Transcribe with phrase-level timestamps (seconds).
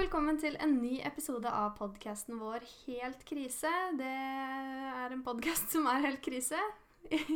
[0.00, 3.68] velkommen til en ny episode av podkasten vår Helt krise.
[3.98, 6.56] Det er en podkast som er helt krise.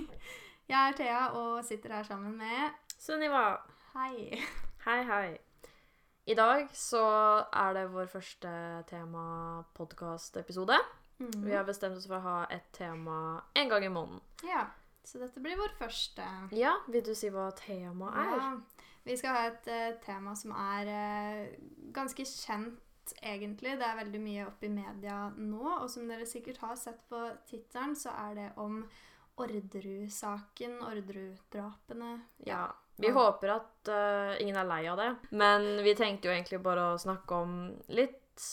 [0.70, 3.58] Jeg er Thea og sitter her sammen med Sunniva.
[3.92, 4.40] Hei.
[4.86, 5.26] Hei, hei.
[6.24, 7.04] I dag så
[7.52, 8.54] er det vår første
[8.88, 10.78] tema-podkast-episode.
[11.20, 11.36] Mm.
[11.44, 14.24] Vi har bestemt oss for å ha et tema en gang i måneden.
[14.48, 14.70] Ja,
[15.04, 16.24] så dette blir vår første.
[16.56, 18.38] Ja, vil du si hva temaet er?
[18.40, 21.46] Ja, vi skal ha et uh, tema som er uh,
[21.92, 22.80] ganske kjent,
[23.22, 23.74] egentlig.
[23.78, 27.20] Det er veldig mye oppe i media nå, og som dere sikkert har sett på
[27.50, 28.78] tittelen, så er det om
[29.36, 32.20] Orderud-saken, Orderud-drapene.
[32.46, 32.72] Ja.
[32.96, 33.12] Vi Ja.
[33.12, 36.98] håper at uh, ingen er lei av det, men vi tenkte jo egentlig bare å
[36.98, 37.56] snakke om
[37.88, 38.44] litt,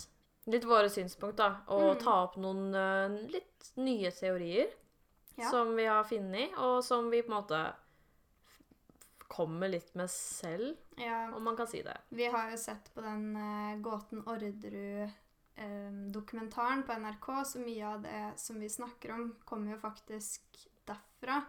[0.49, 1.61] litt våre synspunkt, da.
[1.67, 1.99] Og Mm.
[2.03, 4.67] ta opp noen litt nye teorier
[5.37, 5.49] Ja.
[5.49, 7.73] som vi har funnet, og som vi på en måte
[9.31, 11.95] kommer litt med selv, Ja, om man kan si det.
[12.09, 18.34] Vi har jo sett på den uh, Gåten Orderud-dokumentaren på NRK, så mye av det
[18.38, 20.41] som vi snakker om, kommer jo faktisk
[20.88, 21.41] derfra.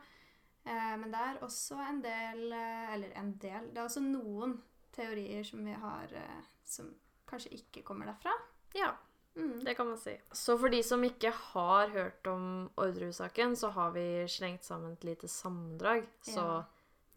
[0.66, 4.52] Uh, men det er også en del eh, Eller en del Det er også noen
[4.94, 6.92] teorier som vi har eh, som
[7.26, 8.30] kanskje ikke kommer derfra.
[8.78, 8.92] Ja,
[9.34, 9.64] Mm.
[9.64, 10.12] det kan man si.
[10.32, 15.04] Så for de som ikke har hørt om Orderud-saken, så har vi slengt sammen et
[15.04, 16.04] lite sammendrag.
[16.20, 16.64] Så Ja.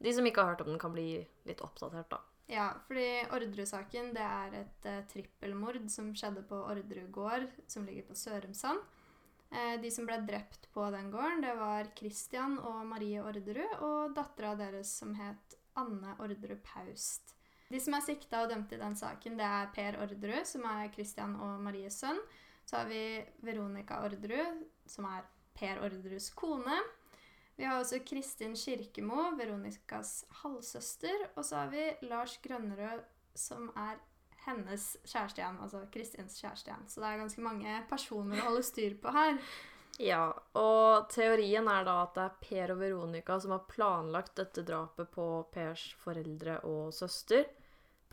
[0.03, 1.09] De som ikke har hørt om den, kan bli
[1.47, 2.21] litt oppdatert, da.
[2.51, 8.05] Ja, fordi Orderud-saken det er et uh, trippelmord som skjedde på Orderud gård, som ligger
[8.09, 8.83] på Sørumsand.
[9.49, 14.13] Uh, de som ble drept på den gården, det var Christian og Marie Orderud og
[14.17, 17.33] dattera deres som het Anne Orderud Paust.
[17.71, 20.91] De som er sikta og dømt i den saken, det er Per Orderud, som er
[20.93, 22.19] Christian og Maries sønn.
[22.66, 25.25] Så har vi Veronica Orderud, som er
[25.57, 26.77] Per Orderuds kone.
[27.55, 31.29] Vi har også Kristin Kirkemo, Veronicas halvsøster.
[31.35, 34.01] Og så har vi Lars Grønnerød, som er
[34.45, 35.61] hennes kjæreste igjen.
[35.63, 36.89] Altså Kristins kjæreste igjen.
[36.91, 39.39] Så det er ganske mange personer å holde styr på her.
[40.03, 40.25] Ja,
[40.59, 45.07] og teorien er da at det er Per og Veronica som har planlagt dette drapet
[45.13, 47.47] på Pers foreldre og søster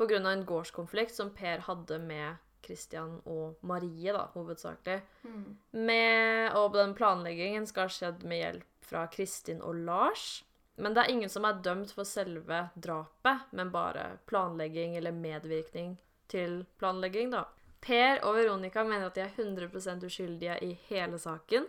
[0.02, 5.00] av en gårdskonflikt som Per hadde med Christian og Marie, da, hovedsakelig.
[5.22, 5.44] Mm.
[5.70, 10.42] Med, og den planleggingen skal ha skjedd med hjelp fra Kristin og Lars.
[10.76, 15.96] Men det er ingen som er dømt for selve drapet, men bare planlegging eller medvirkning
[16.32, 17.44] til planlegging, da.
[17.82, 21.66] Per og Veronica mener at de er 100% uskyldige i hele saken,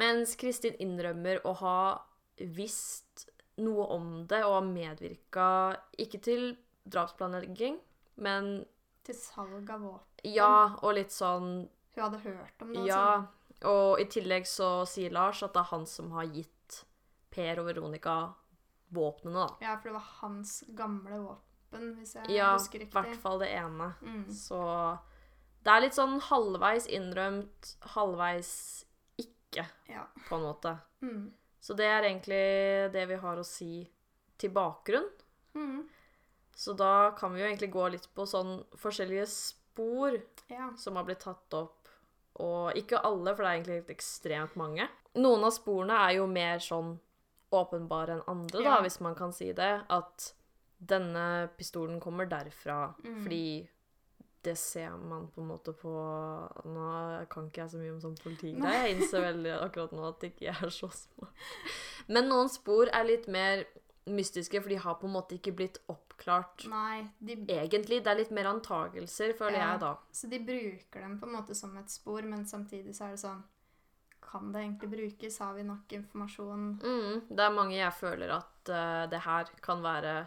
[0.00, 1.78] mens Kristin innrømmer å ha
[2.40, 3.26] visst
[3.60, 5.48] noe om det og har medvirka
[6.00, 6.46] ikke til
[6.88, 7.76] drapsplanlegging,
[8.16, 8.64] men
[9.04, 10.24] Til salg av våpen.
[10.24, 12.86] ja, og litt sånn Hun hadde hørt om det.
[12.88, 13.26] ja,
[13.64, 16.84] og i tillegg så sier Lars at det er han som har gitt
[17.30, 18.34] Per og Veronica
[18.92, 19.56] våpnene, da.
[19.64, 22.92] Ja, for det var hans gamle våpen, hvis jeg Ja, husker i riktig.
[22.92, 23.94] hvert fall det ene.
[24.02, 24.26] Mm.
[24.30, 24.98] Så
[25.64, 28.84] det er litt sånn halvveis innrømt, halvveis
[29.18, 30.04] ikke, Ja.
[30.28, 30.78] på en måte.
[31.02, 31.32] Mm.
[31.60, 33.88] Så det er egentlig det vi har å si
[34.38, 35.08] til bakgrunn.
[35.54, 35.88] Mm.
[36.54, 40.20] Så da kan vi jo egentlig gå litt på sånn forskjellige spor
[40.50, 40.70] Ja.
[40.76, 41.81] som har blitt tatt opp.
[42.40, 44.88] Og ikke alle, for det er egentlig helt ekstremt mange.
[45.16, 46.98] Noen av sporene er jo mer sånn
[47.52, 48.80] åpenbare enn andre, da, Ja.
[48.82, 49.84] hvis man kan si det.
[49.90, 50.32] At
[50.80, 53.22] denne pistolen kommer derfra, Mm.
[53.22, 53.68] fordi
[54.42, 55.92] det ser man på en måte på
[56.64, 58.58] Nå kan ikke jeg så mye om sånn politikk.
[58.62, 61.30] Jeg innser veldig akkurat nå at ikke jeg er så smart.
[62.08, 63.64] Men noen spor er litt mer
[64.10, 68.00] mystiske, for de har på en måte ikke blitt oppklart Nei, de, egentlig.
[68.02, 69.70] Det er litt mer antagelser, føler Ja.
[69.72, 69.92] jeg, da.
[70.12, 73.20] så de bruker dem på en måte som et spor, men samtidig så er det
[73.22, 73.42] sånn
[74.22, 75.38] Kan det egentlig brukes?
[75.38, 76.80] Har vi nok informasjon?
[76.82, 80.26] Mm, det er mange jeg føler at uh, det her kan være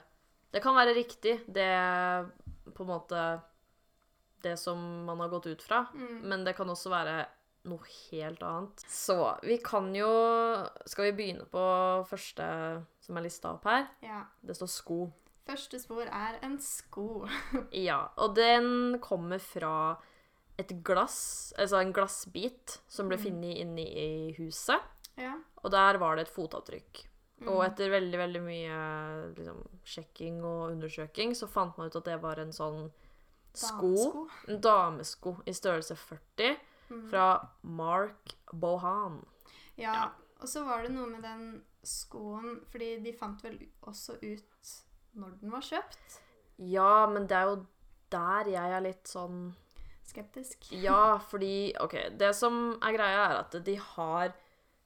[0.54, 1.70] Det kan være riktig, det
[2.76, 3.42] på en måte
[4.44, 5.88] det som man har gått ut fra.
[5.94, 6.22] Mm.
[6.30, 7.26] Men det kan også være
[7.66, 7.82] noe
[8.12, 8.84] helt annet.
[8.88, 10.10] Så vi kan jo
[10.86, 11.64] Skal vi begynne på
[12.06, 12.46] første
[13.06, 13.88] som er lista opp her?
[14.06, 14.24] Ja.
[14.44, 15.00] Det står sko.
[15.46, 17.28] Første spor er en sko.
[17.88, 19.98] Ja, og den kommer fra
[20.58, 23.24] et glass, altså en glassbit, som ble Mm.
[23.24, 24.82] funnet inne i huset.
[25.20, 25.36] Ja.
[25.64, 27.06] Og der var det et fotavtrykk.
[27.46, 27.66] Og Mm.
[27.68, 28.76] etter veldig veldig mye
[29.36, 32.90] liksom, sjekking og undersøking, så fant man ut at det var en sånn
[33.54, 34.30] sko, Damesko.
[34.48, 36.58] en damesko i størrelse 40,
[36.90, 37.10] Mm.
[37.10, 39.26] fra Mark Bohan.
[39.78, 39.94] Ja.
[39.94, 40.10] Ja.
[40.42, 44.74] Og så var det noe med den skoen Fordi de fant vel også ut
[45.16, 46.18] når den var kjøpt.
[46.58, 47.62] Ja, men det er jo
[48.12, 49.54] der jeg er litt sånn
[50.06, 50.68] Skeptisk.
[50.70, 54.36] Ja, fordi OK, det som er greia, er at de har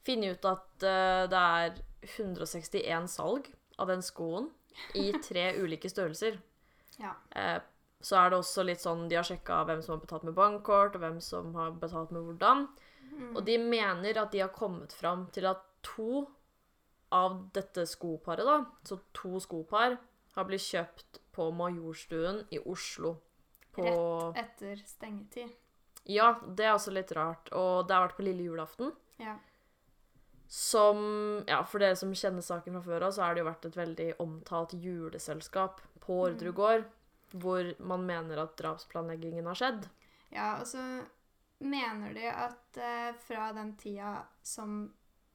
[0.07, 1.81] funnet ut at uh, det er
[2.16, 4.48] 161 salg av den skoen
[4.96, 6.40] i tre ulike størrelser.
[7.04, 7.12] Ja.
[7.36, 7.60] Uh,
[8.00, 10.96] så er det også litt sånn De har sjekka hvem som har betalt med bankkort,
[10.96, 12.66] og hvem som har betalt med hvordan.
[13.10, 13.34] Mm.
[13.34, 16.24] Og de mener at de har kommet fram til at to
[17.15, 19.97] av dette skoparet, da, så to skopar,
[20.35, 23.15] har blitt kjøpt på Majorstuen i Oslo.
[23.75, 23.89] På
[24.38, 25.51] Etter stengetid.
[26.09, 27.51] Ja, det er også litt rart.
[27.56, 28.94] Og det har vært på lille julaften.
[29.21, 29.38] Ja.
[30.50, 33.67] Som Ja, for dere som kjenner saken fra før av, så har det jo vært
[33.69, 36.88] et veldig omtalt juleselskap på Orderud gård,
[37.38, 39.89] hvor man mener at drapsplanleggingen har skjedd.
[40.33, 40.81] Ja, og så
[41.59, 44.88] mener de at eh, fra den tida som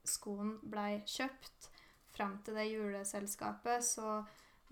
[0.07, 1.69] skoen blei kjøpt,
[2.15, 4.25] fram til det juleselskapet, så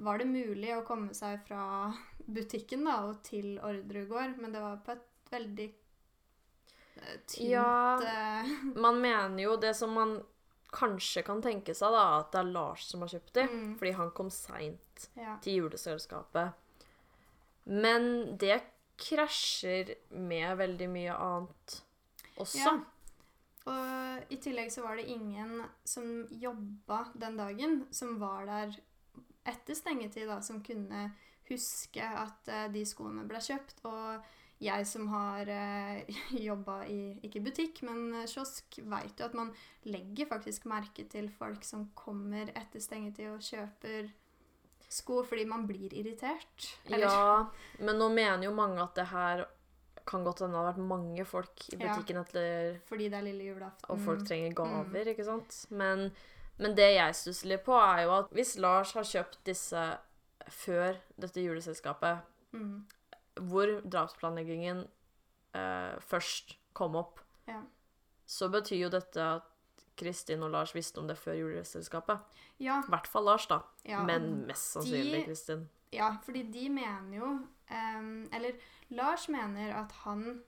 [0.04, 1.92] var det mulig å komme seg fra
[2.26, 5.68] butikken da, og til Orderud men det var på et veldig
[6.96, 8.00] eh, tynt Ja.
[8.02, 10.22] eh, Man mener jo det som man
[10.74, 13.76] kanskje kan tenke seg, da, at det er Lars som har kjøpt de, Mm.
[13.78, 15.38] fordi han kom seint ja.
[15.42, 16.54] til juleselskapet.
[17.66, 18.62] Men det
[18.98, 21.82] krasjer med veldig mye annet
[22.38, 22.58] også.
[22.58, 22.74] Ja.
[23.70, 28.74] Og i tillegg så var det ingen som jobba den dagen, som var der
[29.48, 31.10] etter stengetid, da, som kunne
[31.50, 33.84] huske at uh, de skoene ble kjøpt.
[33.88, 36.18] Og jeg som har uh,
[36.50, 39.54] jobba i ikke butikk, men eh, kiosk, veit jo at man
[39.88, 44.12] legger faktisk merke til folk som kommer etter stengetid og kjøper
[44.94, 46.70] sko fordi man blir irritert.
[46.86, 47.50] Eller- Ja,
[47.80, 49.46] men nå mener jo mange at det her
[50.06, 51.94] kan godt hende det har vært mange folk i Ja.
[51.96, 53.90] butikken etter Fordi det er lille julaften.
[53.90, 54.56] Og folk trenger Mm.
[54.56, 55.66] gaver, ikke sant?
[55.72, 56.12] Men,
[56.58, 59.98] men det jeg stusser litt på, er jo at hvis Lars har kjøpt disse
[60.50, 62.20] før dette juleselskapet,
[62.54, 62.86] mm.
[63.48, 64.88] hvor drapsplanleggingen
[65.56, 67.62] eh, først kom opp, Ja.
[68.26, 69.44] så betyr jo dette at
[69.96, 72.20] Kristin og Lars visste om det før juleselskapet.
[72.60, 72.82] ja.
[72.82, 73.62] I hvert fall Lars, da.
[73.86, 74.04] ja.
[74.04, 75.70] men mest sannsynlig de- Kristin.
[75.94, 78.58] Ja, fordi de mener jo em, Eller
[78.90, 80.42] Lars mener at han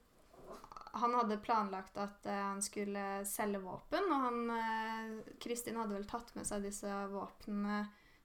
[0.95, 6.05] han hadde planlagt at uh, han skulle selge våpen, og han uh, Kristin hadde vel
[6.07, 7.81] tatt med seg disse våpnene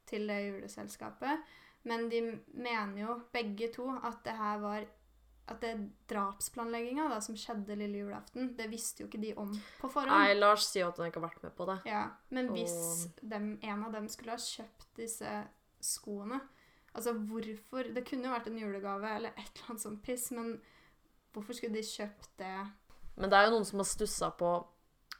[0.06, 1.42] til det juleselskapet.
[1.82, 2.20] Men de
[2.54, 4.86] mener jo begge to at det her var
[5.50, 5.72] At det
[6.06, 9.50] drapsplanlegginga da, som skjedde lille julaften, det visste jo ikke de om
[9.80, 10.12] på forhånd.
[10.14, 11.78] Nei, Lars sier jo at han ikke har vært med på det.
[11.90, 15.32] Ja, Men hvis Og- dem, en av dem skulle ha kjøpt disse
[15.82, 16.38] skoene
[16.94, 20.56] Altså hvorfor Det kunne jo vært en julegave eller et eller annet sånt piss, men
[21.32, 22.66] hvorfor skulle de kjøpt det?
[23.16, 24.50] Men det er jo noen som har stussa på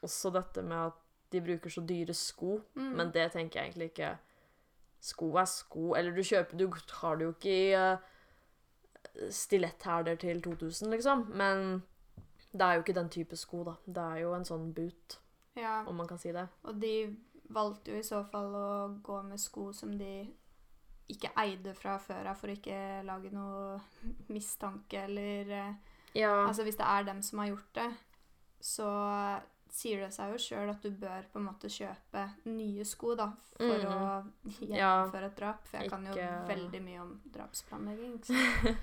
[0.02, 0.98] også dette med at
[1.30, 2.56] de bruker så dyre sko.
[2.74, 2.90] Mm.
[2.96, 4.16] Men det tenker jeg egentlig ikke.
[5.00, 5.92] Sko er sko.
[5.94, 6.66] Eller du kjøper Du
[7.02, 7.98] har det jo ikke i uh,
[9.30, 11.26] stiletthæler til 2000, liksom.
[11.34, 11.82] Men
[12.52, 13.74] det er jo ikke den type sko, da.
[13.86, 15.20] Det er jo en sånn boot,
[15.56, 16.48] Ja, om man kan si det.
[16.62, 17.16] og de
[17.50, 20.30] valgte jo i så fall å gå med sko som de
[21.10, 23.80] ikke eide fra før av, for å ikke lage noe
[24.34, 25.72] mistanke eller eh,
[26.14, 26.32] Ja.
[26.48, 27.88] Altså hvis det er dem som har gjort det,
[28.60, 28.86] så
[29.70, 33.28] sier det seg jo sjøl at du bør på en måte kjøpe nye sko da,
[33.54, 33.86] for Mhm.
[33.86, 34.32] å
[34.66, 35.04] Ja.
[35.06, 35.60] gjennomføre et drap.
[35.68, 36.14] For jeg kan jo
[36.48, 38.16] veldig mye om drapsplanlegging.
[38.26, 38.34] Så.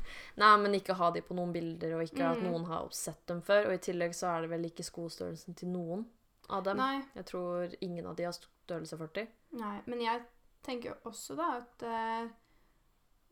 [0.42, 2.48] Nei, men ikke ha de på noen bilder, og ikke at Mm.
[2.52, 3.68] noen har sett dem før.
[3.68, 6.06] Og i tillegg så er det vel ikke skostørrelsen til noen
[6.50, 6.78] av dem.
[6.78, 9.28] Nei, Jeg tror ingen av de har størrelse 40.
[9.60, 10.22] nei, men jeg
[10.68, 12.28] tenker jo også da at eh,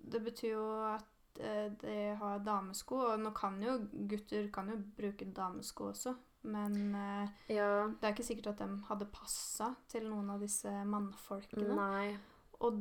[0.06, 3.78] det betyr jo at eh, de har damesko, og nå kan jo
[4.10, 6.16] gutter kan jo bruke damesko også,
[6.52, 7.88] men eh, Ja.
[7.90, 11.76] det er ikke sikkert at de hadde passa til noen av disse mannfolkene.
[11.76, 12.16] Nei.
[12.64, 12.78] Og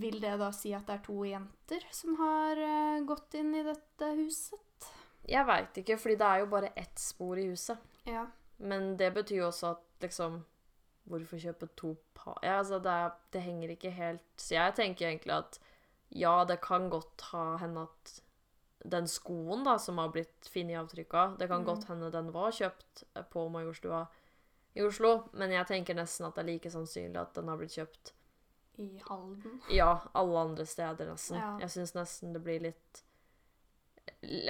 [0.00, 3.62] vil det da si at det er to jenter som har eh, gått inn i
[3.66, 4.88] dette huset?
[5.28, 7.78] Jeg veit ikke, fordi det er jo bare ett spor i huset.
[8.08, 8.26] Ja.
[8.64, 10.40] Men det betyr jo også at liksom
[11.06, 15.08] Hvorfor kjøpe to par ja, altså det, er, det henger ikke helt Så jeg tenker
[15.10, 15.58] egentlig at
[16.16, 18.20] ja, det kan godt ha hende at
[18.84, 21.66] den skoen da, som har blitt funnet avtrykk av, det kan Mm.
[21.66, 24.06] godt hende den var kjøpt eh, på Majorstua
[24.76, 27.72] i Oslo, men jeg tenker nesten at det er like sannsynlig at den har blitt
[27.76, 28.12] kjøpt
[28.78, 29.60] I Halden.
[29.70, 31.36] ja, alle andre steder nesten.
[31.38, 31.56] Ja.
[31.60, 33.04] Jeg syns nesten det blir litt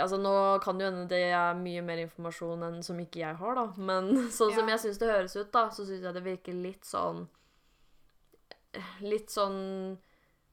[0.00, 0.32] Altså, nå
[0.64, 3.66] kan jo hende det er mye mer informasjon enn som ikke jeg har, da.
[3.76, 6.84] Men sånn som jeg syns det høres ut, da, så syns jeg det virker litt
[6.88, 7.26] sånn
[9.06, 9.98] Litt sånn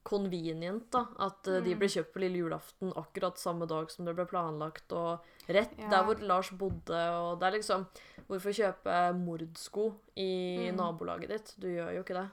[0.06, 1.04] convenient, da.
[1.22, 1.60] At mm.
[1.66, 5.74] de ble kjøpt på lille julaften akkurat samme dag som det ble planlagt, og rett
[5.78, 5.88] Ja.
[5.90, 7.86] der hvor Lars bodde, og det er liksom
[8.28, 10.76] Hvorfor kjøpe mordsko i Mm.
[10.78, 11.54] nabolaget ditt?
[11.58, 12.28] Du gjør jo ikke det.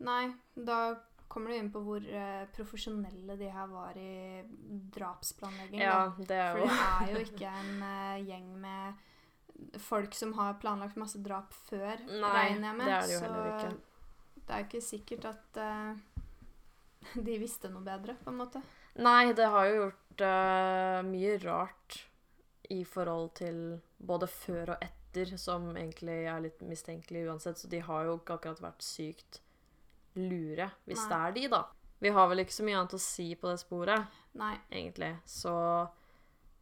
[0.00, 0.96] Nei, da
[1.34, 4.44] kommer du inn på hvor uh, profesjonelle de her var i
[4.94, 5.82] drapsplanlegging.
[5.82, 6.68] Ja, det er jo.
[6.68, 11.54] For det er jo ikke en uh, gjeng med folk som har planlagt masse drap
[11.66, 12.86] før, Nei, regner jeg med.
[12.86, 13.74] det er det jo heller ikke.
[14.36, 18.62] det er ikke sikkert at uh, de visste noe bedre, på en måte.
[19.02, 20.00] Nei, det har jo gjort
[21.10, 21.96] mye rart
[22.70, 23.56] i forhold til
[23.98, 28.38] både før og etter, som egentlig er litt mistenkelig uansett, så de har jo ikke
[28.38, 29.40] akkurat vært sykt
[30.18, 31.10] lure, hvis Nei.
[31.10, 31.64] det er de, da.
[32.04, 34.54] Vi har vel ikke så mye annet å si på det sporet, Nei.
[34.70, 35.54] egentlig, så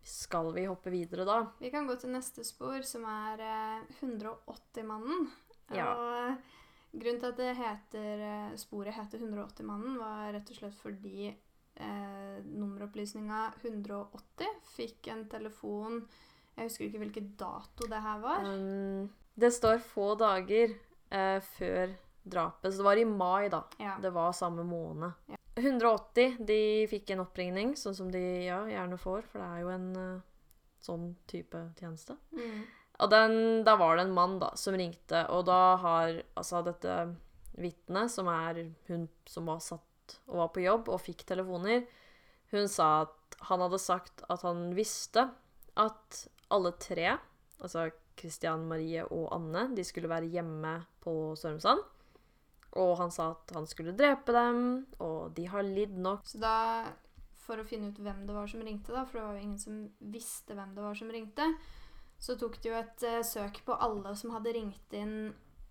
[0.02, 1.38] skal vi hoppe videre da?
[1.60, 5.28] Vi kan gå til neste spor, som er eh, 180-mannen.
[5.72, 5.92] Ja.
[5.94, 11.30] Og grunnen til at det heter, eh, sporet heter 180-mannen, var rett og slett fordi
[11.30, 16.02] eh, nummeropplysninga 180 fikk en telefon
[16.56, 18.44] Jeg husker ikke hvilken dato det her var.
[18.44, 20.74] Um, det står få dager
[21.08, 23.62] eh, før drapet, så det var i mai, da.
[23.78, 23.96] Ja.
[24.02, 25.12] Det var samme måned.
[25.26, 25.38] Ja.
[25.54, 29.72] 180 de fikk en oppringning, sånn som de ja, gjerne får, for det er jo
[29.74, 30.22] en uh,
[30.80, 32.16] sånn type tjeneste.
[32.32, 32.62] Mm.
[33.02, 33.36] Og den,
[33.66, 36.96] da var det en mann da, som ringte, og da har altså dette
[37.60, 41.84] vitnet, som er hun som var satt og var på jobb og fikk telefoner,
[42.52, 45.26] hun sa at han hadde sagt at han visste
[45.80, 47.16] at alle tre,
[47.62, 47.88] altså
[48.18, 51.80] Christian, Marie og Anne, de skulle være hjemme på Sørumsand.
[52.80, 54.62] Og han sa at han skulle drepe dem,
[55.04, 56.24] og de har lidd nok.
[56.28, 56.88] Så da,
[57.44, 59.60] for å finne ut hvem det var som ringte, da, for det var jo ingen
[59.60, 61.48] som visste hvem det var som ringte,
[62.22, 65.16] så tok de jo et uh, søk på alle som hadde ringt inn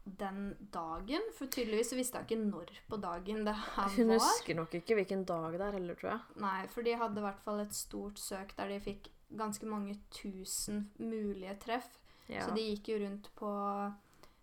[0.03, 1.25] den dagen.
[1.38, 4.98] For tydeligvis så visste jeg ikke når på dagen det her Hun husker nok ikke
[4.98, 6.38] hvilken dag det er heller, tror jeg.
[6.43, 9.96] Nei, for de hadde i hvert fall et stort søk der de fikk ganske mange
[10.12, 11.89] tusen mulige treff.
[12.27, 12.46] Ja.
[12.46, 13.51] Så de gikk jo rundt på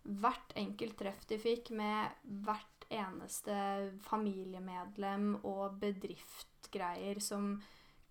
[0.09, 2.09] hvert enkelt treff de fikk, med
[2.45, 3.55] hvert eneste
[4.09, 7.59] familiemedlem og bedriftgreier som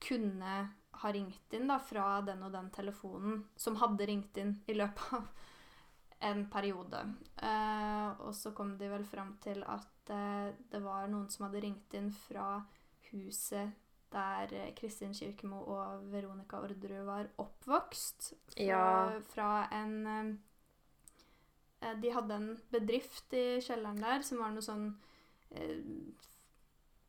[0.04, 0.58] kunne
[1.01, 5.13] ha ringt inn da, fra den og den telefonen, som hadde ringt inn i løpet
[5.18, 5.27] av
[6.30, 7.01] en periode.
[7.42, 11.62] Eh, og så kom de vel fram til at eh, det var noen som hadde
[11.66, 12.63] ringt inn fra
[13.12, 13.75] huset
[14.13, 18.32] der Kristin Kirkemo og Veronica Orderud var oppvokst.
[18.54, 19.20] Fra, Ja.
[19.34, 20.36] fra en eh,
[22.02, 24.88] De hadde en bedrift i kjelleren der som var noe sånn
[25.52, 25.78] eh,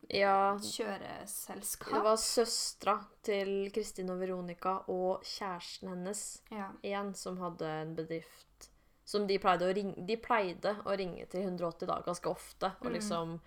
[0.09, 1.93] ja, kjøreselskap.
[1.93, 2.95] Det var søstera
[3.25, 6.69] til Kristin og Veronica og kjæresten hennes Ja.
[6.83, 8.69] igjen som hadde en bedrift
[9.09, 12.71] som de pleide å ringe, de pleide å ringe til 180 da, ganske ofte.
[12.81, 12.93] Og Mm.
[12.93, 13.39] liksom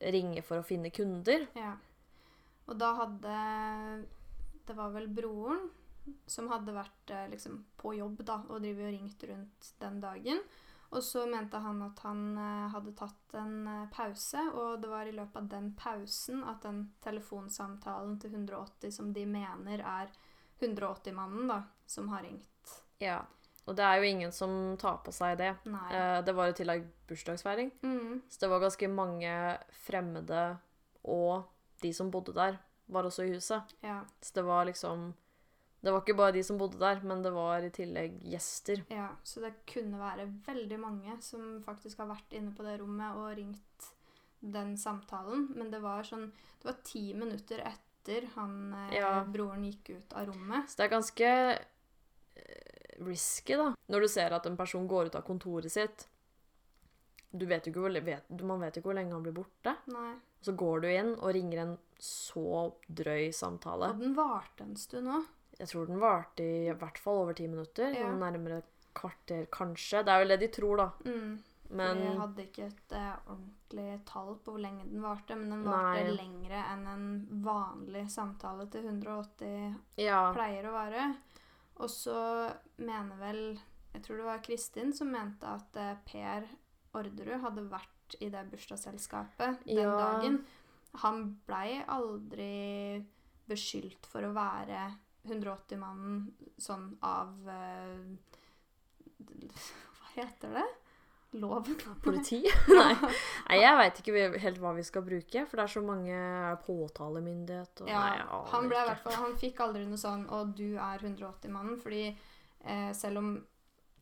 [0.00, 1.46] ringe for å finne kunder.
[1.56, 1.76] Ja.
[2.68, 4.06] Og da hadde
[4.66, 5.70] Det var vel broren
[6.26, 10.40] som hadde vært eh, liksom på jobb da, og drivet og ringt rundt den dagen.
[10.94, 15.06] Og så mente han at han eh, hadde tatt en eh, pause, og det var
[15.10, 20.12] i løpet av den pausen at den telefonsamtalen til 180 som de mener er
[20.60, 22.76] 180-mannen, da, som har ringt.
[23.02, 23.20] Ja.
[23.66, 25.50] Og det er jo ingen som tar på seg det.
[25.66, 28.22] Eh, det var i tillegg bursdagsfeiring, Mm.
[28.30, 30.58] så det var ganske mange fremmede
[31.04, 31.42] og
[31.82, 33.74] de som bodde der, var også i huset.
[33.82, 34.04] Ja.
[34.22, 35.12] Så det var liksom
[35.86, 38.80] Det var ikke bare de som bodde der, men det var i tillegg gjester.
[38.90, 43.20] Ja, så det kunne være veldig mange som faktisk har vært inne på det rommet
[43.20, 43.86] og ringt
[44.42, 45.46] den samtalen.
[45.54, 49.12] Men det var sånn Det var ti minutter etter han eh, Ja.
[49.30, 50.66] broren gikk ut av rommet.
[50.70, 53.70] Så det er ganske eh, risky, da.
[53.86, 56.08] Når du ser at en person går ut av kontoret sitt
[57.36, 59.76] du vet jo ikke hvor, vet, Man vet jo ikke hvor lenge han blir borte.
[59.92, 60.14] Nei.
[60.40, 63.90] Så går du inn og ringer en så drøy samtale.
[63.92, 65.26] Og den varte en stund òg.
[65.56, 67.94] Jeg tror den varte i hvert fall over ti minutter.
[67.94, 68.06] Ja.
[68.10, 70.02] Sånn nærmere et kvarter, kanskje.
[70.04, 70.88] Det er vel det de tror, da.
[71.08, 71.36] Mm.
[71.76, 75.64] Men Jeg hadde ikke et uh, ordentlig tall på hvor lenge den varte, men den
[75.66, 76.12] varte Nei.
[76.14, 77.06] lengre enn en
[77.42, 80.20] vanlig samtale til 180 ja.
[80.36, 81.08] pleier å vare.
[81.82, 82.18] Og så
[82.80, 83.40] mener vel
[83.96, 86.46] Jeg tror det var Kristin som mente at uh, Per
[86.96, 89.96] Orderud hadde vært i det bursdagsselskapet den Ja.
[89.96, 90.38] dagen.
[91.02, 93.02] Han blei aldri
[93.48, 94.84] beskyldt for å være
[95.26, 96.26] 180-mannen
[96.58, 98.02] sånn av uh,
[100.00, 100.66] Hva heter det?
[101.36, 101.76] Loven?
[102.04, 102.40] Politi?
[102.68, 102.94] Nei.
[103.48, 106.20] Nei, jeg veit ikke helt hva vi skal bruke, for det er så mange
[106.66, 111.02] påtalemyndighet og Ja, Nei, han ble fall Han fikk aldri noe sånn 'Å, du er
[111.02, 113.36] 180-mannen', fordi eh, selv om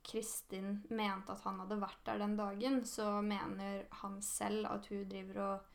[0.04, 5.06] Kristin mente at han hadde vært der den dagen, så mener han selv at hun
[5.08, 5.73] driver og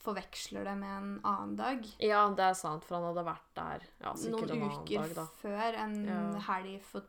[0.00, 1.84] forveksler det med en annen dag.
[2.00, 5.02] Ja, det er sant, for han hadde vært der ja, sikkert en Noen annen uker
[5.02, 5.26] dag, da.
[5.42, 6.20] før en Ja.
[6.48, 7.02] helg for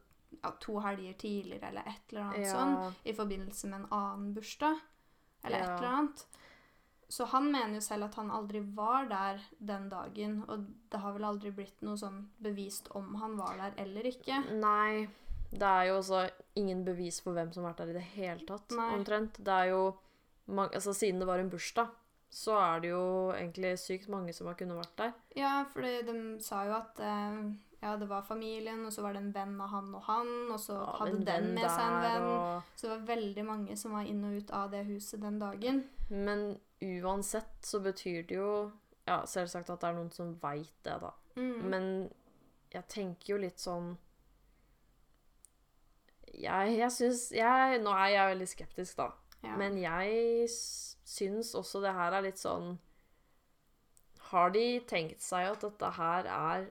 [0.43, 2.53] ja, to helger tidligere, eller et eller annet Ja.
[2.55, 4.79] sånn, i forbindelse med en annen bursdag.
[5.43, 6.25] Eller et eller annet.
[7.09, 11.11] Så han mener jo selv at han aldri var der den dagen, og det har
[11.13, 14.37] vel aldri blitt noe sånn bevist om han var der eller ikke.
[14.61, 15.07] Nei,
[15.51, 18.45] det er jo også ingen bevis for hvem som har vært der i det hele
[18.47, 18.93] tatt, Nei.
[18.95, 19.33] omtrent.
[19.43, 19.97] Det er jo
[20.47, 21.89] man- altså, Siden det var en bursdag,
[22.31, 23.03] så er det jo
[23.35, 25.11] egentlig sykt mange som har kunnet vært der.
[25.35, 27.39] Ja, for de sa jo at eh,
[27.81, 30.59] ja, det var familien, og så var det en venn av han og han, og
[30.61, 32.27] så Ja, hadde den med seg en venn.
[32.29, 35.39] og- Så det var veldig mange som var inn og ut av det huset den
[35.39, 35.83] dagen.
[36.09, 38.71] Men uansett så betyr det jo
[39.07, 41.11] ja, selvsagt at det er noen som veit det, da.
[41.35, 41.61] Mm.
[41.69, 42.11] Men
[42.71, 43.97] jeg tenker jo litt sånn
[46.33, 47.31] Jeg, jeg syns
[47.83, 49.09] Nå er jeg veldig skeptisk, da.
[49.43, 49.55] ja.
[49.57, 50.49] Men jeg
[51.11, 52.75] syns også det her er litt sånn
[54.31, 56.69] Har de tenkt seg at dette her er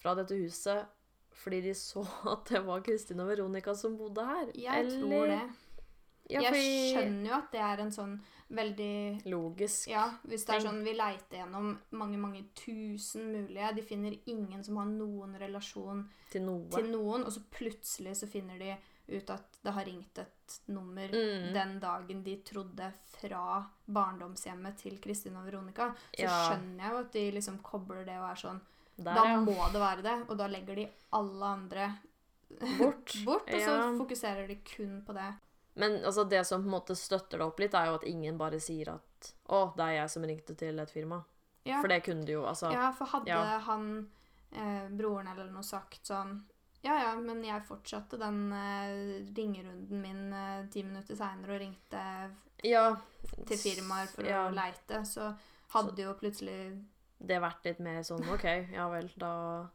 [0.00, 0.92] fra dette huset
[1.36, 2.00] fordi de så
[2.32, 4.50] at det var Kristin og Veronica som bodde her?
[4.56, 5.44] jeg tror det.
[6.26, 8.14] Ja, jeg skjønner jo at det er en sånn
[8.56, 9.86] veldig Logisk.
[9.90, 14.64] Ja, hvis det er sånn vi leiter gjennom mange, mange tusen mulige, de finner ingen
[14.66, 16.02] som har noen relasjon
[16.32, 16.66] Til noe.
[16.74, 18.72] til noen, og så plutselig så finner de
[19.08, 21.52] ut at det har ringt et nummer Mm.
[21.54, 26.28] den dagen de trodde fra barndomshjemmet til Kristin og Veronica, så Ja.
[26.50, 28.60] skjønner jeg jo at de liksom kobler det og er sånn
[28.98, 29.36] Der, Da ja.
[29.40, 31.98] må det være det, og da legger de alle andre
[32.78, 33.12] Bort.
[33.26, 35.34] bort, og så fokuserer de kun på det.
[35.74, 38.38] Men altså, det som på en måte støtter det opp litt, er jo at ingen
[38.38, 41.22] bare sier at 'Å, det er jeg som ringte til et firma'.
[41.66, 42.70] Ja, For det kunne de jo, altså.
[42.72, 43.58] ja for hadde ja.
[43.58, 44.08] han,
[44.52, 46.42] eh, broren eller noe, sagt sånn
[46.82, 52.02] ja, ja, men jeg fortsatte den uh, ringerunden min uh, ti minutter seinere og ringte
[52.64, 52.96] Ja.
[53.46, 54.44] til firmaer for ja.
[54.48, 55.32] å leite, så
[55.74, 56.82] hadde jo plutselig
[57.18, 59.66] det vært litt mer sånn OK, ja vel, da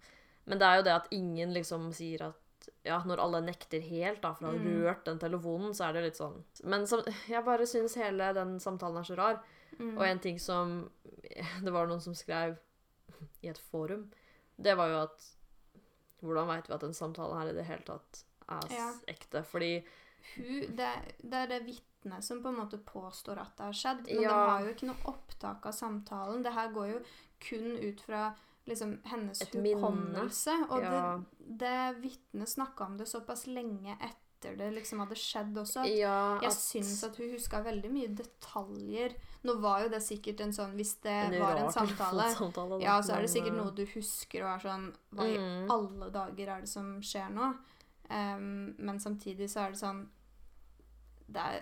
[0.46, 4.22] Men det er jo det at ingen liksom sier at ja, når alle nekter helt
[4.22, 4.84] da, for å ha Mm.
[4.84, 8.60] rørt den telefonen, så er det litt sånn Men som, jeg bare syns hele den
[8.60, 9.42] samtalen er så rar.
[9.80, 10.90] mm, Og en ting som
[11.66, 12.58] Det var noen som skrev
[13.42, 14.08] i et forum,
[14.58, 15.26] det var jo at
[16.22, 18.94] Hvordan veit vi at en samtale her i det hele tatt er Ja.
[19.08, 19.44] ekte?
[19.44, 19.84] Fordi
[20.36, 20.90] hun, det,
[21.24, 24.22] det er det vitnet som på en måte påstår at det har skjedd, men de
[24.24, 24.48] Ja.
[24.50, 26.44] har jo ikke noe opptak av samtalen.
[26.44, 27.00] Det her går jo
[27.40, 28.34] kun ut fra
[28.68, 30.54] liksom hennes Et hukommelse.
[30.70, 31.18] Og Ja.
[31.18, 31.26] det,
[31.58, 35.84] det vitnet snakka om det såpass lenge etter det liksom hadde skjedd også.
[35.86, 39.14] At ja, jeg syns at hun huska veldig mye detaljer.
[39.44, 43.16] Nå var jo det sikkert en sånn Hvis det var en samtale, samtale, ja, så
[43.16, 44.88] er det sikkert eh, noe du husker og er sånn
[45.18, 45.72] Hva i Mm.
[45.74, 47.48] alle dager er det som skjer nå?
[48.12, 50.02] Um, men samtidig så er det sånn
[51.32, 51.62] Det er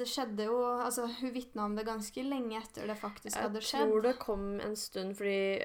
[0.00, 3.84] Det skjedde jo Altså, hun vitna om det ganske lenge etter det faktisk hadde skjedd.
[3.84, 5.62] Jeg tror det kom en stund fordi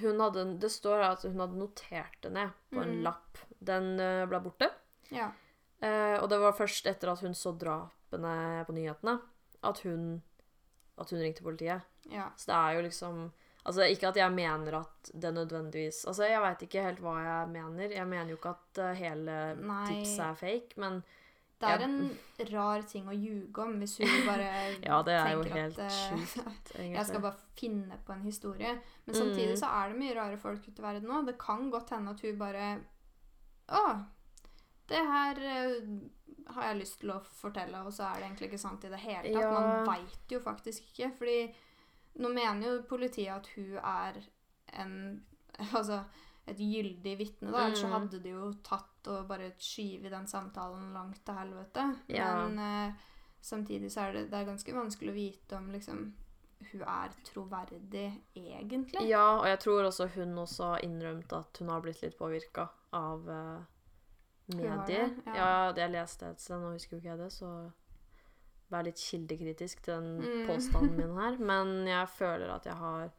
[0.00, 3.02] hun hadde Det står at hun hadde notert det ned på en Mm.
[3.04, 3.38] lapp.
[3.60, 4.70] Den eh, ble borte.
[5.10, 5.30] Ja.
[5.82, 9.18] Eh, og det var først etter at hun så drapene på nyhetene,
[9.64, 10.22] at hun,
[11.00, 11.82] at hun ringte politiet.
[12.10, 12.28] ja.
[12.36, 16.40] Så det er jo liksom Altså, ikke at jeg mener at det nødvendigvis Altså, jeg
[16.40, 17.90] veit ikke helt hva jeg mener.
[17.92, 19.82] Jeg mener jo ikke at eh, hele Nei.
[19.90, 21.02] tipset er fake, men
[21.60, 21.98] Det er en
[22.54, 24.46] rar ting å ljuge om hvis hun bare
[24.88, 26.72] Ja, det er jo helt at eh, sjukt.
[26.96, 28.72] Jeg skal bare finne på en historie.
[29.04, 29.60] Men samtidig Mm.
[29.60, 31.20] så er det mye rare folk ute i verden nå.
[31.28, 32.70] Det kan godt hende at hun bare
[33.68, 33.84] Å,
[34.90, 35.90] det her eh,
[36.54, 38.98] har jeg lyst til å fortelle, og så er det egentlig ikke sant i det
[39.04, 39.42] hele tatt.
[39.42, 39.50] Ja.
[39.54, 41.12] Man veit jo faktisk ikke.
[41.18, 41.54] Fordi
[42.20, 44.18] nå mener jo politiet at hun er
[44.82, 44.96] en
[45.76, 46.00] Altså
[46.48, 47.66] et gyldig vitne, da.
[47.68, 47.92] Ellers så Mm.
[47.92, 51.84] hadde de jo tatt og bare skyvet den samtalen langt til helvete.
[52.10, 52.30] Ja.
[52.48, 52.94] Men eh,
[53.40, 56.00] samtidig så er det, det er ganske vanskelig å vite om liksom
[56.72, 59.06] hun er troverdig egentlig.
[59.08, 62.66] Ja, og jeg tror også hun også har innrømt at hun har blitt litt påvirka
[62.92, 63.62] av har
[64.56, 64.86] medier.
[64.86, 65.34] det, ja.
[65.36, 65.72] ja.
[65.76, 67.70] jeg leste et sted, nå husker jo ikke jeg det, så
[68.70, 70.46] vær litt kildekritisk til den Mm.
[70.46, 71.36] påstanden min her.
[71.52, 73.10] Men jeg føler at jeg har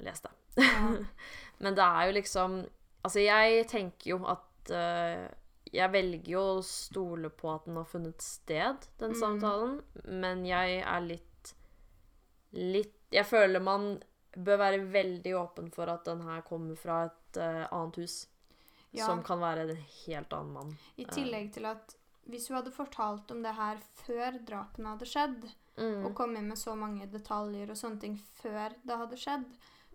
[0.00, 0.32] lest det.
[0.64, 0.96] Ja.
[1.62, 2.64] Men det er jo liksom
[3.04, 5.26] Altså, jeg tenker jo at uh,
[5.74, 9.18] Jeg velger jo å stole på at den har funnet sted, den Mm.
[9.20, 9.74] samtalen,
[10.06, 11.54] men jeg er litt
[12.52, 14.00] Litt Jeg føler man
[14.36, 18.26] bør være veldig åpen for at den her kommer fra et uh, annet hus.
[18.94, 19.06] Ja.
[19.06, 19.76] Som kan være en
[20.06, 20.74] helt annen mann.
[20.96, 21.96] I tillegg til at
[22.30, 23.76] hvis hun hadde fortalt om det her
[24.06, 26.04] før drapene hadde skjedd, Mm.
[26.06, 29.44] og kommet med så mange detaljer og sånne ting før det hadde skjedd,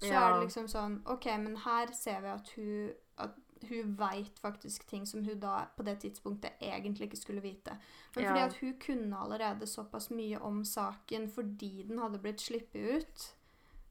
[0.02, 0.28] så Ja.
[0.28, 3.36] er det liksom sånn OK, men her ser vi at hun at
[3.70, 7.78] hun veit faktisk ting som hun da på det tidspunktet egentlig ikke skulle vite.
[8.16, 8.46] Men fordi Ja.
[8.46, 13.34] at hun kunne allerede såpass mye om saken fordi den hadde blitt sluppet ut,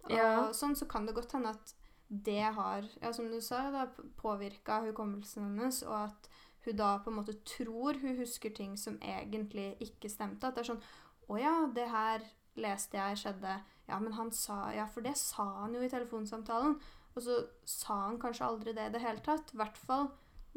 [0.04, 0.48] og Ja.
[0.52, 1.74] sånn, så kan det godt hende at
[2.08, 6.28] det har, ja, som du sa, da, påvirka hukommelsen hennes, og at
[6.64, 10.46] hun da på en måte tror hun husker ting som egentlig ikke stemte.
[10.48, 10.82] At det er sånn
[11.28, 12.22] Å ja, det her
[12.56, 13.58] leste jeg skjedde.
[13.88, 16.78] Ja, men han sa Ja, for det sa han jo i telefonsamtalen.
[17.14, 17.36] Og så
[17.68, 19.52] sa han kanskje aldri det i det hele tatt.
[19.52, 20.08] I hvert fall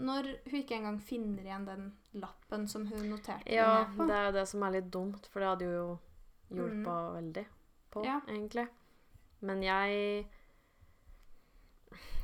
[0.01, 4.07] når hun ikke engang finner igjen den lappen som hun noterte Ja, det ned på.
[4.07, 5.99] det er det som er litt dumt, for det hadde jo
[6.55, 7.45] hjulpa veldig
[7.91, 8.21] på, Ja.
[8.27, 8.67] egentlig.
[9.41, 10.25] Men jeg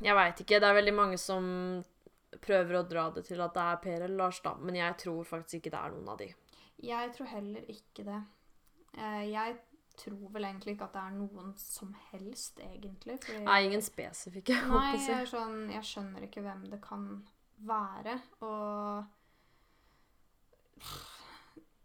[0.01, 0.59] Jeg veit ikke.
[0.59, 1.47] Det er veldig mange som
[2.43, 4.53] prøver å dra det til at det er Per eller Lars, da.
[4.59, 6.27] Men jeg tror faktisk ikke det er noen av de.
[6.83, 8.19] Jeg tror heller ikke det.
[8.97, 9.57] Eh, Jeg
[9.97, 13.15] tror vel egentlig ikke at det er noen som helst, egentlig.
[13.23, 17.07] fordi- Nei, ingen spesifikke, Nei, jeg, er sånn, jeg skjønner ikke hvem det kan
[17.65, 18.19] være.
[18.45, 19.05] Og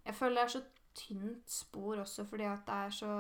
[0.04, 0.62] jeg føler det er så
[0.98, 3.12] tynt spor også, fordi at det er så,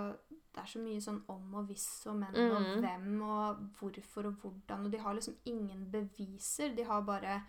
[0.54, 2.80] det er så mye sånn om og hvis og men og Mhm.
[2.82, 4.84] hvem og hvorfor og hvordan.
[4.84, 6.74] Og de har liksom ingen beviser.
[6.76, 7.42] De har bare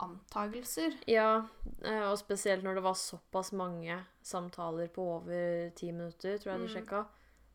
[0.00, 0.96] antagelser.
[1.06, 1.44] Ja,
[1.84, 6.60] eh, og spesielt når det var såpass mange samtaler på over ti minutter, tror jeg
[6.60, 6.74] de Mm.
[6.74, 7.06] sjekka,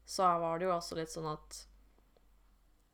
[0.05, 1.65] så var det jo også litt sånn at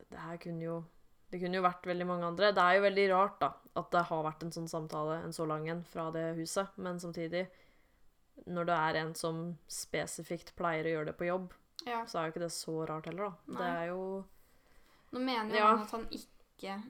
[0.10, 0.86] Det her kunne jo
[1.32, 2.52] Det kunne jo vært veldig mange andre.
[2.54, 5.48] Det er jo veldig rart, da, at det har vært en sånn samtale, en så
[5.48, 7.48] lang en, fra det huset, men samtidig
[8.48, 11.52] Når det er en som spesifikt pleier å gjøre det på jobb,
[11.86, 12.06] Ja.
[12.06, 13.58] så er jo ikke det så rart heller, da.
[13.58, 14.26] Det er jo
[15.14, 15.76] Nå mener jo Ja.
[15.76, 16.84] han at han ikke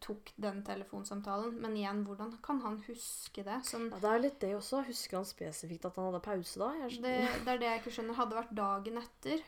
[0.00, 3.58] tok den telefonsamtalen, men igjen, hvordan kan han huske det?
[3.66, 4.84] Sånn, Ja, det er litt det også.
[4.86, 6.72] Husker han spesifikt at han hadde pause da?
[6.88, 8.14] Jeg det, det er det jeg ikke skjønner.
[8.14, 9.38] Hadde det vært dagen etter,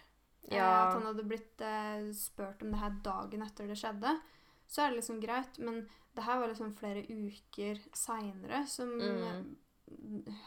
[0.51, 0.89] eh, Ja.
[0.89, 4.21] at han hadde blitt eh, spurt om det her dagen etter det skjedde,
[4.67, 9.57] så er det liksom greit, men det her var liksom flere uker seinere som Mm.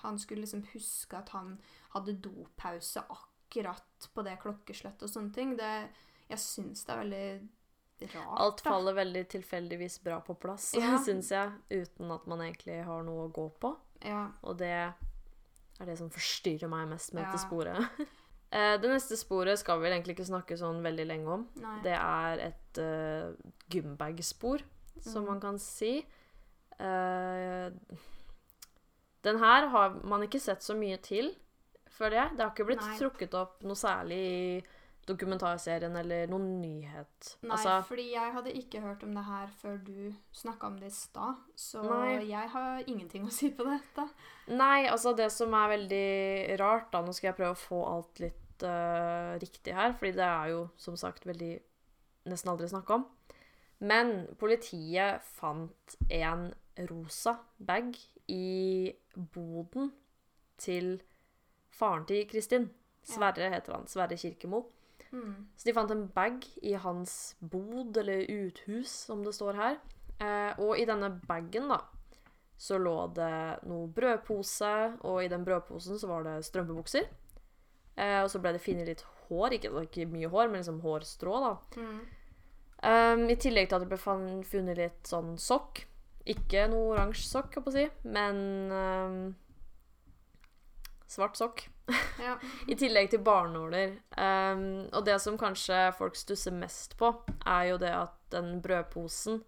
[0.01, 1.59] han skulle liksom huske at han
[1.93, 3.28] hadde dopause akkurat
[4.13, 5.55] på det klokkeslettet og sånne ting.
[5.57, 5.89] Det,
[6.29, 8.39] jeg syns det er veldig rart.
[8.39, 8.69] Alt da.
[8.69, 10.97] faller veldig tilfeldigvis bra på plass, Ja.
[11.03, 13.73] syns jeg, uten at man egentlig har noe å gå på.
[14.05, 14.27] Ja.
[14.43, 14.69] Og det
[15.79, 17.31] er det som forstyrrer meg mest med Ja.
[17.31, 17.77] dette sporet.
[18.51, 21.43] Eh, det neste sporet skal vi vel egentlig ikke snakke sånn veldig lenge om.
[21.61, 21.75] Nei.
[21.85, 23.35] Det er et uh,
[23.69, 24.63] gymbag-spor,
[25.05, 25.27] som Mhm.
[25.29, 25.99] man kan si.
[26.79, 27.69] Uh,
[29.21, 31.35] den her har man ikke sett så mye til,
[31.99, 32.35] føler jeg.
[32.35, 32.97] Det har ikke blitt Nei.
[32.99, 34.43] trukket opp noe særlig i
[35.09, 37.31] dokumentarserien eller noen nyhet.
[37.41, 40.91] Nei, Altså, fordi jeg hadde ikke hørt om det her før du snakka om det
[40.91, 41.39] i stad.
[41.57, 42.19] Så Nei.
[42.29, 44.05] jeg har ingenting å si på dette.
[44.53, 48.21] Nei, altså det som er veldig rart da, nå skal jeg prøve å få alt
[48.23, 51.55] litt uh, riktig her, fordi det er jo som sagt veldig
[52.29, 53.07] nesten aldri snakka om.
[53.79, 56.49] Men politiet fant en
[56.89, 57.95] rosa bag
[58.29, 59.93] i boden
[60.59, 60.97] til
[61.79, 62.69] faren til Kristin.
[63.07, 63.87] Sverre heter han.
[63.89, 64.65] Sverre Kirkemo.
[65.11, 65.47] Mm.
[65.57, 69.79] Så de fant en bag i hans bod, eller uthus, som det står her.
[70.19, 71.79] Eh, og i denne bagen, da,
[72.59, 74.73] så lå det noe brødpose,
[75.07, 77.07] og i den brødposen så var det strømpebukser.
[77.95, 81.37] Eh, og så ble det funnet litt hår, ikke, ikke mye hår, men liksom hårstrå,
[81.45, 81.53] da.
[81.79, 81.99] Mm.
[82.79, 85.83] Um, I tillegg til at det ble funnet litt sånn sokk.
[86.29, 88.37] Ikke noe oransje sokk, holdt på å si, men
[88.71, 89.17] um,
[91.09, 91.63] svart sokk.
[92.21, 92.35] Ja.
[92.71, 93.89] I tillegg til barnåler.
[94.13, 97.07] Um, og det som kanskje folk stusser mest på,
[97.45, 99.43] er jo det at den brødposen,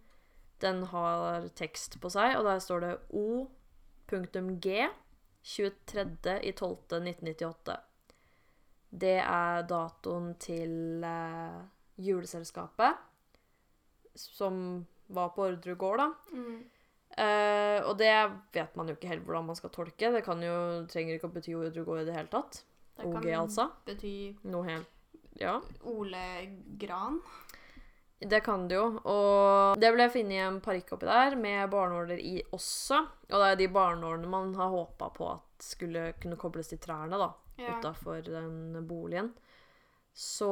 [0.62, 4.90] den har tekst på seg, og der står det O.G.
[5.42, 7.76] 23.12.1998.
[8.92, 11.62] Det er datoen til uh,
[11.98, 12.94] juleselskapet,
[14.14, 16.08] som var på ordre gård da.
[16.36, 16.62] Mm.
[17.18, 18.12] Eh, og det
[18.56, 20.12] vet man jo ikke helt hvordan man skal tolke.
[20.16, 20.56] Det kan jo,
[20.92, 22.62] trenger ikke å bety Orderud-gård i det hele tatt.
[22.98, 23.70] Det OG, kan altså.
[23.88, 24.16] bety
[24.52, 24.88] Noe helt
[25.42, 25.58] Ja.
[25.88, 26.26] Ole
[26.80, 27.22] Gran.
[28.22, 29.00] Det kan det jo.
[29.10, 33.00] Og det ble funnet en parykk oppi der med barnåler i også.
[33.32, 37.18] Og det er de barnålene man har håpa på at skulle kunne kobles til trærne
[37.18, 37.80] da, Ja.
[37.80, 39.34] utafor den boligen.
[40.14, 40.52] Så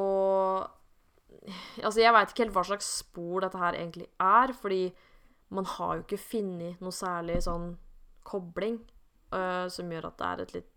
[1.83, 4.89] Altså, jeg veit ikke helt hva slags spor dette her egentlig er, fordi
[5.49, 7.71] man har jo ikke funnet noe særlig sånn
[8.27, 8.77] kobling
[9.33, 10.75] uh, som gjør at det er et litt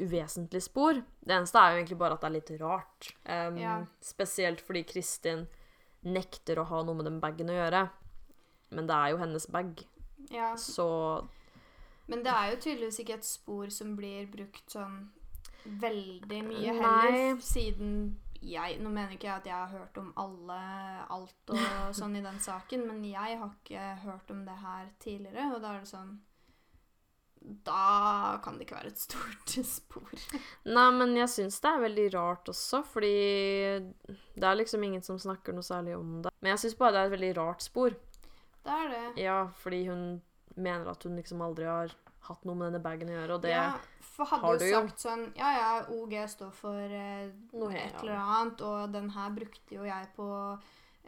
[0.00, 1.00] uvesentlig spor.
[1.20, 3.10] Det eneste er jo egentlig bare at det er litt rart.
[3.24, 3.80] Um, Ja.
[4.00, 5.46] Spesielt fordi Kristin
[6.06, 7.88] nekter å ha noe med den bagen å gjøre.
[8.70, 9.82] Men det er jo hennes bag,
[10.30, 10.54] ja.
[10.56, 11.26] så
[12.06, 15.10] Men det er jo tydeligvis ikke et spor som blir brukt sånn
[15.64, 16.78] veldig mye Nei.
[16.78, 17.92] heller, siden
[18.40, 20.58] jeg Nå mener ikke jeg at jeg har hørt om alle,
[21.12, 25.50] alt og sånn i den saken, men jeg har ikke hørt om det her tidligere,
[25.54, 26.14] og da er det sånn
[27.66, 30.10] Da kan det ikke være et stort spor.
[30.68, 33.14] Nei, men jeg syns det er veldig rart også, fordi
[34.36, 36.32] det er liksom ingen som snakker noe særlig om det.
[36.40, 37.96] Men jeg syns bare det er et veldig rart spor.
[38.60, 39.06] Det er det.
[39.22, 40.04] Ja, fordi hun
[40.60, 41.92] mener at hun liksom aldri har
[42.28, 43.70] hatt noe med denne bagen å gjøre, og det ja,
[44.10, 48.60] for hadde jo sagt sånn Ja, ja, OG står for eh, Noe et eller annet,
[48.66, 50.26] og den her brukte jo jeg på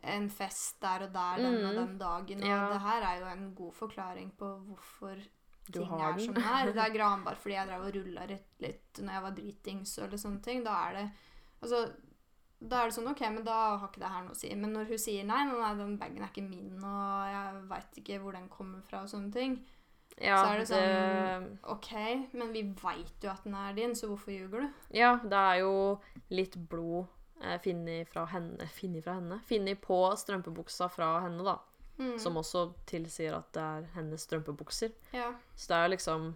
[0.02, 1.76] en fest der og der den og Mm.
[1.78, 2.68] den dagen, og Ja.
[2.72, 5.14] det her er jo en god forklaring på hvorfor
[5.70, 6.42] du ting er som den.
[6.42, 6.72] det er.
[6.72, 10.16] Det er granbar fordi jeg drev og rulla litt, litt når jeg var dritings eller
[10.18, 10.64] sånne ting.
[10.64, 11.10] Da er det
[11.62, 11.92] Altså,
[12.60, 14.48] da er det sånn OK, men da har ikke det her noe å si.
[14.54, 17.98] Men når hun sier nei, nei, nei den bagen er ikke min, og jeg veit
[18.02, 19.64] ikke hvor den kommer fra, og sånne ting.
[20.22, 21.90] Ja, så er det sånn OK,
[22.38, 24.84] men vi veit jo at den er din, så hvorfor ljuger du?
[24.94, 25.74] Ja, det er jo
[26.32, 27.10] litt blod
[27.42, 29.40] eh, funnet fra henne Funnet fra henne?
[29.48, 31.58] Funnet på strømpebuksa fra henne, da.
[31.98, 32.14] Mm.
[32.22, 34.94] Som også tilsier at det er hennes strømpebukser.
[35.14, 35.32] Ja.
[35.54, 36.30] Så det er jo liksom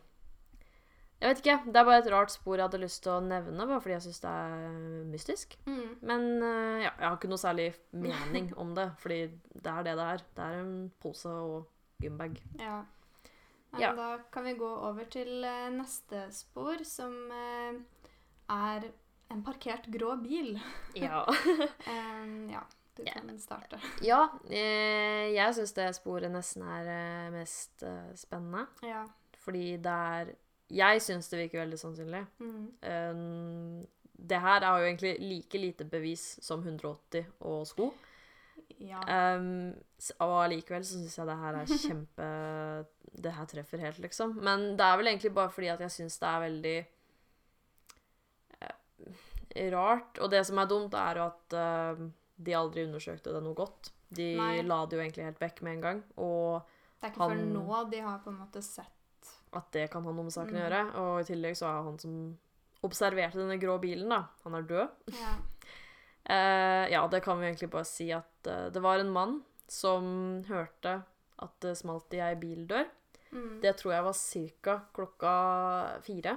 [1.21, 1.61] Jeg vet ikke.
[1.73, 4.05] Det er bare et rart spor jeg hadde lyst til å nevne, bare fordi jeg
[4.05, 5.57] syns det er mystisk.
[5.65, 5.95] Mm.
[6.11, 9.23] Men eh, ja, jeg har ikke noe særlig mening om det, fordi
[9.55, 10.29] det er det det er.
[10.37, 11.65] Det er en pose og
[12.05, 12.37] gymbag.
[12.61, 12.83] Ja.
[13.77, 13.93] Nei, Ja.
[13.93, 17.77] men Da kan vi gå over til eh, neste spor, som eh,
[18.51, 18.89] er
[19.31, 20.57] en parkert grå bil.
[20.97, 21.25] Ja.
[21.93, 22.63] Em, ja,
[22.97, 23.39] du kan yeah.
[23.39, 23.81] starte.
[24.03, 27.85] ja eh, jeg syns det sporet nesten er mest
[28.17, 28.67] spennende.
[28.83, 29.05] Ja.
[29.45, 30.35] Fordi det er
[30.69, 32.25] Jeg syns det virker veldig sannsynlig.
[32.43, 32.73] Mm.
[32.83, 33.87] Um,
[34.19, 37.93] det her er jo egentlig like lite bevis som 180 og sko.
[38.79, 39.01] Ja.
[39.37, 39.73] Um,
[40.21, 42.27] og allikevel så syns jeg det her er kjempe
[43.17, 44.35] Det her treffer helt, liksom.
[44.45, 46.77] Men det er vel egentlig bare fordi at jeg syns det er veldig
[48.63, 50.19] uh, rart.
[50.21, 53.93] Og det som er dumt, er jo at uh, de aldri undersøkte det noe godt.
[54.17, 54.61] De Nei.
[54.63, 56.03] la det jo egentlig helt vekk med en gang.
[56.23, 56.61] Og
[57.01, 58.93] Det er ikke før nå de har på en måte sett
[59.57, 60.63] at det kan ha noe med saken å Mm.
[60.63, 60.81] gjøre.
[61.01, 62.15] Og i tillegg så er han som
[62.85, 64.27] observerte denne grå bilen, da.
[64.45, 64.89] Han er død.
[65.17, 65.33] Ja.
[66.29, 69.37] Eh, ja, det kan vi egentlig bare si at eh, det var en mann
[69.71, 70.97] som hørte
[71.43, 72.87] at det smalt i ei bildør.
[73.33, 73.61] Mm.
[73.63, 74.17] Det tror jeg var
[74.63, 74.77] ca.
[74.97, 75.33] klokka
[76.03, 76.37] fire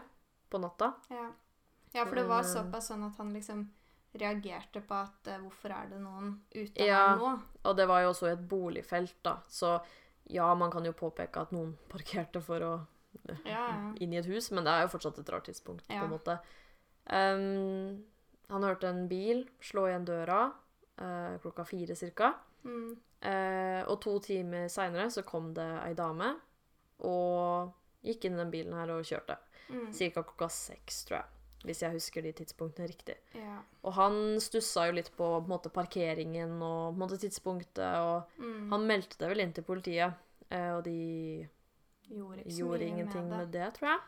[0.49, 0.91] på natta.
[1.10, 1.28] Ja.
[1.93, 2.52] ja, for det var Eh.
[2.54, 3.67] såpass sånn at han liksom
[4.19, 7.10] reagerte på at eh, hvorfor er det noen ute Ja.
[7.13, 7.34] her nå?
[7.65, 9.38] Og det var jo også i et boligfelt, da.
[9.47, 9.80] Så
[10.30, 12.73] ja, man kan jo påpeke at noen parkerte for å
[13.45, 13.93] Ja, ja.
[14.02, 16.39] inn i et hus, men det er jo fortsatt et rart tidspunkt, på en måte.
[17.10, 18.04] Ehm,
[18.50, 20.40] han hørte en bil slå igjen døra
[20.98, 22.34] eh, klokka fire cirka.
[22.64, 22.98] Mm.
[23.22, 26.34] Eh, og to timer seinere så kom det ei dame
[27.08, 27.74] og
[28.06, 29.38] gikk inn i den bilen her og kjørte.
[29.70, 29.92] Mm.
[29.94, 31.36] Cirka klokka seks, tror jeg.
[31.68, 33.18] Hvis jeg husker de tidspunktene riktig.
[33.36, 33.58] Ja.
[33.84, 38.70] Og han stussa jo litt på, på måte, parkeringen og på måte, tidspunktet, og Mm.
[38.72, 40.14] han meldte det vel inn til politiet.
[40.50, 41.48] Eh, og de
[42.10, 43.60] gjorde gjorde ingenting med med det.
[43.60, 44.00] det, tror jeg.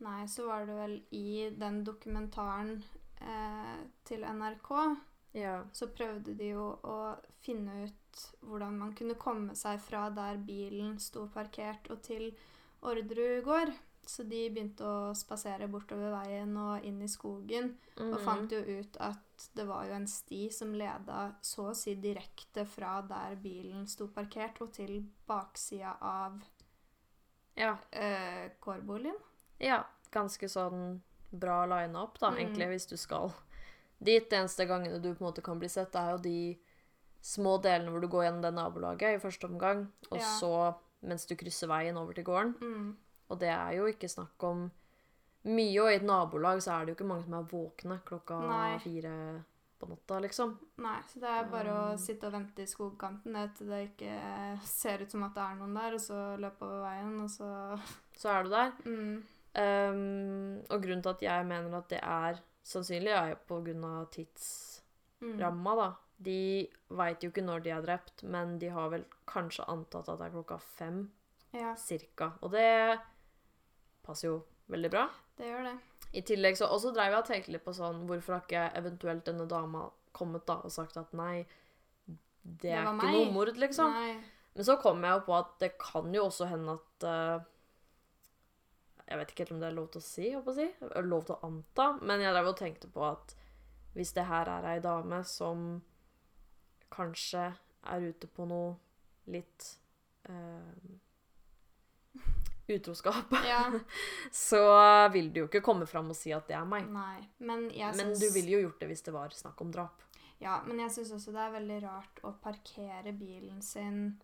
[0.00, 2.82] Nei, så var det vel i den dokumentaren
[3.20, 4.96] eh, til NRK
[5.32, 5.64] Ja.
[5.72, 10.98] så prøvde de jo å finne ut hvordan man kunne komme seg fra der bilen
[10.98, 12.32] sto parkert og til
[12.82, 13.72] Orderud gård.
[14.10, 18.24] Så de begynte å spasere bortover veien og inn i skogen, og Mhm.
[18.24, 22.64] fant jo ut at det var jo en sti som leda så å si direkte
[22.66, 26.42] fra der bilen sto parkert, og til baksida av
[27.56, 27.76] ja.
[27.92, 29.14] eh, kårboligen.
[29.60, 31.00] Ja, ganske sånn
[31.32, 32.36] bra line-up, da, Mm.
[32.38, 33.32] egentlig, hvis du skal
[34.02, 34.28] dit.
[34.30, 36.58] De eneste gangene du på en måte kan bli sett, er jo de
[37.22, 40.24] små delene hvor du går gjennom det nabolaget i første omgang, og Ja.
[40.40, 42.54] så mens du krysser veien over til gården.
[42.60, 42.96] Mm.
[43.30, 44.70] Og det er jo ikke snakk om
[45.44, 48.40] mye, og i et nabolag så er det jo ikke mange som er våkne klokka
[48.48, 48.78] Nei.
[48.78, 49.44] fire
[49.80, 50.58] på natta, liksom.
[50.78, 51.98] Nei, så det er bare å Um.
[51.98, 55.74] sitte og vente i skogkanten til det ikke ser ut som at det er noen
[55.74, 57.80] der, og så løpe over veien, og så
[58.14, 58.72] Så er du der.
[58.84, 59.22] mm.
[59.54, 63.84] Um, og grunnen til at jeg mener at det er sannsynlig, er jo på grunn
[63.84, 64.10] av Mm.
[64.14, 65.88] tidsramma, da.
[66.22, 70.18] De veit jo ikke når de er drept, men de har vel kanskje antatt at
[70.20, 71.10] det er klokka fem,
[71.52, 72.32] Ja, cirka.
[72.42, 73.00] Og det
[74.06, 75.08] passer jo veldig bra.
[75.36, 75.78] det gjør det.
[76.12, 78.76] I tillegg så Og så dreiv jeg og tenkte litt på sånn Hvorfor har ikke
[78.76, 81.46] eventuelt denne dama kommet da og sagt at nei,
[82.44, 83.12] det Det er ikke meg.
[83.14, 83.90] noe mord, liksom?
[83.92, 84.16] Nei.
[84.54, 87.44] Men så kom jeg jo på at det kan jo også hende at eh,
[89.10, 91.00] Jeg vet ikke helt om det er lov til å si, håper jeg å si.
[91.10, 91.86] Lov til å anta.
[92.06, 93.34] Men jeg drev og tenkte på at
[93.96, 95.64] hvis det her er ei dame som
[96.94, 97.48] kanskje
[97.90, 98.76] er ute på noe
[99.30, 99.66] litt
[100.30, 100.94] eh,
[102.70, 103.64] utroskap, Ja,
[104.32, 104.60] så
[105.12, 106.86] vil du jo ikke komme fram og si at det er meg.
[106.94, 107.18] nei.
[107.42, 110.02] Men jeg Men du ville jo gjort det hvis det var snakk om drap.
[110.40, 114.20] Ja, men jeg syns også det er veldig rart å parkere bilen sin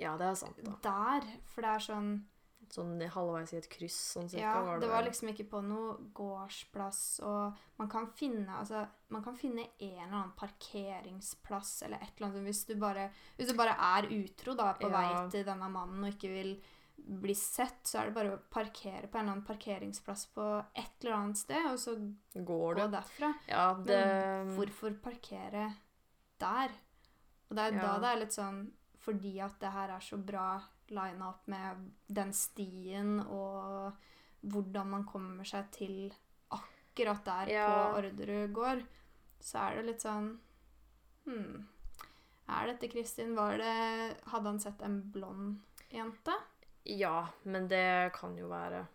[0.00, 0.72] Ja, det er sant, da.
[0.82, 2.08] der, for det er sånn
[2.70, 4.40] Sånn halvveis i et kryss, sånn cirka.
[4.42, 8.86] Ja, var det det var liksom ikke på noe gårdsplass, og man kan finne altså,
[9.10, 13.50] man kan finne en eller annen parkeringsplass eller et eller annet hvis du bare, hvis
[13.50, 15.00] du bare er utro da, på Ja.
[15.00, 16.62] vei til denne mannen og ikke vil
[16.96, 21.02] bli sett, så er det bare å parkere på en eller annen parkeringsplass på et
[21.02, 21.96] eller annet sted, og så
[22.34, 22.90] Går gå det?
[22.92, 23.34] derfra.
[23.48, 23.98] Ja, det
[24.46, 25.74] Men hvorfor parkere
[26.38, 26.70] der?
[27.50, 27.82] Og det er Ja.
[27.82, 28.72] da det er litt sånn
[29.04, 33.92] Fordi at det her er så bra lina opp med den stien og
[34.44, 36.12] hvordan man kommer seg til
[36.50, 37.66] akkurat der Ja.
[37.92, 38.82] på Orderud gård,
[39.40, 40.38] så er det litt sånn
[41.26, 41.66] Hm.
[42.48, 43.34] Er dette Kristin?
[43.34, 46.34] Var det Hadde han sett en blond jente?
[46.84, 48.86] Ja, men det kan jo være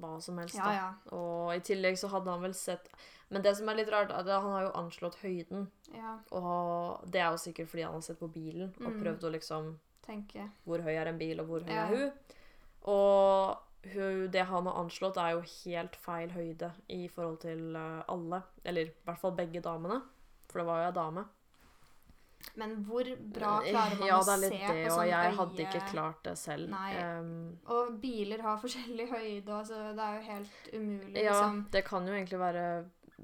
[0.00, 1.16] hva som helst, Ja, da.
[1.16, 2.88] Og i tillegg så hadde han vel sett
[3.30, 5.68] Men det som er litt rart, er at han har jo anslått høyden.
[5.94, 9.02] Ja, Og det er jo sikkert fordi han har sett på bilen og Mm.
[9.02, 11.86] prøvd å liksom tenker Hvor høy er en bil, og hvor høy Ja.
[11.86, 12.12] er hun?
[12.90, 13.58] Og
[13.94, 18.42] hun, det han har anslått, er jo helt feil høyde i forhold til eh, alle.
[18.64, 20.00] Eller i hvert fall begge damene.
[20.50, 21.24] For det var jo ei dame.
[22.56, 25.34] Men hvor bra klarer man ja, å det se litt det, på og sånn jeg
[25.36, 26.72] hadde ikke klart det selv.
[26.72, 31.60] Ehm, Og biler har forskjellig høyde, så det er jo helt umulig, ja, liksom.
[31.76, 32.64] det kan jo egentlig være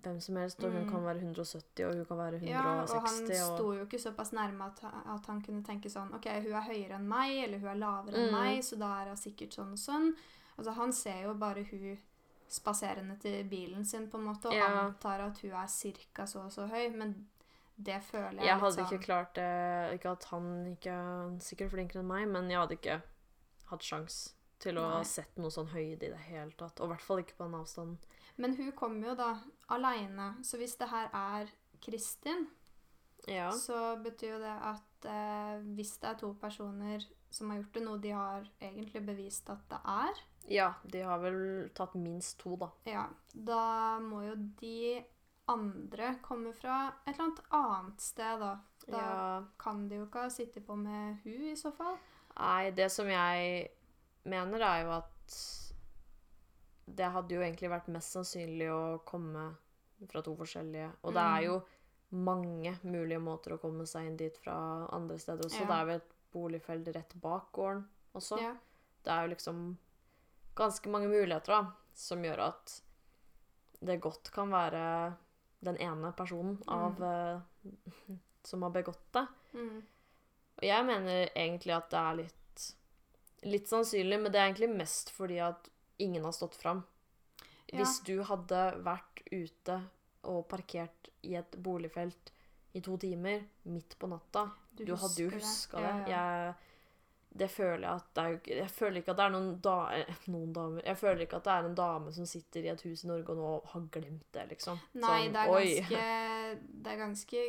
[0.03, 0.89] hvem som helst, og hun Mm.
[0.91, 2.49] kan være 170, og hun kan være 160.
[2.49, 4.83] Ja, og han og, sto jo ikke såpass nærme at,
[5.15, 8.15] at han kunne tenke sånn OK, hun er høyere enn meg, eller hun er lavere
[8.17, 8.33] enn Mm.
[8.33, 10.13] meg, så da er hun sikkert sånn og sånn.
[10.59, 11.99] Altså, han ser jo bare hun
[12.49, 14.67] spaserende til bilen sin, på en måte, og Ja.
[14.87, 17.27] antar at hun er cirka så og så høy, men
[17.77, 21.71] det føler jeg, Jeg hadde sånn ikke klart det Ikke at han ikke er sikkert
[21.71, 23.03] flinkere enn meg, men jeg hadde ikke
[23.67, 24.93] hatt sjans til å Nei.
[24.97, 26.81] ha sett noe sånn høyde i det hele tatt.
[26.81, 27.99] Og i hvert fall ikke på den avstanden.
[28.37, 29.31] Men hun kommer jo da
[29.73, 32.47] aleine, så hvis det her er Kristin,
[33.29, 33.51] Ja.
[33.51, 37.83] så betyr jo det at eh, hvis det er to personer som har gjort det,
[37.83, 42.57] noe de har egentlig bevist at det er, ja, de har vel tatt minst to,
[42.57, 42.69] da.
[42.87, 45.03] ja, da må jo de
[45.49, 48.53] andre komme fra et eller annet annet sted, da.
[48.87, 49.45] Da Ja.
[49.59, 51.99] kan de jo ikke ha sittet på med hun i så fall.
[52.39, 53.71] Nei, det som jeg
[54.27, 55.37] mener, er jo at
[56.87, 59.49] det hadde jo egentlig vært mest sannsynlig å komme
[60.11, 60.91] fra to forskjellige.
[61.03, 61.45] Og det er Mm.
[61.47, 61.63] jo
[62.13, 65.61] mange mulige måter å komme seg inn dit fra andre steder også.
[65.61, 65.67] Ja.
[65.67, 67.85] Det er jo et boligfelt rett bak gården
[68.15, 68.39] også.
[68.41, 68.55] Ja.
[69.03, 69.79] Det er jo liksom
[70.55, 72.81] ganske mange muligheter da, som gjør at
[73.83, 75.17] det godt kan være
[75.63, 77.41] den ene personen av eh,
[78.45, 79.27] som har begått det.
[79.55, 79.83] Mm.
[80.57, 82.35] Og jeg mener egentlig at det er litt,
[83.47, 85.71] litt sannsynlig, men det er egentlig mest fordi at
[86.03, 86.83] ingen har stått fram.
[87.67, 87.81] Ja.
[87.81, 89.81] Hvis du hadde vært ute
[90.27, 92.33] og parkert i et boligfelt
[92.77, 95.87] i to timer midt på natta, du, hadde jo huska det.
[95.87, 96.11] Ja, ja.
[96.13, 96.55] Jeg,
[97.37, 100.53] det føler jeg det er Jeg føler ikke at det er noen, da, eh, noen
[100.57, 103.11] damer Jeg føler ikke at det er en dame som sitter i et hus i
[103.11, 104.81] Norge og nå har glemt det, liksom.
[104.97, 106.07] Nei, Sånn, det er ganske
[106.85, 107.43] Det er ganske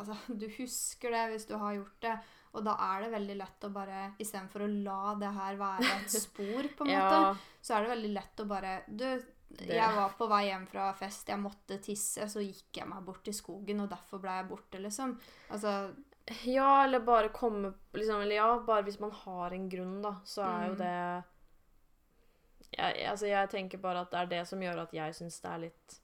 [0.00, 2.18] Altså, du husker det hvis du har gjort det,
[2.52, 6.10] og da er det veldig lett å bare Istedenfor å la det her være et
[6.26, 9.04] spor, på en måte, så er det veldig lett å bare Du,
[9.50, 13.02] Det- jeg var på vei hjem fra fest, jeg måtte tisse, så gikk jeg meg
[13.04, 15.16] bort i skogen, og derfor ble jeg borte, liksom.
[15.50, 15.94] Altså
[16.46, 20.42] Ja, eller bare komme liksom, Eller ja, bare hvis man har en grunn, da, så
[20.46, 20.78] er jo Mm.
[20.78, 21.24] det
[22.78, 25.50] jeg, altså, jeg tenker bare at det er det som gjør at jeg syns det
[25.50, 25.96] er litt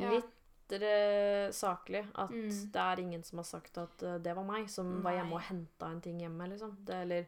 [0.00, 0.30] Litt eh,
[1.52, 2.06] saklig.
[2.14, 2.48] At Mm.
[2.72, 5.40] det er ingen som har sagt at eh, det var meg som var hjemme og
[5.40, 6.76] henta en ting hjemme, liksom.
[6.84, 7.26] Det, eller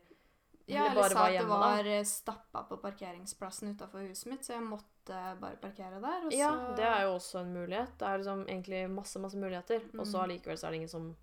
[0.66, 4.52] Ja, eller sa var at det var eh, stappa på parkeringsplassen utafor huset mitt, så
[4.54, 6.24] jeg måtte bare parkere der.
[6.26, 7.98] Og så Ja, det er jo også en mulighet.
[7.98, 9.80] Det er liksom egentlig masse, masse muligheter.
[9.98, 10.22] Og så Mm.
[10.24, 11.16] allikevel så er det ingen som,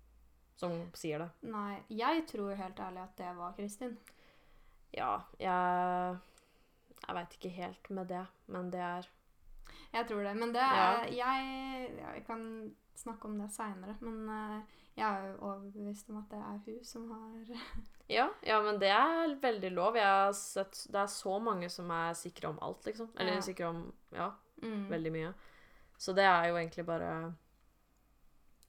[0.56, 1.30] som sier det.
[1.42, 3.98] Nei, jeg tror helt ærlig at det var Kristin.
[4.94, 6.18] Ja, jeg
[7.08, 9.02] Jeg veit ikke helt med det, men det er
[9.92, 10.36] Jeg tror det.
[10.40, 11.48] Men det er jeg,
[11.98, 12.44] ja, jeg kan
[12.96, 13.96] snakke om det seinere.
[14.00, 17.52] Men eh, jeg er jo overbevist om at det er hun som har
[18.18, 19.96] Ja, ja, men det er veldig lov.
[19.96, 23.08] Jeg har sett, det er så mange som er sikre om alt, liksom.
[23.16, 23.44] Eller Ja.
[23.44, 24.30] sikre om ja,
[24.62, 25.32] mm, veldig mye.
[25.96, 27.12] Så det er jo egentlig bare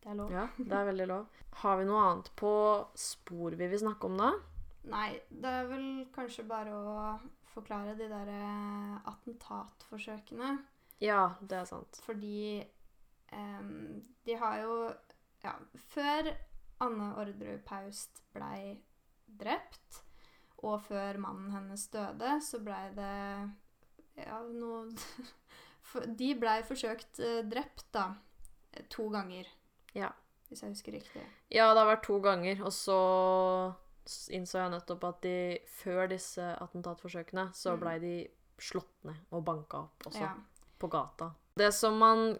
[0.03, 0.31] Det er lov.
[0.31, 1.27] Ja, det er veldig lov.
[1.63, 2.53] Har vi noe annet på
[2.99, 4.31] spor vi vil snakke om, da?
[4.91, 7.19] Nei, det er vel kanskje bare å
[7.53, 10.57] forklare de der eh, attentatforsøkene.
[11.03, 11.99] Ja, det er sant.
[12.05, 12.63] Fordi
[13.35, 14.75] um, de har jo
[15.43, 15.53] Ja,
[15.91, 16.29] før
[16.83, 18.77] Anne Orderud Paust blei
[19.27, 19.99] drept,
[20.63, 23.09] og før mannen hennes døde, så blei det
[24.23, 24.87] Ja, noe
[26.21, 28.05] De blei forsøkt eh, drept, da.
[28.95, 29.45] To ganger.
[29.93, 30.09] Ja.
[30.47, 31.23] Hvis jeg husker riktig.
[31.53, 32.95] Ja, det har vært to ganger, og så
[34.33, 35.35] innså jeg nettopp at de
[35.69, 37.79] før disse attentatforsøkene, så Mm.
[37.83, 38.15] blei de
[38.59, 40.21] slått ned og banka opp også.
[40.23, 40.33] Ja.
[40.83, 41.31] På gata.
[41.57, 42.33] Det som man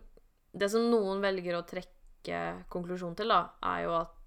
[0.54, 4.20] Det som noen velger å trekke konklusjon til, da, er jo at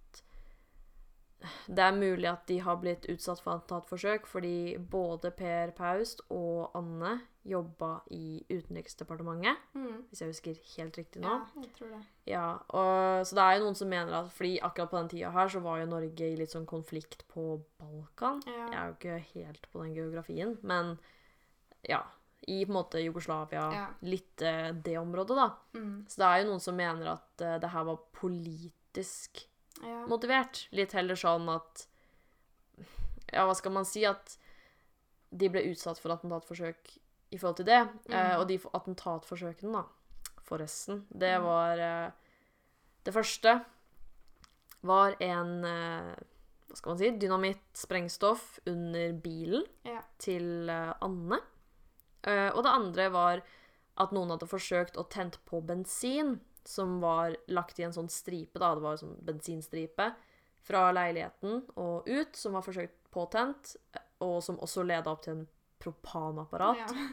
[1.71, 6.73] det er mulig at de har blitt utsatt for attentatforsøk fordi både Per Paust og
[6.79, 7.13] Anne
[7.47, 10.01] jobba i Utenriksdepartementet, Mm.
[10.11, 11.29] hvis jeg husker helt riktig nå.
[11.29, 12.01] Ja, jeg tror det.
[12.27, 15.31] Ja, og, så det er jo noen som mener at fordi akkurat på den tida
[15.31, 18.43] her så var jo Norge i litt sånn konflikt på Balkan.
[18.49, 18.67] Ja.
[18.67, 20.99] Jeg er jo ikke helt på den geografien, men
[21.87, 22.03] ja.
[22.49, 23.87] I på en måte Jugoslavia, Ja.
[24.03, 25.51] litt eh, det området, da.
[25.75, 26.07] Mm.
[26.09, 29.47] Så det er jo noen som mener at eh, det her var politisk
[29.83, 30.07] Ja.
[30.07, 30.69] motivert.
[30.73, 31.87] Litt heller sånn at
[33.33, 34.05] Ja, hva skal man si?
[34.07, 34.37] At
[35.37, 36.99] de ble utsatt for attentatforsøk
[37.33, 37.89] i forhold til det.
[38.09, 38.41] Eh, Mm.
[38.41, 39.85] og de attentatforsøkene, da,
[40.45, 41.43] forresten, det Mm.
[41.45, 42.11] var eh,
[43.05, 43.65] Det første
[44.83, 46.15] var en eh,
[46.69, 47.11] Hva skal man si?
[47.19, 50.01] Dynamitt, sprengstoff under bilen Ja.
[50.19, 51.39] til eh, Anne.
[52.27, 53.43] Eh, og det andre var
[53.97, 58.59] at noen hadde forsøkt å tent på bensin som var lagt i en sånn stripe,
[58.59, 58.75] da.
[58.75, 60.11] Det var en sånn bensinstripe
[60.67, 63.77] fra leiligheten og ut, som var forsøkt påtent,
[64.25, 65.47] og som også leda opp til en
[65.83, 66.83] propanapparat.
[66.83, 67.07] Ja.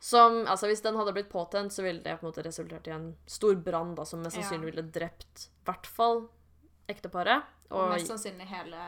[0.00, 2.94] Som, altså Hvis den hadde blitt påtent, så ville det på en måte resultert i
[2.94, 6.28] en stor brann da, som mest sannsynlig ville drept i hvert fall
[6.88, 7.42] ekteparet.
[7.70, 8.78] Og mest sannsynlig hele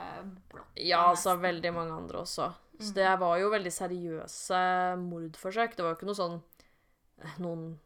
[0.51, 0.71] blokka.
[0.77, 1.43] Ja, altså nesten.
[1.43, 2.47] veldig mange andre også.
[2.81, 2.95] Så Mhm.
[2.95, 4.61] det var jo veldig seriøse
[4.99, 5.77] mordforsøk.
[5.77, 6.43] Det var jo ikke noe sånn
[7.23, 7.79] eh, Noen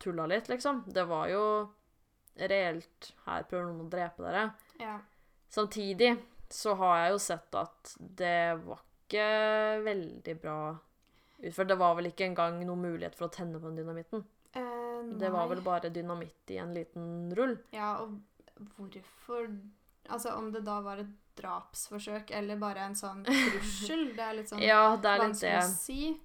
[0.00, 0.82] tulla litt, liksom.
[0.92, 1.70] Det var jo
[2.36, 4.52] reelt Her prøver noen å drepe dere.
[4.80, 4.98] Ja.
[5.50, 6.18] Samtidig
[6.50, 10.58] så har jeg jo sett at det var ikke veldig bra
[11.42, 11.68] utført.
[11.68, 14.24] Det var vel ikke engang noen mulighet for å tenne på den dynamitten.
[14.54, 17.56] Eh, Det var vel bare dynamitt i en liten rull.
[17.72, 18.18] Ja, og
[18.76, 19.50] hvorfor
[20.10, 24.48] Altså, om det da var et drapsforsøk eller bare en sånn trussel, det er litt
[24.50, 26.20] sånn Ja, det er litt vanskelig å si.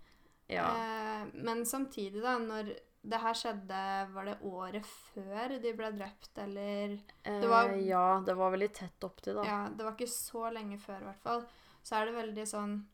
[0.49, 0.65] Ja.
[0.71, 2.71] Eh, men samtidig, da, når
[3.05, 3.81] det her skjedde,
[4.15, 8.71] var det året før de ble drept, eller det var- Eh, ja, det var veldig
[8.73, 9.43] tett opptil, da.
[9.45, 11.45] Ja, det var ikke så lenge før, i hvert fall.
[11.83, 12.85] Så er det veldig sånn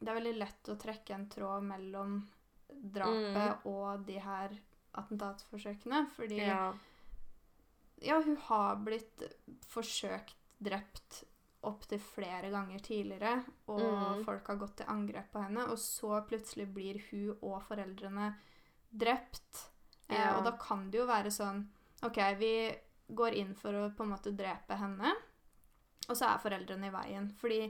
[0.00, 2.18] Det er veldig lett å trekke en tråd mellom
[2.68, 4.50] drapet og de her
[4.94, 6.72] attentatforsøkene, fordi Ja.
[8.04, 9.22] Ja, hun har blitt
[9.66, 11.24] forsøkt drept
[11.66, 14.20] opptil flere ganger tidligere, og mm.
[14.26, 18.30] folk har gått til angrep på henne, og så plutselig blir hun og foreldrene
[18.88, 19.64] drept.
[20.08, 21.66] Eh, og da kan det jo være sånn
[22.06, 22.52] OK, vi
[23.08, 25.12] går inn for å på en måte drepe henne,
[26.06, 27.60] og så er foreldrene i veien, fordi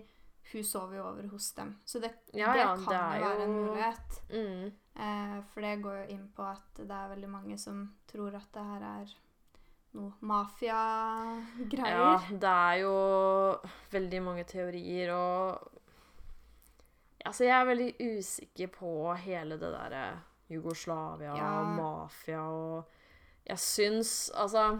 [0.52, 1.74] hun sover jo over hos dem.
[1.84, 4.20] Så det, Ja, det ja, kan det jo være en mulighet.
[4.30, 4.66] Mm.
[5.04, 8.48] Eh, for det går jo inn på at det er veldig mange som tror at
[8.54, 9.16] det her er
[9.94, 10.12] noe
[11.88, 12.92] Ja, det er jo
[13.92, 15.74] veldig mange teorier, og
[17.26, 18.92] Altså, jeg er veldig usikker på
[19.24, 21.48] hele det derre Jugoslavia Ja.
[21.60, 22.84] og mafia og
[23.46, 24.78] Jeg syns Altså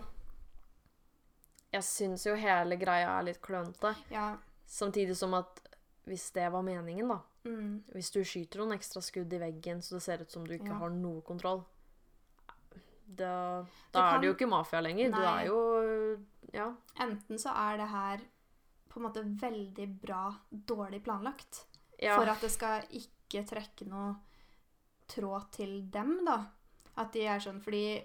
[1.73, 3.95] Jeg syns jo hele greia er litt klønete.
[4.11, 4.37] Ja.
[4.67, 5.61] Samtidig som at
[6.09, 9.95] hvis det var meningen, da Mm, Hvis du skyter noen ekstra skudd i veggen så
[9.95, 10.79] det ser ut som du ikke Ja.
[10.83, 11.63] har noe kontroll
[13.09, 15.11] Da, da kan, er det jo ikke mafia lenger.
[15.15, 15.61] Du er jo
[16.53, 16.67] Ja.
[17.01, 18.21] enten så er det her
[18.89, 21.65] på en måte veldig bra dårlig planlagt.
[22.01, 22.15] ja.
[22.17, 24.17] For at det skal ikke trekke noe
[25.09, 26.47] tråd til dem, da.
[26.97, 28.05] At de er sånn fordi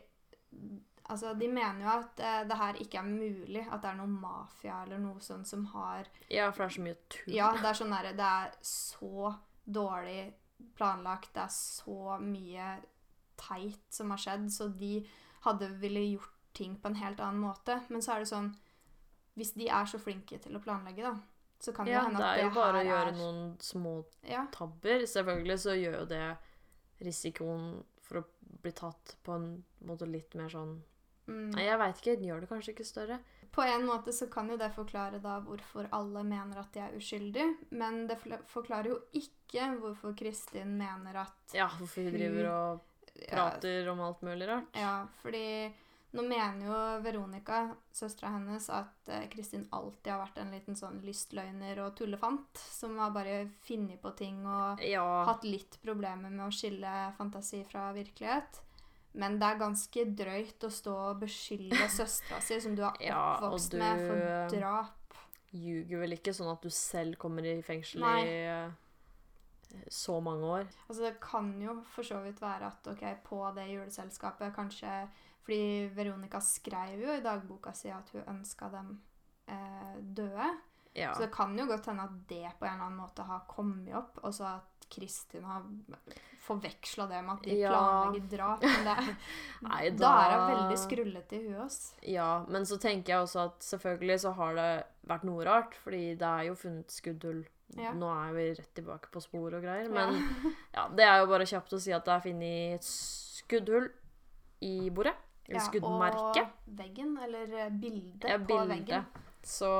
[1.09, 3.65] Altså, de mener jo at eh, det her ikke er mulig.
[3.69, 6.83] At det er noe mafia eller noe sånt som har Ja, for det er så
[6.85, 7.33] mye tull.
[7.35, 9.33] Ja, det er sånn derre Det er så
[9.67, 10.33] dårlig
[10.77, 11.33] planlagt.
[11.35, 12.69] Det er så mye
[13.47, 14.93] teit som har skjedd, så de
[15.45, 17.79] hadde ville gjort ting på en helt annen måte.
[17.89, 18.51] Men så er det sånn
[19.35, 21.15] Hvis de er så flinke til å planlegge, da,
[21.59, 22.87] så kan det Ja, hende at det her er Ja, det er jo bare å
[22.89, 23.93] gjøre er noen små
[24.29, 24.43] Ja.
[24.53, 24.99] tabber.
[25.09, 26.37] Selvfølgelig så gjør jo det
[27.01, 28.23] risikoen for å
[28.63, 29.47] bli tatt på en
[29.87, 30.81] måte litt mer sånn
[31.23, 31.53] Mm.
[31.55, 32.13] Nei, jeg veit ikke.
[32.19, 33.17] Den gjør det kanskje ikke større.
[33.55, 36.97] På en måte så kan jo det forklare da hvorfor alle mener at de er
[36.97, 38.17] uskyldige, men det
[38.51, 42.81] forklarer jo ikke hvorfor Kristin mener at Ja, hvorfor hun driver og
[43.29, 44.69] prater om alt mulig rart.
[44.77, 45.71] Ja, fordi
[46.13, 50.99] nå mener jo Veronica, søstera hennes, at eh, Kristin alltid har vært en liten sånn
[51.01, 55.23] lystløgner og tullefant, som har bare funnet på ting og Ja.
[55.25, 58.61] hatt litt problemer med å skille fantasi fra virkelighet.
[59.15, 63.37] Men det er ganske drøyt å stå og beskylde søstera si, som du er Ja,
[63.39, 64.99] oppvokst du- med, for drap.
[65.53, 68.21] Ljuger vel ikke sånn at du selv kommer i fengsel Nei.
[68.25, 68.71] i eh,
[69.91, 70.65] så mange år.
[70.87, 75.07] Altså, det kan jo for så vidt være at ok, på det juleselskapet kanskje
[75.43, 78.93] Fordi Veronica skrev jo i dagboka si at hun ønska dem
[79.47, 80.51] eh, døde.
[80.95, 81.13] Ja.
[81.13, 83.93] Så det kan jo godt hende at det på en eller annen måte har kommet
[83.97, 85.63] opp, og så at Kristin har
[86.43, 87.69] forveksla det med at de Ja.
[87.73, 88.61] planlegger drap.
[88.61, 89.15] Det,
[89.67, 91.61] Nei, da er hun veldig skrullete i huet.
[91.65, 91.95] ass.
[92.03, 94.69] Ja, men så tenker jeg også at selvfølgelig så har det
[95.09, 97.43] vært noe rart, fordi det er jo funnet skuddhull.
[97.79, 97.93] Ja.
[97.97, 100.17] Nå er vi rett tilbake på spor og greier, men
[100.75, 103.87] ja, det er jo bare kjapt å si at det er funnet et skuddhull
[104.63, 105.15] i bordet.
[105.47, 106.43] Eller Ja, skuddmerke.
[106.43, 109.07] Og veggen, eller eh, bildet Ja, på veggen.
[109.43, 109.71] Så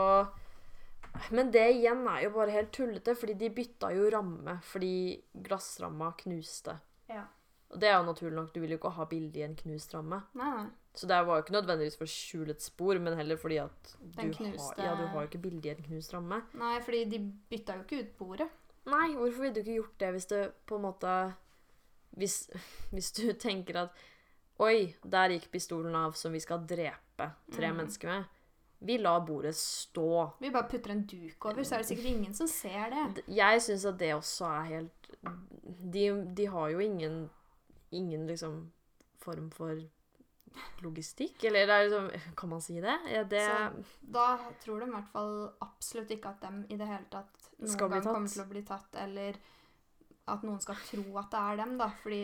[1.32, 6.12] Men det igjen er jo bare helt tullete, fordi de bytta jo ramme fordi glassramma
[6.18, 6.80] knuste.
[7.08, 7.28] Ja.
[7.72, 9.94] Og det er jo naturlig nok, du vil jo ikke ha bilde i en knust
[9.96, 10.20] ramme.
[10.38, 10.66] Nei, nei.
[10.94, 13.94] Så det var jo ikke nødvendigvis for å skjule et spor, men heller fordi at
[13.98, 14.76] du, knuste...
[14.78, 16.44] har, ja, du har ikke bilde i en knust ramme.
[16.60, 17.20] Nei, fordi de
[17.50, 18.50] bytta jo ikke ut bordet.
[18.92, 20.38] Nei, hvorfor ville du ikke gjort det hvis du
[20.68, 21.12] på en måte
[22.20, 22.50] Hvis,
[22.92, 24.02] hvis du tenker at
[24.62, 27.78] Oi, der gikk pistolen av som vi skal drepe tre mm.
[27.80, 28.28] mennesker med.
[28.86, 30.36] Vi lar bordet stå.
[30.44, 33.24] Vi bare putter en duk over, så er det sikkert ingen som ser det.
[33.34, 35.10] Jeg syns at det også er helt
[35.94, 36.06] De,
[36.38, 37.18] de har jo ingen
[37.92, 38.72] Ingen liksom
[39.22, 39.80] form for
[40.84, 42.96] logistikk, eller er liksom Kan man si det?
[43.12, 43.84] Ja, det Så
[44.14, 44.26] da
[44.64, 45.34] tror de i hvert fall
[45.66, 48.96] absolutt ikke at dem i det hele tatt noen gang kommer til å bli tatt,
[49.04, 49.40] eller
[50.28, 51.90] at noen skal tro at det er dem, da.
[52.04, 52.20] Fordi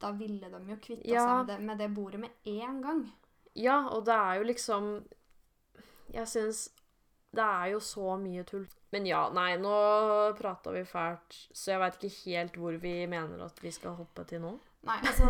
[0.00, 1.24] da ville de jo kvitta Ja.
[1.26, 3.02] seg med det, med det bordet med en gang.
[3.54, 5.04] Ja, og det er jo liksom
[6.12, 6.70] Jeg syns
[7.34, 8.66] Det er jo så mye tull.
[8.92, 9.72] Men ja, nei, nå
[10.36, 14.24] prata vi fælt, så jeg veit ikke helt hvor vi mener at vi skal hoppe
[14.28, 14.50] til nå.
[14.84, 15.28] Nei, altså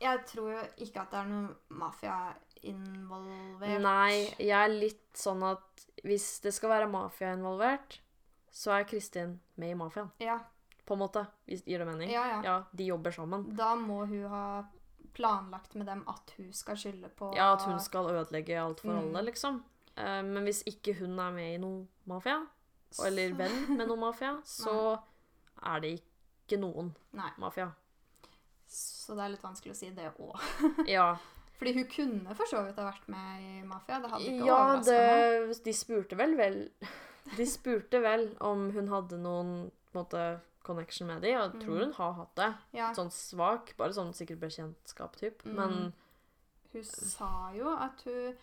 [0.00, 2.18] Jeg tror jo ikke at det er noe mafia
[2.62, 3.80] involvert.
[3.82, 7.98] Nei, jeg er litt sånn at hvis det skal være mafia involvert,
[8.54, 10.10] så er Kristin med i mafiaen.
[10.22, 10.38] Ja,
[10.88, 11.26] På en måte.
[11.46, 12.10] Hvis gir det mening?
[12.10, 12.38] ja, ja.
[12.42, 13.42] Ja, de jobber sammen.
[13.58, 14.64] Da må hun ha
[15.12, 18.92] planlagt med dem at hun skal skylde på Ja, at hun skal ødelegge alt for
[18.94, 18.98] Mm.
[19.10, 19.62] alle, liksom.
[19.98, 22.38] Uh, men hvis ikke hun er med i noe mafia,
[23.04, 24.98] eller venn med noe mafia, så
[25.62, 27.30] er det ikke noen Nei.
[27.38, 27.68] mafia.
[28.68, 30.38] Så det er litt vanskelig å si det òg.
[30.96, 31.16] Ja,
[31.58, 33.98] Fordi hun kunne for så vidt ha vært med i mafia.
[34.02, 34.98] Det hadde ikke ja overraska
[35.48, 35.62] meg.
[35.64, 36.58] de spurte vel vel
[37.36, 39.54] De spurte vel om hun hadde noen
[39.94, 41.80] måte, connection med dem, og jeg tror Mm.
[41.86, 42.48] hun har hatt det.
[42.76, 45.42] Ja, Sånn svak, bare sånn sikkert bekjentskap, typ.
[45.44, 45.54] Mm.
[45.56, 45.92] Men
[46.72, 48.36] hun sa jo at hun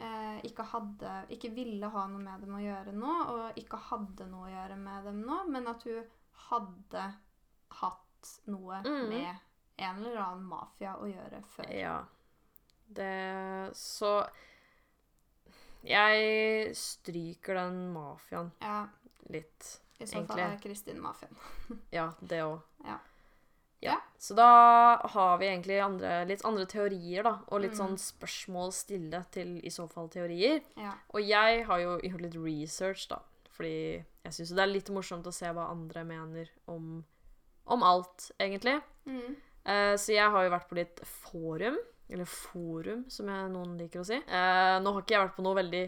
[0.00, 4.28] eh, ikke hadde Ikke ville ha noe med dem å gjøre nå, og ikke hadde
[4.30, 6.04] noe å gjøre med dem nå, men at hun
[6.48, 7.04] hadde
[7.82, 9.08] hatt noe Mm.
[9.08, 9.36] med
[9.78, 11.72] en eller annen mafia å gjøre før.
[11.74, 11.96] ja.
[12.88, 14.12] Det Så
[15.84, 18.86] Jeg stryker den mafiaen Ja,
[19.30, 19.78] litt.
[19.98, 20.00] egentlig.
[20.00, 21.36] I så fall er Kristin mafiaen.
[21.92, 22.60] Ja, det òg.
[22.84, 22.96] Ja.
[22.96, 22.98] Ja.
[23.92, 23.96] Ja.
[24.18, 27.36] Så da har vi egentlig andre, litt andre teorier, da.
[27.52, 27.78] Og litt Mm.
[27.78, 30.62] sånn spørsmål stille til i så fall teorier.
[30.76, 30.94] Ja.
[31.14, 33.20] Og jeg har jo gjort litt research, da.
[33.54, 37.04] Fordi jeg syns det er litt morsomt å se hva andre mener om,
[37.66, 38.82] om alt, egentlig.
[39.06, 39.36] Mm.
[39.68, 44.02] Eh, så jeg har jo vært på litt forum, eller forum, som jeg, noen liker
[44.02, 44.16] å si.
[44.16, 45.84] Eh, nå har ikke jeg vært på noe veldig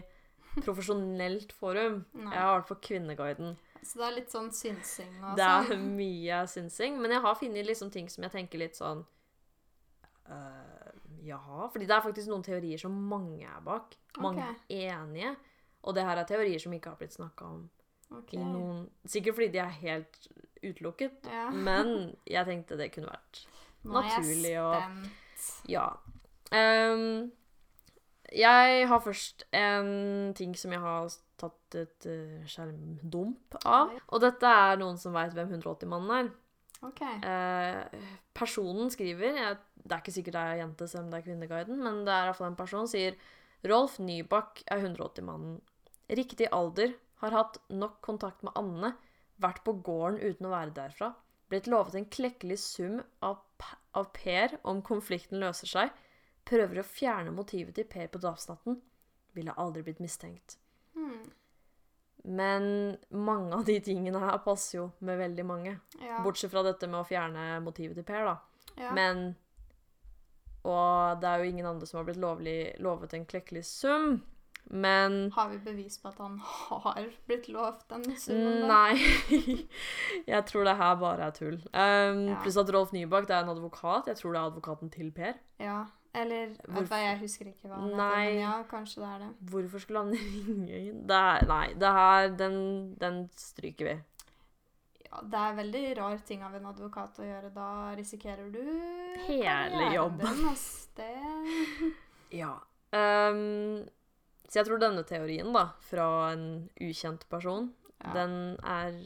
[0.61, 2.01] profesjonelt forum.
[2.19, 2.29] Nei.
[2.29, 3.55] Jeg har vært på Kvinneguiden.
[3.81, 5.85] Så det er litt sånn synsing og Det er sånn.
[5.97, 9.01] mye synsing, men jeg har funnet liksom ting som jeg tenker litt sånn
[10.29, 10.91] uh,
[11.25, 11.71] Jaha.
[11.73, 13.97] Fordi det er faktisk noen teorier som mange er bak.
[14.21, 14.85] Mange okay.
[14.91, 15.33] enige.
[15.81, 17.63] Og det her er teorier som ikke har blitt snakka om
[18.19, 18.37] okay.
[18.37, 20.21] i noen Sikkert fordi de er helt
[20.61, 21.47] utelukket, Ja.
[21.49, 23.47] men jeg tenkte det kunne vært
[23.83, 25.69] Nå er jeg naturlig å- spent.
[25.71, 25.85] Ja.
[26.51, 27.31] Um,
[28.31, 31.09] jeg har først en ting som jeg har
[31.41, 33.91] tatt et uh, skjermdump av.
[34.11, 36.31] Og dette er noen som veit hvem 180-mannen er.
[36.81, 37.19] Okay.
[37.21, 41.25] Uh, personen skriver jeg, Det er ikke sikkert det er jente selv om det er
[41.27, 43.17] Kvinneguiden, men det er iallfall en person sier
[43.69, 45.59] Rolf Nybakk er 180-mannen.
[46.09, 48.95] Riktig alder, har hatt nok kontakt med Anne,
[49.41, 51.11] vært på gården uten å være derfra,
[51.51, 53.37] blitt lovet en klekkelig sum av,
[53.97, 55.91] av Per om konflikten løser seg,
[56.47, 58.79] prøver å fjerne motivet til Per på drapsnatten,
[59.35, 60.57] ville aldri blitt mistenkt.
[60.95, 61.21] Hmm.
[62.23, 65.77] Men mange av de tingene her passer jo med veldig mange.
[66.01, 66.19] Ja.
[66.23, 68.35] Bortsett fra dette med å fjerne motivet til Per, da.
[68.77, 68.91] ja.
[68.93, 69.31] Men
[70.63, 74.19] Og det er jo ingen andre som har blitt lovlig, lovet en klekkelig sum.
[74.73, 78.67] Men Har vi bevis på at han har blitt lovt den summen?
[78.69, 78.95] Nei.
[80.31, 81.57] jeg tror det her bare er tull.
[81.73, 82.37] Um, Ja.
[82.43, 84.07] Pluss at Rolf Nybakk det er en advokat.
[84.07, 85.33] Jeg tror det er advokaten til Per.
[85.59, 85.81] Ja.
[86.13, 89.29] Eller Hvorfor- hva, jeg husker ikke hva han heter, men ja, kanskje det er det.
[89.51, 90.11] Hvorfor skulle han
[90.47, 90.81] ringe?
[91.07, 92.57] Det er, nei, det her Den,
[92.99, 93.95] den stryker vi.
[95.05, 97.51] Ja, det er veldig rar ting av en advokat å gjøre.
[97.55, 97.69] Da
[97.99, 98.61] risikerer du
[99.27, 100.45] Hele jobben.
[102.31, 102.53] Ja.
[102.95, 103.83] Um,
[104.51, 106.45] så jeg tror denne teorien, da, fra en
[106.83, 107.71] ukjent person,
[108.01, 108.11] ja.
[108.17, 108.97] den er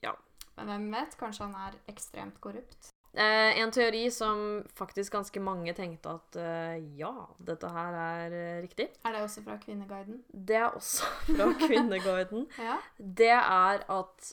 [0.00, 0.14] Ja.
[0.56, 1.16] Men hvem vet?
[1.20, 2.94] Kanskje han er ekstremt korrupt.
[3.12, 8.62] Eh, en teori som faktisk ganske mange tenkte at eh, ja, dette her er eh,
[8.64, 8.88] riktig.
[9.04, 10.22] Er det også fra Kvinneguiden?
[10.32, 12.48] Det er også fra Kvinneguiden.
[12.70, 12.78] Ja.
[12.98, 14.32] Det er at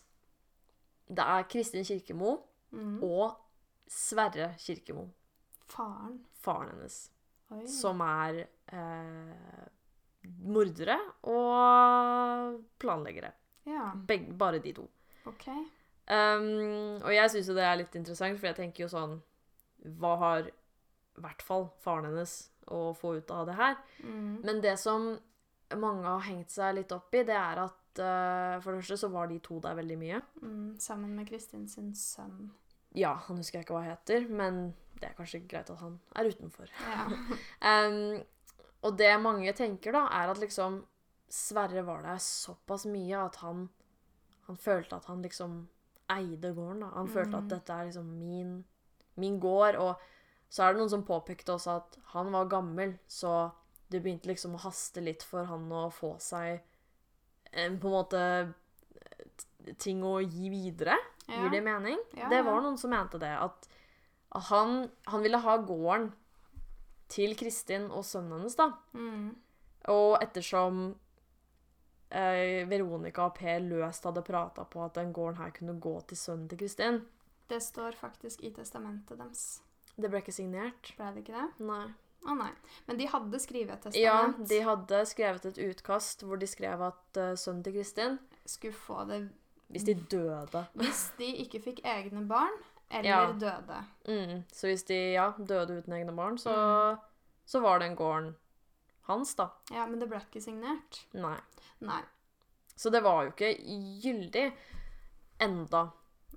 [1.11, 2.37] det er Kristin Kirkemo
[2.71, 3.03] mm.
[3.03, 3.35] og
[3.91, 5.09] Sverre Kirkemo,
[5.67, 6.21] Faren.
[6.39, 7.11] faren hennes,
[7.51, 7.65] Oi.
[7.67, 9.67] som er eh,
[10.23, 10.97] mordere
[11.29, 13.31] og planleggere.
[13.69, 14.87] Ja, Begge, bare de to.
[15.29, 15.47] OK.
[16.11, 19.19] Um, og jeg syns jo det er litt interessant, for jeg tenker jo sånn
[20.01, 22.33] Hva har i hvert fall faren hennes
[22.73, 23.77] å få ut av det her?
[24.03, 24.41] Mm.
[24.43, 25.13] Men det som
[25.77, 29.11] mange har hengt seg litt opp i, det er at uh, for det første så
[29.13, 30.19] var de to der veldig mye.
[30.41, 32.49] Mm, sammen med Kristin sin sønn.
[32.97, 36.31] Ja, han husker jeg ikke hva heter, men det er kanskje greit at han er
[36.33, 36.71] utenfor.
[36.89, 37.07] Ja.
[37.71, 38.19] Um,
[38.83, 40.85] og det mange tenker, da, er at liksom
[41.31, 43.69] Sverre var der såpass mye at han,
[44.47, 45.67] han følte at han liksom
[46.11, 46.81] eide gården.
[46.81, 46.89] da.
[46.97, 47.49] Han følte at Mm.
[47.53, 48.65] dette er liksom min,
[49.15, 49.75] min gård.
[49.79, 49.95] Og
[50.49, 53.51] så er det noen som påpekte også at han var gammel, så
[53.89, 56.59] det begynte liksom å haste litt for han å få seg
[57.53, 58.53] en, på en måte
[59.79, 60.97] ting å gi videre.
[61.29, 61.43] Ja.
[61.45, 61.99] Gir det mening?
[62.17, 63.31] Ja, det var noen som mente det.
[63.39, 63.67] At
[64.49, 66.11] han, han ville ha gården
[67.11, 68.71] til Kristin og sønnen hennes, da.
[68.95, 69.31] Mm.
[69.91, 70.83] Og ettersom
[72.09, 76.19] eh, Veronica og Per løst hadde prata på at den gården her kunne gå til
[76.19, 77.01] sønnen til Kristin
[77.49, 79.61] Det står faktisk i testamentet deres.
[79.97, 80.93] Det ble ikke signert.
[80.97, 81.67] Ble det ikke det?
[81.67, 81.85] Nei.
[82.21, 82.51] Å nei.
[82.85, 84.41] Men de hadde skrevet et testament?
[84.45, 88.77] Ja, de hadde skrevet et utkast hvor de skrev at uh, sønnen til Kristin Skulle
[88.77, 89.23] få det
[89.73, 92.53] Hvis de døde hvis de ikke fikk egne barn,
[92.91, 93.31] eller Ja.
[93.33, 93.85] døde.
[94.07, 96.99] mm, Så hvis de ja, døde uten egne barn, så, Mm.
[97.45, 98.35] så var den gården
[99.07, 99.49] hans, da.
[99.71, 101.05] Ja, men det ble ikke signert.
[101.13, 101.37] Nei.
[101.81, 102.01] Nei.
[102.75, 103.55] Så det var jo ikke
[104.01, 104.53] gyldig
[105.39, 105.91] enda.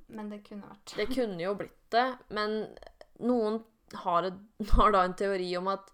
[0.09, 0.95] Men det kunne vært.
[0.97, 2.77] Det kunne jo blitt det, men
[3.21, 3.63] noen
[3.95, 4.35] har, et,
[4.77, 5.91] har da en teori om at,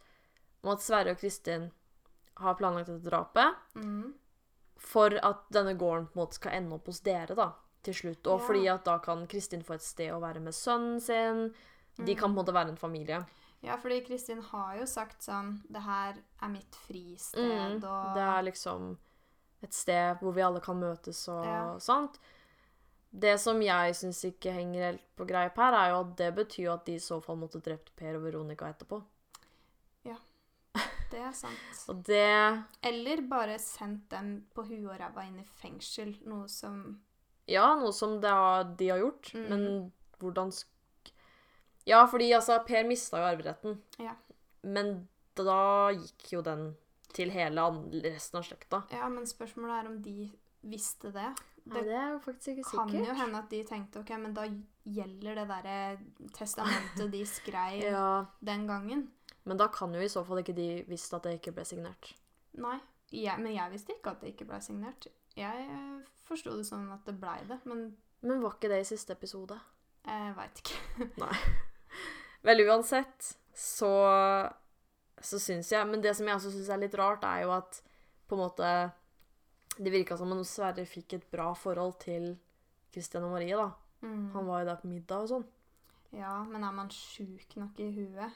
[0.65, 1.71] om at Sverre og Kristin
[2.41, 4.15] har planlagt dette drapet Mm.
[4.79, 7.51] for at denne gården på en måte skal ende opp hos dere da,
[7.83, 8.27] til slutt.
[8.27, 8.47] Og Ja.
[8.47, 11.55] fordi at da kan Kristin få et sted å være med sønnen sin.
[11.97, 13.27] De kan på en måte være en familie.
[13.63, 17.39] Ja, fordi Kristin har jo sagt sånn Det her er mitt fristed,
[17.83, 18.97] Mm, og det er liksom
[19.63, 21.79] et sted hvor vi alle kan møtes og Ja.
[21.79, 22.19] sånt.
[23.13, 26.65] Det som jeg syns ikke henger helt på greip her, er jo at det betyr
[26.65, 29.03] jo at de i så fall måtte drept Per og Veronica etterpå.
[30.05, 30.17] Ja.
[31.11, 31.59] det er sant.
[31.89, 37.01] Og det Eller bare sendt dem på huet og ræva inn i fengsel, noe som
[37.51, 39.49] Ja, noe som det har, de har gjort, Mm.
[39.51, 40.53] men hvordan.
[41.89, 43.79] Ja, fordi altså, Per mista jo arveretten.
[43.99, 44.15] Ja.
[44.63, 46.77] Men da gikk jo den
[47.17, 47.65] til hele
[48.05, 48.83] resten av slekta.
[48.95, 50.31] Ja, men spørsmålet er om de
[50.63, 51.31] visste det.
[51.71, 52.93] Nei, det er jo faktisk ikke sikkert.
[52.93, 54.45] kan jo hende at de tenkte ok, men da
[54.87, 55.77] gjelder det derre
[56.37, 59.09] testamentet de skrev Ja, den gangen.
[59.45, 62.13] men da kan jo i så fall ikke de visst at det ikke ble signert.
[62.55, 62.79] Nei.
[63.13, 65.07] Jeg, men jeg visste ikke at det ikke ble signert.
[65.37, 68.89] Jeg eh, forsto det sånn at det blei det, men Men var ikke det i
[68.89, 69.59] siste episode?
[70.07, 71.07] jeg veit ikke.
[71.23, 71.37] Nei.
[72.43, 73.91] Vel, uansett så
[75.21, 77.83] så syns jeg Men det som jeg også syns er litt rart, er jo at
[78.29, 78.69] på en måte
[79.77, 82.39] Det virka som om Sverre fikk et bra forhold til
[82.93, 83.69] Christian og Marie, da.
[84.03, 84.31] Mm.
[84.35, 85.45] Han var jo der på middag og sånn.
[86.17, 88.33] Ja, men er man sjuk nok i huet?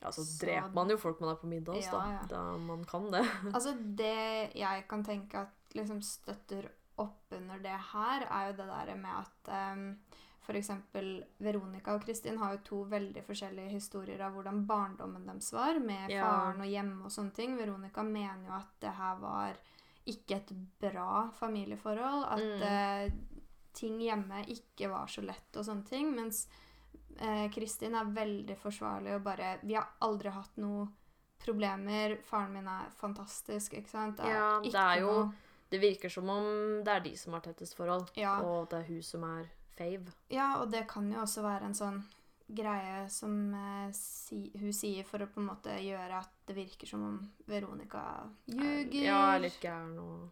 [0.00, 1.98] Ja, så Så- dreper man jo folk man er på middag hos, da.
[1.98, 2.22] Ja, ja.
[2.30, 3.20] Da man kan det.
[3.54, 6.68] Altså, det jeg kan tenke at liksom støtter
[6.98, 9.96] opp under det her, er jo det der med at um,
[10.46, 10.70] f.eks.
[11.38, 16.10] Veronica og Kristin har jo to veldig forskjellige historier av hvordan barndommen deres var, med
[16.10, 16.24] Ja.
[16.26, 17.56] faren og hjemme og sånne ting.
[17.56, 19.56] Veronica mener jo at det her var
[20.06, 20.52] ikke et
[20.82, 22.24] bra familieforhold.
[22.24, 22.62] At Mm.
[22.62, 23.38] uh,
[23.72, 26.14] ting hjemme ikke var så lett og sånne ting.
[26.14, 26.46] Mens
[27.18, 30.88] eh, Kristin er veldig forsvarlig og bare Vi har aldri hatt noe
[31.42, 32.18] problemer.
[32.22, 34.18] Faren min er fantastisk, ikke sant?
[34.18, 35.32] Ja, det er jo- noe-
[35.72, 36.44] Det virker som om
[36.84, 38.34] det er de som har tettest forhold, Ja.
[38.44, 39.46] og det er hun som er
[39.78, 40.12] fave.
[40.30, 42.02] Ja, og det kan jo også være en sånn
[42.52, 46.86] greie som eh, si, hun sier for å på en måte gjøre at det virker
[46.90, 47.18] som om
[47.48, 48.02] Veronica
[48.52, 48.92] ljuger.
[49.06, 50.30] Ja, er litt gæren og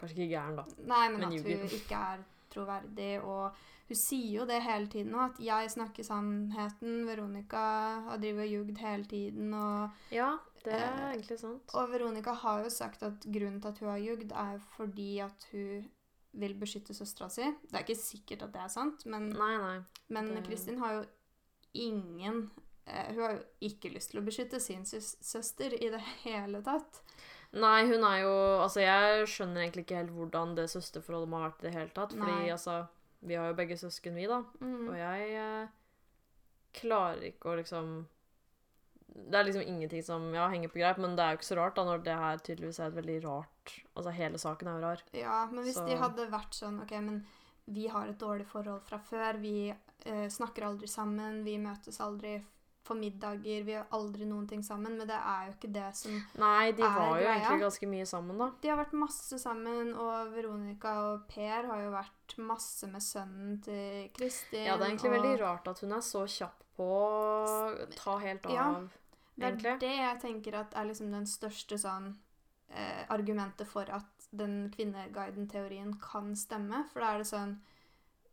[0.00, 0.62] Kanskje ikke gæren, da.
[0.88, 1.58] Nei, men, men at ljuger.
[1.60, 3.08] hun ikke er troverdig.
[3.20, 3.52] Og
[3.90, 7.04] hun sier jo det hele tiden nå, at 'jeg snakker sannheten'.
[7.04, 9.52] Veronica har drevet og ljugd hele tiden.
[9.52, 11.70] Og, Ja, det er Eh, egentlig sant.
[11.74, 15.46] og Veronica har jo sagt at grunnen til at hun har ljugd, er fordi at
[15.52, 15.88] hun
[16.32, 17.42] vil beskytte søstera si.
[17.42, 19.78] Det er ikke sikkert at det er sant, men Nei, nei.
[20.08, 21.04] Men Det- Kristin har jo
[21.74, 22.50] ingen
[22.86, 27.00] eh, Hun har jo ikke lyst til å beskytte sin søster i det hele tatt.
[27.52, 28.32] Nei, hun er jo
[28.62, 31.90] Altså, jeg skjønner egentlig ikke helt hvordan det søsterforholdet må ha vært i det hele
[31.94, 32.12] tatt.
[32.12, 32.50] Fordi Nei.
[32.50, 32.86] altså
[33.22, 34.42] Vi har jo begge søsken, vi, da.
[34.60, 34.88] Mm.
[34.88, 35.68] Og jeg eh,
[36.72, 38.06] klarer ikke å liksom
[39.14, 41.56] Det er liksom ingenting som ja, henger på greip, men det er jo ikke så
[41.58, 44.84] rart da, når det her tydeligvis er et veldig rart Altså hele saken er jo
[44.86, 45.02] rar.
[45.12, 47.26] Ja, men hvis Så- de hadde vært sånn OK, men
[47.68, 49.38] vi har et dårlig forhold fra før.
[49.40, 49.70] Vi
[50.06, 51.44] eh, snakker aldri sammen.
[51.44, 52.40] Vi møtes aldri
[52.82, 53.62] for middager.
[53.62, 54.96] Vi gjør aldri noen ting sammen.
[54.98, 57.36] Men det er jo ikke det som Nei, de Er var jo greia.
[57.36, 58.50] egentlig ganske mye sammen, da.
[58.62, 63.62] De har vært masse sammen, og Veronica og Per har jo vært masse med sønnen
[63.62, 64.64] til Kristin.
[64.66, 68.18] Ja, det er egentlig og veldig rart at hun er så kjapp på å ta
[68.18, 68.80] helt av, Ja,
[69.40, 72.12] Det er det jeg tenker at er liksom den største sånn
[72.68, 76.84] eh, argumentet for at den kvinneguiden-teorien kan stemme.
[76.92, 77.58] For da er det sånn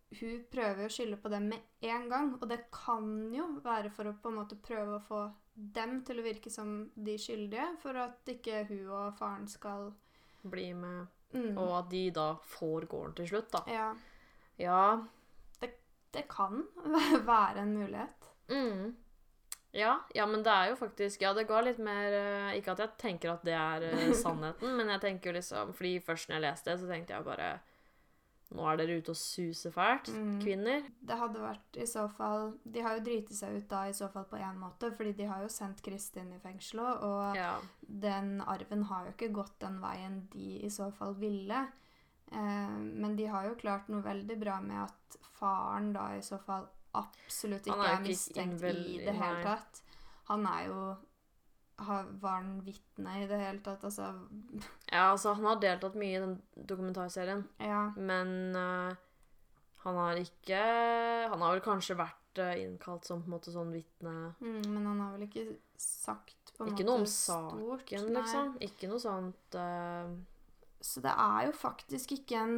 [0.08, 4.08] Hun prøver å skylde på dem med en gang, og det kan jo være for
[4.08, 5.26] å på en måte prøve å få
[5.58, 9.89] dem til å virke som de skyldige, for at ikke hun og faren skal
[10.47, 11.08] Bli med.
[11.34, 11.58] mm.
[11.58, 13.64] Og at de da får gården til slutt, da.
[13.68, 13.89] Ja.
[14.64, 14.84] Ja.
[16.14, 16.64] Det kan
[17.28, 18.32] være en mulighet.
[18.49, 18.95] Mm.
[19.74, 22.80] Ja, ja, men det er jo faktisk Ja, det ga litt mer eh, Ikke at
[22.80, 26.38] jeg tenker at det er eh, sannheten, men jeg tenker jo liksom Fordi først når
[26.39, 27.49] jeg leste det, så tenkte jeg bare
[28.55, 30.38] Nå er dere ute og suser fælt, Mm.
[30.39, 30.86] kvinner.
[31.03, 34.07] Det hadde vært i så fall De har jo driti seg ut da i så
[34.13, 37.57] fall på én måte, fordi de har jo sendt Kristin i fengsel òg, og Ja.
[37.82, 41.59] den arven har jo ikke gått den veien de i så fall ville.
[42.32, 46.39] Eh, men de har jo klart noe veldig bra med at faren da i så
[46.39, 49.81] fall absolutt ikke er mistenkt i det hele tatt.
[50.27, 50.79] Han er jo
[51.77, 53.83] har, Var han vitne i det hele tatt?
[53.85, 54.07] Altså
[54.91, 57.91] ja, altså, han har deltatt mye i den dokumentarserien, Ja.
[57.95, 58.95] men uh,
[59.83, 60.61] han har ikke
[61.29, 64.85] Han har vel kanskje vært uh, innkalt som på en måte sånn vitne Mm, men
[64.85, 65.45] han har vel ikke
[65.77, 68.57] sagt på en Ikke måte noe om saken, stort, liksom.
[68.71, 70.17] Ikke noe sånt uh...
[70.81, 72.57] Så det er jo faktisk ikke en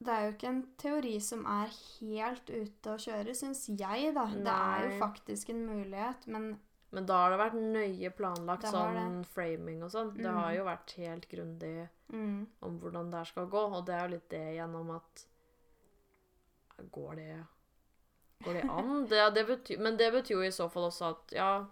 [0.00, 4.24] Det er jo ikke en teori som er helt ute å kjøre, syns jeg, da.
[4.32, 6.58] Det er jo faktisk en mulighet, men
[6.92, 10.08] Men da har det vært nøye planlagt Det sånn framing og sånn.
[10.16, 10.38] Det Mm.
[10.40, 14.08] har jo vært helt grundig mm, om hvordan det her skal gå, og det er
[14.08, 15.26] jo litt det gjennom at
[16.90, 17.44] Går det
[18.44, 19.06] Går det an?
[19.10, 21.66] Det, det betyr, men det betyr jo i så fall også at ja,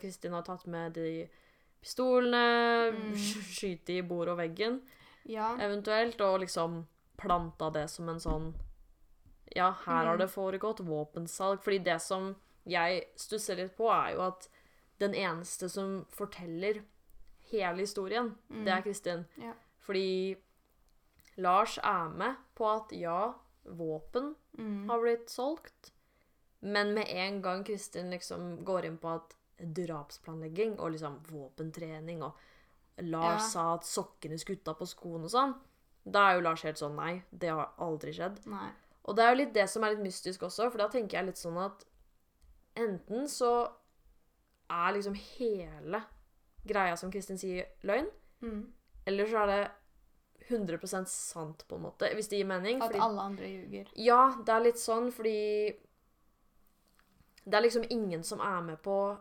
[0.00, 1.28] Kristin har tatt med de
[1.82, 3.14] pistolene, Mm.
[3.58, 4.80] skyte i bordet og veggen
[5.26, 5.56] ja.
[5.58, 6.84] eventuelt, og liksom
[7.16, 8.54] planta det som en sånn
[9.54, 10.18] Ja, her har Mm.
[10.18, 11.60] det foregått våpensalg.
[11.62, 12.34] Fordi det som
[12.66, 14.48] jeg stusser litt på, er jo at
[14.98, 16.82] den eneste som forteller
[17.52, 18.64] hele historien, Mm.
[18.64, 19.26] det er Kristin.
[19.36, 19.52] Ja.
[19.78, 20.36] Fordi
[21.36, 23.34] Lars er med på at ja,
[23.66, 24.88] våpen Mm.
[24.88, 25.92] har blitt solgt,
[26.62, 32.32] men med en gang Kristin liksom går inn på at drapsplanlegging og liksom våpentrening og
[32.98, 33.48] Lars Ja.
[33.48, 35.54] sa at sokkene skutta på skoene og sånn,
[36.06, 38.46] da er jo Lars helt sånn nei, det har aldri skjedd.
[38.46, 38.70] Nei.
[39.04, 41.26] Og det er jo litt det som er litt mystisk også, for da tenker jeg
[41.26, 41.84] litt sånn at
[42.76, 43.70] enten så
[44.70, 46.02] er liksom hele
[46.66, 48.10] greia som Kristin sier, løgn,
[48.42, 48.66] Mm.
[49.06, 49.70] eller så er det
[50.50, 52.82] 100% sant, på en måte, hvis det gir mening.
[52.82, 53.88] At fordi- alle andre ljuger.
[53.94, 55.76] ja, det er litt sånn fordi
[57.46, 59.18] Det er liksom ingen som er med på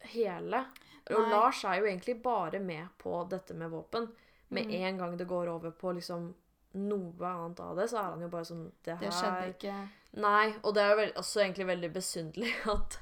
[0.00, 0.64] hele.
[1.10, 4.08] Og Lars er jo egentlig bare med på dette med våpen.
[4.50, 4.72] Med Mm.
[4.82, 6.34] en gang det går over på liksom
[6.74, 9.88] noe annet av det, så er han jo bare sånn Det, her Det skjedde ikke.
[10.16, 12.98] Nei, og det er jo også egentlig veldig besynderlig at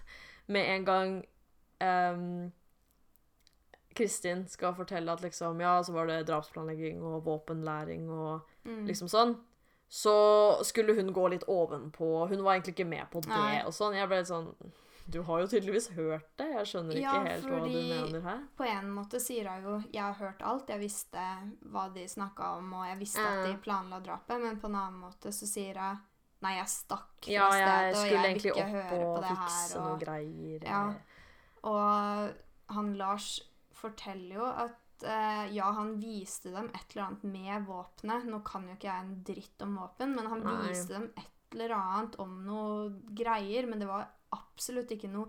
[0.49, 1.25] med en gang
[1.81, 2.53] um,
[3.97, 8.87] Kristin skal fortelle at liksom Ja, så var det drapsplanlegging og våpenlæring og Mm.
[8.87, 9.37] liksom sånn.
[9.89, 12.29] Så skulle hun gå litt ovenpå.
[12.29, 13.63] Hun var egentlig ikke med på det Nei.
[13.65, 13.95] og sånn.
[13.95, 14.49] Jeg ble litt sånn
[15.07, 16.49] Du har jo tydeligvis hørt det.
[16.51, 18.41] Jeg skjønner ikke Ja, helt hva du mener her.
[18.59, 21.27] På en måte sier hun jo 'jeg har hørt alt', jeg visste
[21.71, 25.01] hva de snakka om, og jeg visste at de planla drapet, men på en annen
[25.01, 26.01] måte så sier hun
[26.43, 30.01] 'nei, jeg stakk fra Ja, stedet, og jeg vil ikke høre på det her', og
[30.01, 30.61] greier.
[30.65, 30.95] Ja.
[31.63, 32.35] Og
[32.69, 33.41] han Lars
[33.73, 38.27] forteller jo at eh, ja, han viste dem et eller annet med våpenet.
[38.27, 40.69] Nå kan jo ikke jeg en dritt om våpen, men han Nei.
[40.69, 43.69] viste dem et eller annet om noe greier.
[43.69, 45.29] Men det var absolutt ikke noe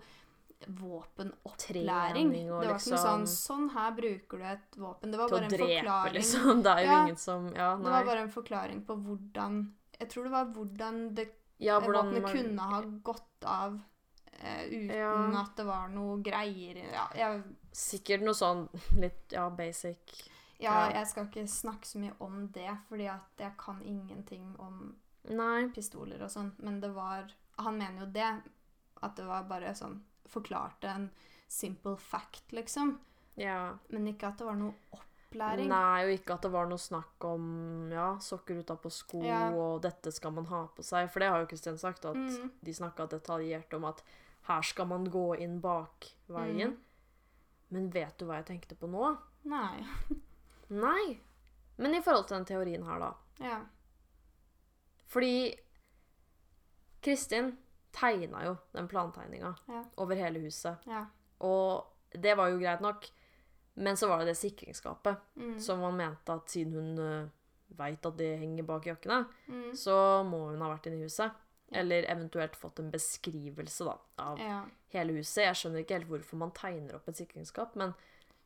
[0.66, 2.30] våpenopplæring.
[2.30, 5.10] Trening og det var ikke noe sånn liksom- Sånn her bruker du et våpen.
[5.12, 6.14] Det var bare en drepe, forklaring.
[6.14, 6.62] liksom.
[6.62, 7.02] Det er jo Ja.
[7.04, 11.14] ingen som Ja, Det var bare en forklaring på hvordan Jeg tror det var hvordan
[11.14, 11.28] det
[11.58, 13.80] ja, hvordan våpenet man- kunne ha gått av
[14.40, 15.40] eh, uten Ja.
[15.42, 17.42] at det var noe greier Ja, jeg,
[17.72, 18.68] Sikkert noe sånn
[19.00, 19.98] litt ja, basic.
[20.60, 20.92] ja, Ja.
[20.92, 24.96] jeg skal ikke snakke så mye om det, fordi at jeg kan ingenting om
[25.28, 25.68] Nei.
[25.68, 27.28] pistoler og sånn, men det var
[27.60, 28.42] Han mener jo det,
[29.02, 31.10] at det var bare sånn Forklarte en
[31.48, 32.98] simple fact, liksom,
[33.36, 33.78] Ja.
[33.88, 35.68] men ikke at det var noe opplæring.
[35.68, 39.48] Nei, og ikke at det var noe snakk om ja, sokker utapå sko, Ja.
[39.50, 41.08] og dette skal man ha på seg.
[41.10, 42.50] For det har jo Kristin sagt, at Mm.
[42.62, 44.02] de snakka detaljert om at
[44.42, 46.72] her skal man gå inn bakveien.
[46.72, 46.78] Mm.
[47.70, 49.16] Men vet du hva jeg tenkte på nå?
[49.44, 49.86] Nei.
[50.70, 51.20] Nei.
[51.78, 53.14] Men i forhold til den teorien her, da.
[53.40, 53.60] Ja.
[55.06, 55.54] Fordi
[57.02, 57.56] Kristin
[57.92, 59.84] tegna jo den plantegninga Ja.
[59.96, 60.76] over hele huset.
[60.86, 61.06] Ja.
[61.40, 63.08] Og det var jo greit nok.
[63.76, 65.58] Men så var det det sikringsskapet Mm.
[65.60, 67.28] som man mente at siden hun uh,
[67.76, 69.72] veit at det henger bak jakkene, Mm.
[69.72, 71.30] så må hun ha vært inne i huset.
[71.70, 74.64] Eller eventuelt fått en beskrivelse da, av Ja.
[74.92, 75.44] hele huset.
[75.44, 77.94] Jeg skjønner ikke helt hvorfor man tegner opp et sikringsskap, men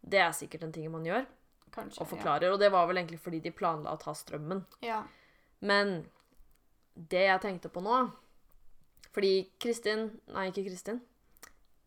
[0.06, 1.24] det er sikkert en ting man gjør
[1.70, 2.00] Kanskje.
[2.00, 2.52] og forklarer.
[2.52, 4.66] Og det var vel egentlig fordi de planla å ta strømmen.
[4.82, 5.04] Ja.
[5.60, 6.04] Men
[6.96, 8.12] det jeg tenkte på nå
[9.12, 11.00] Fordi Kristin Nei, ikke Kristin.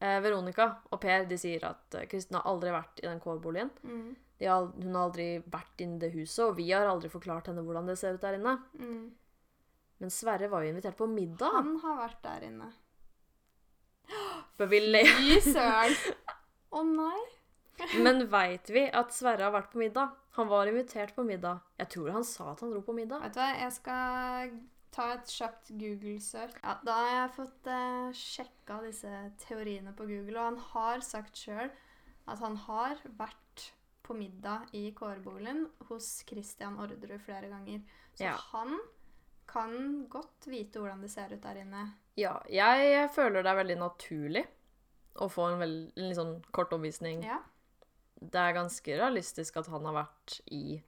[0.03, 3.71] Eh, Veronica og Per de sier at eh, Kristin har aldri vært i den kårboligen.
[3.87, 4.09] Mm.
[4.41, 7.47] De har, hun har aldri vært inne i det huset, og vi har aldri forklart
[7.49, 8.57] henne hvordan det ser ut der inne.
[8.75, 9.05] Mm.
[10.03, 11.55] Men Sverre var jo invitert på middag.
[11.55, 12.67] Han har vært der inne.
[14.59, 15.05] Bør vi le?
[15.07, 15.95] Fy søren!
[16.75, 17.23] Å nei.
[18.05, 20.11] Men veit vi at Sverre har vært på middag?
[20.35, 21.63] Han var invitert på middag.
[21.79, 23.23] Jeg tror han sa at han dro på middag.
[23.23, 24.57] Vet du hva, jeg skal
[24.95, 26.57] ta et kjapt Google-søk.
[26.63, 29.11] Ja, da har jeg fått uh, sjekka disse
[29.43, 31.69] teoriene på Google, og han har sagt sjøl
[32.25, 33.65] at han har vært
[34.05, 37.81] på middag i kårboligen hos Christian Orderud flere ganger.
[38.15, 38.35] Så Ja.
[38.53, 38.77] han
[39.49, 41.83] kan godt vite hvordan det ser ut der inne.
[42.17, 44.45] Ja, jeg føler det er veldig naturlig
[45.21, 47.23] å få en, veld, en litt sånn kort omvisning.
[47.23, 47.39] Ja,
[48.15, 50.79] Det er ganske realistisk at han har vært i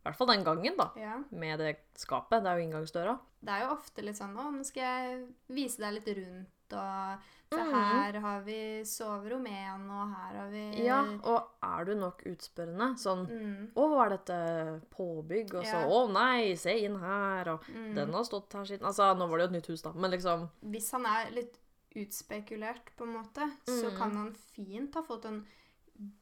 [0.00, 0.90] I hvert fall den gangen, da.
[0.96, 1.18] ja.
[1.30, 2.40] Med det skapet.
[2.42, 3.18] Det er jo inngangsdøra.
[3.44, 7.28] Det er jo ofte litt sånn Å, nå skal jeg vise deg litt rundt, og
[7.50, 7.72] så Mhm.
[7.74, 12.94] her har vi soverom én, og her har vi Ja, og er du nok utspørrende
[12.96, 15.54] sånn mm, Å, var dette påbygg?
[15.54, 15.86] Og så Ja.
[15.88, 17.94] Å nei, se inn her, og mm.
[17.96, 20.10] den har stått her siden Altså, nå var det jo et nytt hus, da, men
[20.12, 21.58] liksom Hvis han er litt
[21.96, 23.96] utspekulert, på en måte, så Mm.
[23.98, 25.44] kan han fint ha fått en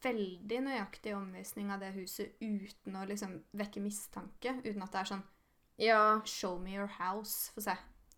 [0.02, 4.56] veldig nøyaktig omvisning av det huset uten å liksom vekke mistanke.
[4.64, 5.26] Uten at det er sånn
[5.78, 6.00] Ja.
[6.26, 7.52] Show me your house.
[7.54, 7.76] Få se.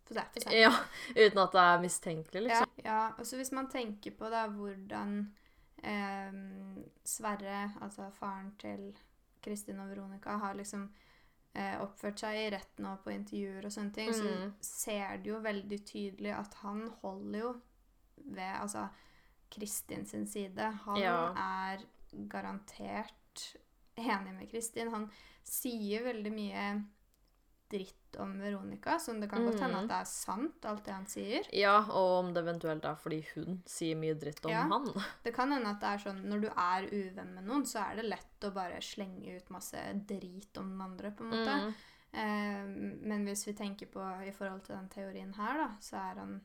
[0.08, 0.24] Få se.
[0.34, 0.56] Få se.
[0.56, 0.72] ja
[1.14, 2.82] uten at det er mistenkelig, Ja, liksom.
[2.84, 5.20] ja, og så hvis man tenker på da hvordan
[5.82, 6.40] eh,
[7.04, 8.90] Sverre, altså faren til
[9.42, 10.88] Kristin og Veronica, har liksom
[11.54, 14.56] eh, oppført seg i retten og på intervjuer og sånne ting, mm.
[14.60, 17.54] så ser du jo veldig tydelig at han holder jo
[18.30, 18.88] ved altså
[19.50, 20.70] Kristin sin side.
[20.86, 21.34] Han Ja.
[21.36, 21.84] er
[22.28, 23.56] garantert
[23.96, 24.90] enig med Kristin.
[24.90, 25.10] Han
[25.44, 26.64] sier veldig mye
[27.70, 29.84] dritt om Veronica, som det kan godt hende mm.
[29.84, 31.46] at det er sant, alt det han sier.
[31.54, 34.64] Ja, og om det eventuelt er fordi hun sier mye dritt om Ja.
[34.72, 34.88] han.
[35.24, 38.00] Det kan hende at det er sånn når du er uvenn med noen, så er
[38.00, 39.78] det lett å bare slenge ut masse
[40.10, 41.54] drit om den andre, på en måte.
[41.62, 41.74] Mm.
[42.10, 42.66] Eh,
[43.06, 46.40] men hvis vi tenker på i forhold til den teorien her, da, så er han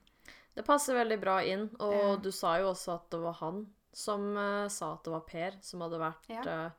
[0.55, 2.15] Det passer veldig bra inn, og Ja.
[2.15, 5.57] du sa jo også at det var han som uh, sa at det var Per
[5.61, 6.41] som hadde vært Ja.
[6.67, 6.71] uh,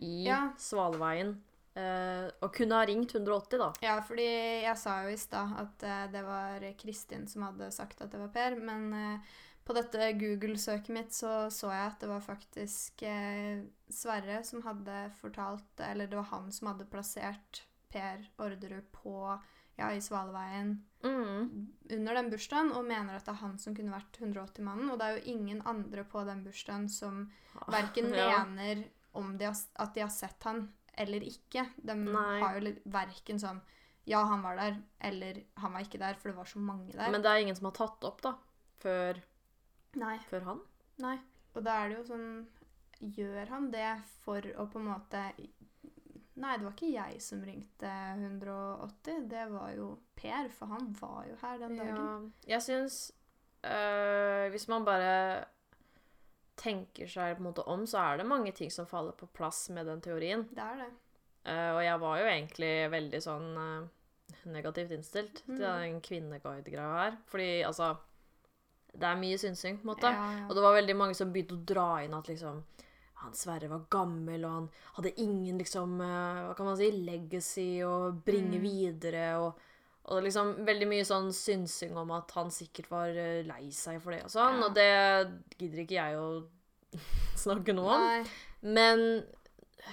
[0.00, 0.40] i Ja.
[0.58, 1.36] Svaleveien.
[1.76, 3.68] Uh, og kunne ha ringt 180, da.
[3.84, 4.26] Ja, fordi
[4.64, 8.18] jeg sa jo i stad at eh, det var Kristin som hadde sagt at det
[8.20, 9.20] var Per, men eh,
[9.64, 15.12] på dette Google-søket mitt så så jeg at det var faktisk eh, Sverre som hadde
[15.20, 17.62] fortalt Eller det var han som hadde plassert
[17.92, 19.14] Per Orderud på
[19.80, 21.68] ja, i Svaleveien Mm.
[21.96, 24.90] under den bursdagen, og mener at det er han som kunne vært 180-mannen.
[24.92, 27.22] Og det er jo ingen andre på den bursdagen som
[27.72, 28.44] verken Ja.
[28.44, 28.82] mener
[29.16, 30.66] om de har, at de har sett han
[31.00, 31.64] eller ikke.
[31.80, 32.40] De Nei.
[32.42, 33.62] har jo verken sånn
[34.06, 37.10] Ja, han var der, eller han var ikke der, for det var så mange der.
[37.10, 38.34] Men det er ingen som har tatt opp, da,
[38.80, 39.20] før,
[40.00, 40.60] nei, før han.
[40.98, 41.16] nei.
[41.54, 42.46] Og da er det jo sånn
[43.00, 43.94] Gjør han det
[44.26, 45.20] for å på en måte
[46.36, 49.24] Nei, det var ikke jeg som ringte 180.
[49.28, 52.32] Det var jo Per, for han var jo her den dagen.
[52.46, 53.12] Ja, jeg syns
[53.64, 55.44] øh, Hvis man bare
[56.60, 59.70] tenker seg på en måte om, så er det mange ting som faller på plass
[59.72, 60.44] med den teorien.
[60.52, 60.90] Det er det.
[61.48, 65.62] Uh, og jeg var jo egentlig veldig sånn uh, negativt innstilt til Mm.
[65.62, 67.16] den kvinneguide-greia her.
[67.32, 67.96] Fordi altså
[68.92, 70.08] Det er mye synsing, på en måte.
[70.10, 70.46] Ja, ja.
[70.48, 72.64] Og det var veldig mange som begynte å dra inn at liksom
[73.20, 77.68] han Sverre var gammel, og han hadde ingen liksom eh, Hva kan man si Legacy
[77.84, 78.64] å bringe Mm.
[78.64, 79.24] videre.
[79.42, 79.58] Og,
[80.10, 84.16] og liksom veldig mye sånn synsing om at han sikkert var eh, lei seg for
[84.16, 84.58] det og sånn.
[84.62, 84.66] Ja.
[84.66, 86.30] Og det gidder ikke jeg å
[87.44, 88.06] snakke noe om.
[88.08, 88.24] Nei,
[88.62, 89.04] Men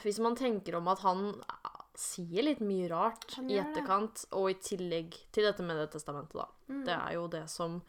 [0.03, 4.31] hvis man tenker om at han ah, sier litt mye rart i etterkant, det.
[4.37, 6.47] og i tillegg til dette med det testamentet, da.
[6.71, 6.81] mm.
[6.87, 7.79] Det er jo det som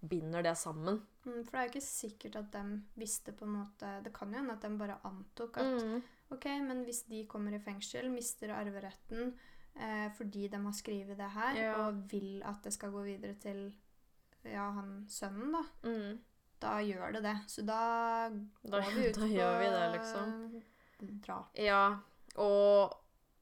[0.00, 1.00] binder det sammen.
[1.24, 4.30] Mm, for det er jo ikke sikkert at de visste på en måte Det kan
[4.32, 6.02] jo hende at de bare antok at Mm.
[6.30, 9.32] OK, men hvis de kommer i fengsel, mister arveretten
[9.76, 11.74] eh, fordi de har skrevet det her, Ja.
[11.86, 13.74] og vil at det skal gå videre til
[14.44, 16.18] ja, han sønnen, da, Mm.
[16.60, 17.36] da gjør det det.
[17.48, 20.62] Så da Da, går vi ut da på gjør vi det, liksom.
[21.22, 21.50] drap.
[21.58, 21.96] Ja,
[22.36, 22.96] og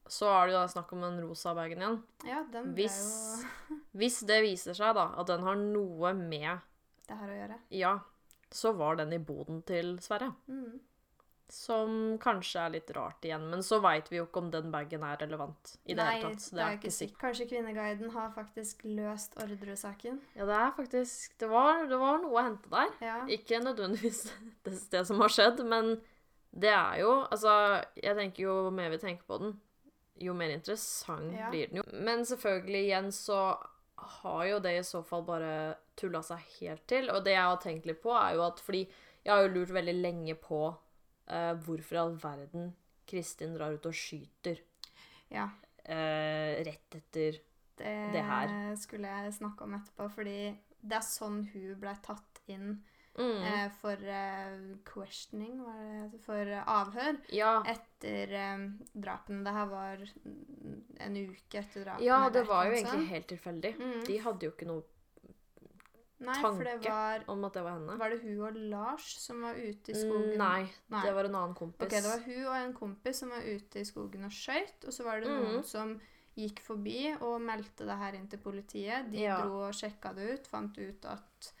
[0.07, 1.99] så er det jo da snakk om den rosa bagen igjen.
[2.27, 2.97] Ja, den ble Hvis,
[3.69, 6.59] jo hvis det viser seg da at den har noe med
[7.05, 7.61] det her å gjøre.
[7.77, 7.93] Ja,
[8.53, 10.31] så var den i boden til Sverre.
[10.47, 10.77] Mm.
[11.51, 11.91] Som
[12.21, 15.19] kanskje er litt rart igjen, men så veit vi jo ikke om den bagen er
[15.21, 16.41] relevant i det Nei, hele tatt.
[16.41, 17.19] så det er ikke sikkert.
[17.21, 20.17] Kanskje Kvinneguiden har faktisk løst Orderud-saken.
[20.33, 22.95] Ja, det er faktisk Det var, det var noe å hente der.
[23.05, 23.19] Ja.
[23.29, 24.23] Ikke nødvendigvis
[24.65, 25.95] det, det som har skjedd, men
[26.55, 27.53] det er jo Altså,
[27.99, 29.55] jeg tenker jo mer vi tenker på den,
[30.19, 31.49] jo mer interessant Ja.
[31.51, 31.83] blir den jo.
[31.93, 33.57] Men selvfølgelig, igjen, så
[33.95, 37.09] har jo det i så fall bare tulla seg helt til.
[37.09, 38.85] Og det jeg har tenkt litt på, er jo at fordi
[39.25, 42.75] jeg har jo lurt veldig lenge på uh, hvorfor i all verden
[43.07, 44.59] Kristin drar ut og skyter
[45.33, 45.47] ja.
[45.89, 47.39] uh, rett etter
[47.75, 48.75] Det, Det her.
[48.79, 52.77] skulle jeg snakke om etterpå, fordi det er sånn hun ble tatt inn
[53.17, 53.43] mm.
[53.49, 54.55] eh, for eh,
[54.87, 56.23] questioning, hva er det heter?
[56.25, 57.53] For avhør Ja.
[57.75, 59.43] etter eh, drapene.
[59.45, 60.03] Det her var
[61.07, 62.05] en uke etter drapene.
[62.05, 63.73] ja, det var jo egentlig helt tilfeldig.
[63.79, 64.03] Mm.
[64.09, 64.83] De hadde jo ikke noe
[66.25, 67.95] Nei, tanke var om at det var henne.
[67.99, 70.31] Var det hun og Lars som var ute i skogen?
[70.31, 70.61] Mm, Nei,
[70.93, 71.01] Nei.
[71.03, 71.85] det var en annen kompis.
[71.85, 74.95] Ok, det var hun og en kompis som var ute i skogen og skøyt, og
[74.95, 75.43] så var det mm.
[75.43, 75.97] noen som
[76.35, 79.11] gikk forbi og meldte det her inn til politiet.
[79.11, 79.41] De Ja.
[79.43, 81.51] dro og sjekka det ut, fant ut at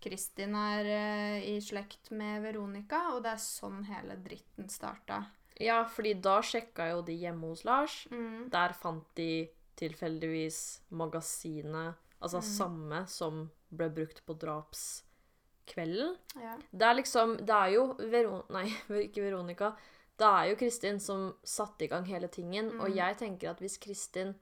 [0.00, 5.22] Kristin er uh, i slekt med Veronica, og det er sånn hele dritten starta.
[5.60, 8.06] Ja, fordi da sjekka jo de hjemme hos Lars.
[8.10, 8.48] Mm.
[8.52, 12.48] Der fant de tilfeldigvis magasinet, altså Mm.
[12.48, 16.16] samme som ble brukt på drapskvelden.
[16.40, 16.56] Ja.
[16.72, 18.44] Det er liksom Det er jo Vero...
[18.50, 18.66] Nei,
[19.06, 19.74] ikke Veronica.
[20.20, 22.80] Det er jo Kristin som satte i gang hele tingen, Mm.
[22.80, 24.34] og jeg tenker at hvis Kristin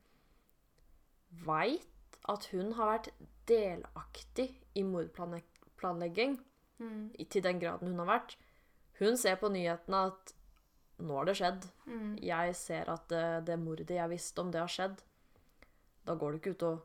[1.44, 1.86] veit
[2.28, 3.10] at hun har vært
[3.48, 4.48] delaktig
[4.78, 6.38] i mordplanlegging,
[6.78, 7.10] Mm.
[7.28, 8.36] til den graden hun har vært
[9.00, 10.32] Hun ser på nyhetene at
[11.00, 11.66] nå har det skjedd.
[11.86, 12.16] Mm.
[12.22, 14.96] Jeg ser at det, det mordet jeg visste om, det har skjedd.
[16.04, 16.80] Da går du ikke ut og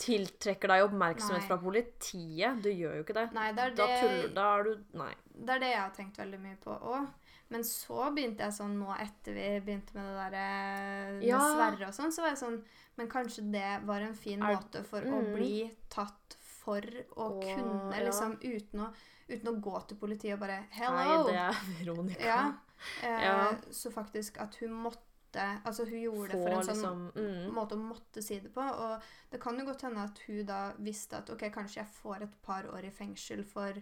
[0.00, 1.48] tiltrekker deg oppmerksomhet Nei.
[1.48, 2.60] fra politiet.
[2.62, 3.26] Du gjør jo ikke det.
[3.36, 5.14] Nei, det er Da det, tuller Da er du Nei.
[5.34, 7.08] det er det jeg har tenkt veldig mye på òg.
[7.52, 11.40] Men så begynte jeg sånn nå etter vi begynte med det der eh, Ja.
[11.52, 12.62] Sverre og sånn, så var jeg sånn
[12.96, 15.34] Men kanskje det var en fin Er- måte for å Mm.
[15.34, 16.86] bli tatt for
[17.18, 18.04] å Åh, kunne ja.
[18.06, 18.90] liksom uten å,
[19.28, 21.24] uten å gå til politiet og bare Nei, Hello!
[21.28, 22.28] det er Veronica.
[22.28, 22.42] ja.
[23.06, 23.52] Eh, Ja.
[23.70, 27.52] Så faktisk at hun måtte Altså hun gjorde det for en sånn liksom mm.
[27.54, 28.60] måte å måtte si det på.
[28.60, 32.26] Og det kan jo godt hende at hun da visste at ok, kanskje jeg får
[32.26, 33.78] et par år i fengsel for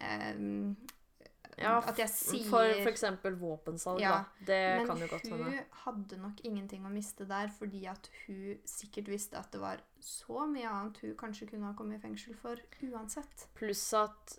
[0.00, 0.72] ehm,
[1.60, 3.04] Ja, at jeg sier For f.eks.
[3.40, 4.46] våpensalg, Ja, da.
[4.46, 8.58] Det Men kan jo godt hun hadde nok ingenting å miste der, fordi at hun
[8.68, 12.36] sikkert visste at det var så mye annet hun kanskje kunne ha kommet i fengsel
[12.38, 13.48] for uansett.
[13.58, 14.38] Pluss at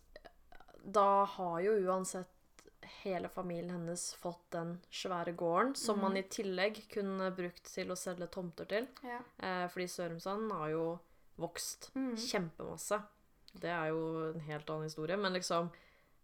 [0.84, 2.36] da har jo uansett
[3.04, 6.02] hele familien hennes fått den svære gården, som mm.
[6.02, 8.88] man i tillegg kunne brukt til å selge tomter til.
[9.06, 9.20] Ja.
[9.38, 10.86] Eh, fordi Sørumsand har jo
[11.40, 12.16] vokst Mm.
[12.16, 13.02] kjempemasse.
[13.54, 15.70] Det er jo en helt annen historie, men liksom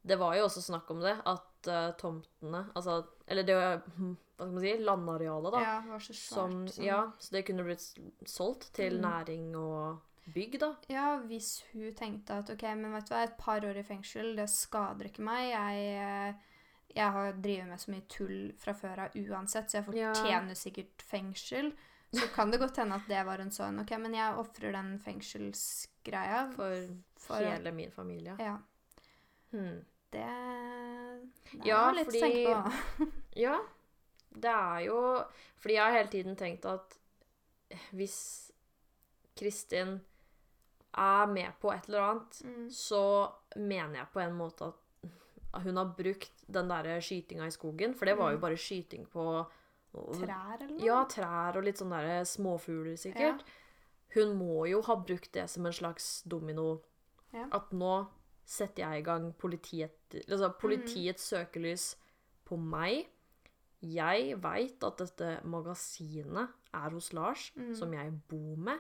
[0.06, 4.46] Det var jo også snakk om det, at uh, tomtene Altså, eller det var, Hva
[4.46, 4.74] skal man si?
[4.86, 5.62] Landarealet, da.
[5.64, 6.86] ja, det var så som, svært.
[6.86, 7.86] ja, så det kunne blitt
[8.30, 9.02] solgt til Mm.
[9.08, 10.02] næring og
[10.34, 10.74] bygg, da.
[10.90, 14.36] Ja, hvis hun tenkte at ok, men vet du hva, et par år i fengsel,
[14.36, 15.50] det skader ikke meg.
[15.54, 16.36] Jeg, eh,
[16.96, 20.14] jeg har drevet med så mye tull fra før av uansett, så jeg Ja.
[20.14, 21.74] fortjener sikkert fengsel.
[22.14, 25.00] Så kan det godt hende at det var en sånn ok, men jeg ofrer den
[25.00, 26.52] fengselsgreia.
[26.56, 26.88] For,
[27.18, 28.36] For- hele min familie.
[28.40, 28.58] Ja.
[29.52, 29.82] Hmm.
[30.16, 33.08] Det, det Ja, er litt å tenke på.
[33.46, 33.58] Ja,
[34.36, 35.00] det er jo
[35.60, 36.96] Fordi jeg har hele tiden tenkt at
[37.92, 38.18] hvis
[39.36, 39.98] Kristin
[40.96, 42.68] er med på et eller annet, Mm.
[42.72, 43.02] så
[43.58, 48.06] mener jeg på en måte at hun har brukt den derre skytinga i skogen, for
[48.06, 48.42] det var jo Mm.
[48.46, 49.26] bare skyting på
[49.96, 50.86] Trær eller noe?
[50.86, 53.44] Ja, trær og litt sånne derre småfugler, sikkert.
[54.14, 56.82] Hun må jo ha brukt det som en slags domino.
[57.34, 57.48] Ja.
[57.52, 58.08] At nå
[58.46, 59.92] setter jeg i gang politiet,
[60.30, 60.60] altså Mm.
[60.62, 61.96] politiets søkelys
[62.46, 63.08] på meg.
[63.82, 67.76] Jeg veit at dette magasinet er hos Lars, Mm.
[67.76, 68.80] som jeg bor med.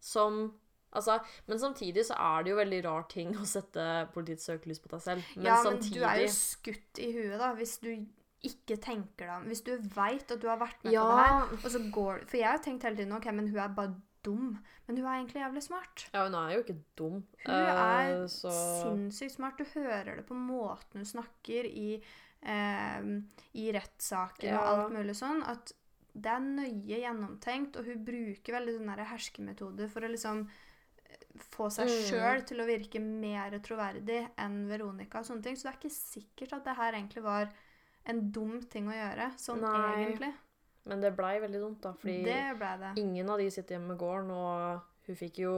[0.00, 0.54] Som
[0.92, 4.88] Altså, men samtidig så er det jo veldig rar ting å sette politiets søkelys på
[4.90, 5.22] deg selv.
[5.36, 7.92] Men ja, men samtidig du er jo skutt i huet, da, hvis du
[8.42, 9.44] ikke tenker deg om.
[9.46, 12.36] Hvis du veit at du har vært med på det her, og så går For
[12.38, 14.58] jeg har tenkt hele tiden ok, men hun er bare dum.
[14.86, 16.06] Men hun er egentlig jævlig smart.
[16.12, 17.20] ja, hun er jo ikke dum.
[17.44, 19.58] Hun er uh, så sinnssykt smart.
[19.58, 22.02] Du hører det på måten hun snakker i,
[22.42, 23.10] eh,
[23.54, 25.72] i rettssaker og alt mulig sånn, at
[26.12, 30.48] det er nøye gjennomtenkt, og hun bruker veldig sånne herskemetode for å liksom
[31.54, 32.00] få seg Mm.
[32.08, 35.56] sjøl til å virke mer troverdig enn Veronica og sånne ting.
[35.56, 37.48] Så det er ikke sikkert at det her egentlig var
[38.06, 40.04] en dum ting å gjøre, sånn Nei.
[40.04, 40.32] egentlig.
[40.86, 42.92] Men det blei veldig dumt, da, fordi Det ble det.
[43.02, 45.54] ingen av de sitter hjemme med gården, og hun fikk jo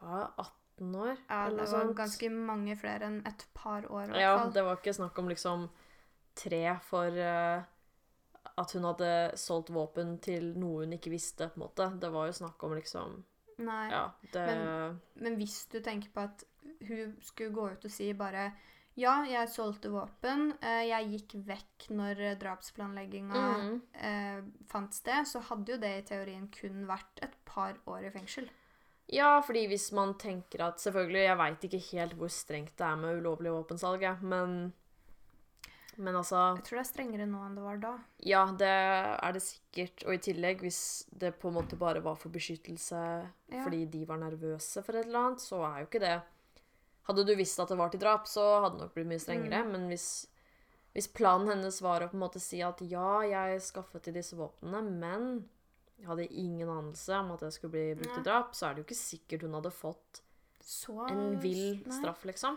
[0.00, 1.16] hva, 18 år?
[1.28, 1.96] Ja, eller det var sånt.
[1.96, 4.52] ganske mange flere enn et par år, i Ja, fall.
[4.52, 5.68] det var ikke snakk om liksom
[6.34, 7.62] tre for uh,
[8.58, 12.00] at hun hadde solgt våpen til noe hun ikke visste, på en måte.
[12.00, 13.24] Det var jo snakk om liksom
[13.60, 13.90] Nei.
[13.90, 16.44] Ja, det Men- Men hvis du tenker på at
[16.88, 18.52] hun skulle gå ut og si bare
[19.00, 23.80] ja, jeg solgte våpen, eh, jeg gikk vekk når eh, drapsplanlegginga Mm.
[23.94, 28.10] eh, fant sted, så hadde jo det i teorien kun vært et par år i
[28.14, 28.48] fengsel.
[29.10, 32.96] Ja, fordi hvis man tenker at Selvfølgelig, jeg veit ikke helt hvor strengt det er
[33.00, 34.72] med ulovlig våpensalg, men
[35.98, 37.90] Men altså Jeg tror det er strengere nå enn det var da.
[38.24, 40.04] Ja, det er det sikkert.
[40.06, 40.78] Og i tillegg, hvis
[41.12, 43.00] det på en måte bare var for beskyttelse
[43.50, 43.64] Ja.
[43.64, 46.22] fordi de var nervøse for et eller annet, så er jo ikke det
[47.08, 49.62] Hadde du visst at det var til drap, så hadde det nok blitt mye strengere.
[49.64, 49.72] Mm.
[49.74, 50.08] Men hvis,
[50.94, 54.38] hvis planen hennes var å på en måte si at ja, jeg skaffet til disse
[54.38, 55.30] våpnene, men
[56.00, 58.82] jeg hadde ingen anelse om at det skulle bli brukt til drap, så er det
[58.82, 60.22] jo ikke sikkert hun hadde fått
[60.64, 62.56] Så en vill straff, liksom.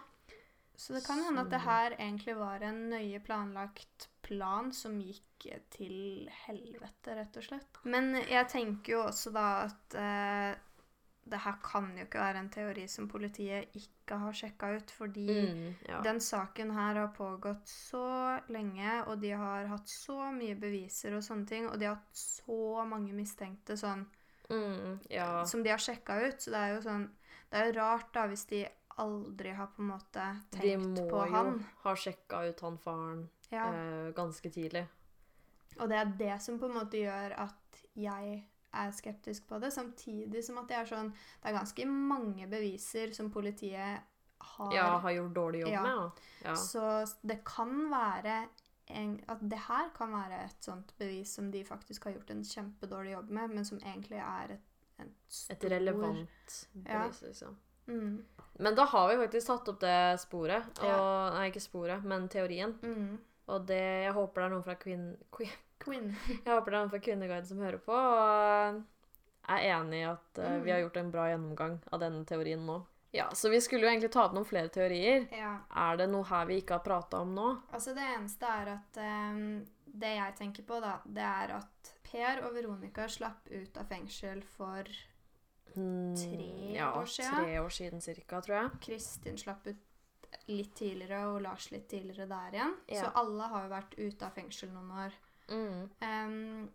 [0.76, 5.48] Så det kan hende at det her egentlig var en nøye planlagt plan som gikk
[5.76, 7.82] til helvete, rett og slett.
[7.84, 10.54] Men jeg tenker jo også da at eh,
[11.26, 15.28] det her kan jo ikke være en teori som politiet ikke har sjekka ut, fordi
[15.54, 16.02] Mm, ja.
[16.04, 21.24] den saken her har pågått så lenge, og de har hatt så mye beviser og
[21.24, 24.06] sånne ting, og de har hatt så mange mistenkte sånn
[24.50, 25.46] Mm, ja.
[25.46, 26.42] som de har sjekka ut.
[26.42, 27.10] Så det er jo sånn
[27.50, 28.66] Det er jo rart, da, hvis de
[28.98, 30.24] aldri har på en måte
[30.62, 33.68] De må jo ha sjekka ut han faren Ja.
[33.72, 34.88] eh, ganske tidlig.
[35.80, 38.44] Og det er det som på en måte gjør at jeg
[38.74, 43.14] er skeptisk på det, samtidig som at det er sånn Det er ganske mange beviser
[43.14, 44.02] som politiet
[44.44, 44.74] har.
[44.76, 45.84] Ja, har gjort dårlig jobb Ja.
[45.84, 46.12] med.
[46.44, 46.56] Ja.
[46.56, 48.48] Så det kan være
[48.88, 52.44] en, at det her kan være et sånt bevis som de faktisk har gjort en
[52.44, 54.62] kjempedårlig jobb med, men som egentlig er et,
[55.00, 57.04] et Et relevant relevant Ja.
[57.04, 57.56] bevis, liksom.
[57.88, 58.26] Mm,
[58.60, 60.64] Men da har vi faktisk tatt opp det sporet.
[60.80, 61.30] Og, Ja.
[61.34, 62.74] Nei, ikke sporet, men teorien.
[62.82, 63.18] mm.
[63.48, 65.18] Og det, jeg håper det er noen fra Kvinn...
[65.32, 66.10] Kvinn- Quinn.
[66.30, 68.82] Jeg håper det er noen fra Kvinneguiden som hører på, og
[69.54, 70.64] er enig i at uh, Mm.
[70.64, 72.80] vi har gjort en bra gjennomgang av denne teorien nå.
[73.14, 75.28] Ja, Så vi skulle jo egentlig ta opp noen flere teorier.
[75.32, 75.52] Ja.
[75.70, 77.50] Er det noe her vi ikke har prata om nå?
[77.72, 79.44] Altså, det eneste er at um,
[79.86, 84.42] Det jeg tenker på, da, det er at Per og Veronica slapp ut av fengsel
[84.56, 85.04] for tre
[86.18, 87.38] Tre ja, år siden?
[87.44, 88.72] Tre år siden cirka, tror jeg.
[88.88, 89.78] Kristin slapp ut
[90.50, 92.76] litt tidligere, og Lars litt tidligere der igjen.
[92.90, 93.04] Ja.
[93.06, 95.16] Så alle har jo vært ute av fengsel noen år.
[95.54, 95.90] Mm.
[96.02, 96.70] Um,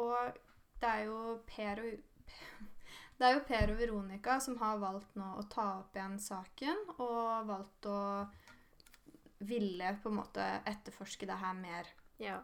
[0.00, 0.38] og
[0.80, 2.04] det er jo Per og
[3.18, 6.84] Det er jo Per og Veronica som har valgt nå å ta opp igjen saken,
[7.02, 8.02] og valgt å
[9.38, 11.90] ville på en måte etterforske det her mer.
[12.22, 12.36] Ja.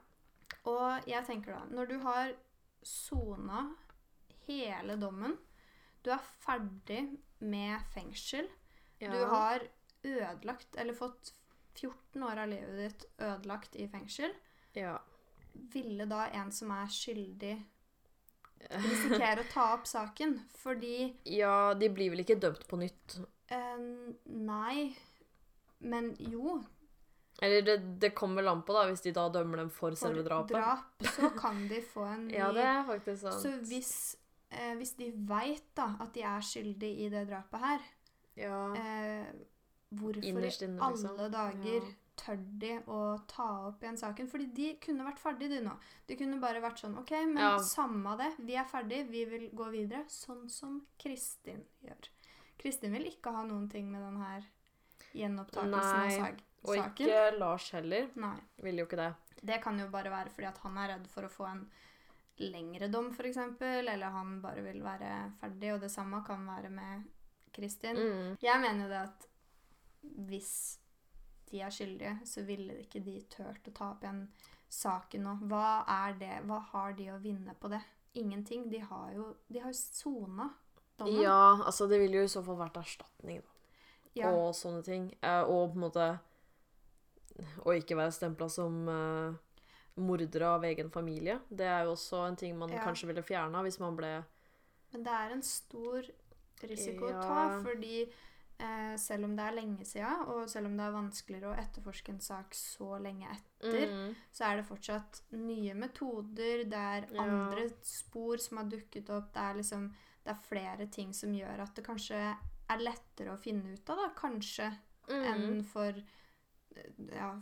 [0.67, 2.35] Og jeg tenker da, når du har
[2.85, 3.69] sona
[4.49, 5.39] hele dommen,
[6.03, 7.05] du er ferdig
[7.39, 8.51] med fengsel,
[8.99, 9.15] ja.
[9.15, 9.63] du har
[10.05, 11.33] ødelagt, eller fått
[11.79, 14.35] 14 år av livet ditt ødelagt i fengsel,
[14.75, 14.99] ja.
[15.55, 17.55] Ville da en som er skyldig
[18.71, 20.37] risikere å ta opp saken?
[20.61, 20.97] Fordi
[21.29, 23.19] ja, de blir vel ikke dømt på nytt?
[23.53, 24.93] Uh, Nei.
[25.85, 26.59] Men jo.
[27.43, 30.07] Eller det, det kommer vel an på, da, hvis de da dømmer dem for, For
[30.07, 30.55] selve drapet.
[30.55, 33.43] drap så kan de få en ny Ja, det er faktisk sant.
[33.43, 33.93] Så hvis,
[34.55, 37.91] uh, hvis de veit da at de er skyldige i det drapet her,
[38.39, 38.63] ja.
[38.75, 39.45] Uh,
[39.95, 40.79] hvorfor i liksom.
[40.83, 41.93] alle dager Ja.
[42.17, 42.99] Tør de å
[43.31, 44.29] ta opp igjen saken?
[44.31, 45.75] Fordi de kunne vært ferdig, de nå.
[46.09, 47.59] De kunne bare vært sånn OK, men Ja.
[47.59, 48.33] samme det.
[48.39, 50.05] Vi er ferdig, vi vil gå videre.
[50.09, 52.09] Sånn som Kristin gjør.
[52.59, 54.45] Kristin vil ikke ha noen ting med den her
[55.15, 58.09] gjenopptakelsen av Nei, sag Og ikke Lars heller.
[58.17, 58.39] Nei.
[58.63, 59.15] Vil jo ikke det.
[59.45, 61.67] Det kan jo bare være fordi at han er redd for å få en
[62.39, 65.11] lengre dom, f.eks., eller han bare vil være
[65.41, 67.05] ferdig, og det samme kan være med
[67.55, 67.97] Kristin.
[67.97, 68.39] Mm.
[68.43, 69.29] Jeg mener jo det at
[70.29, 70.55] hvis
[71.51, 74.29] de er skyldige, så ville ikke de tørt å ta opp igjen
[74.71, 75.35] saken nå.
[75.51, 76.33] Hva er det?
[76.49, 77.81] Hva har de å vinne på det?
[78.15, 78.69] Ingenting.
[78.71, 80.51] De har jo De har sona
[80.99, 81.23] dommen.
[81.23, 83.51] Ja, altså det ville jo i så fall vært erstatning da.
[84.15, 84.31] Ja.
[84.31, 85.09] og sånne ting.
[85.23, 86.19] Eh, og på en måte
[87.67, 89.35] Å ikke være stempla som uh,
[89.99, 91.41] mordere av egen familie.
[91.51, 92.79] Det er jo også en ting man Ja.
[92.85, 94.25] kanskje ville fjerna hvis man ble
[94.93, 96.03] Men det er en stor
[96.63, 97.21] risiko å Ja.
[97.21, 98.09] ta, fordi
[98.59, 102.09] eh, selv om det er lenge siden, og selv om det er vanskeligere å etterforske
[102.15, 104.15] en sak så lenge etter, Mm.
[104.33, 107.23] så er det fortsatt nye metoder, det er Ja.
[107.23, 109.93] andre spor som har dukket opp, det er liksom
[110.25, 112.15] det er flere ting som gjør at det kanskje
[112.71, 114.79] er lettere å finne ut av, da, kanskje,
[115.09, 115.25] Mm.
[115.25, 115.89] enn for
[116.77, 117.41] eh, ja,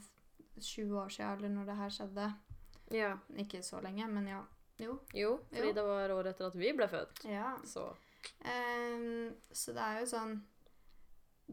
[0.58, 2.34] 20 år siden, eller når det her skjedde.
[2.90, 3.16] Ja.
[3.36, 4.42] Ikke så lenge, men ja.
[4.78, 4.98] Jo.
[5.14, 5.72] Jo, fordi Jo.
[5.72, 7.24] det var året etter at vi ble født.
[7.30, 7.56] Ja.
[7.64, 7.94] Så
[8.44, 10.42] Eh, så det er jo sånn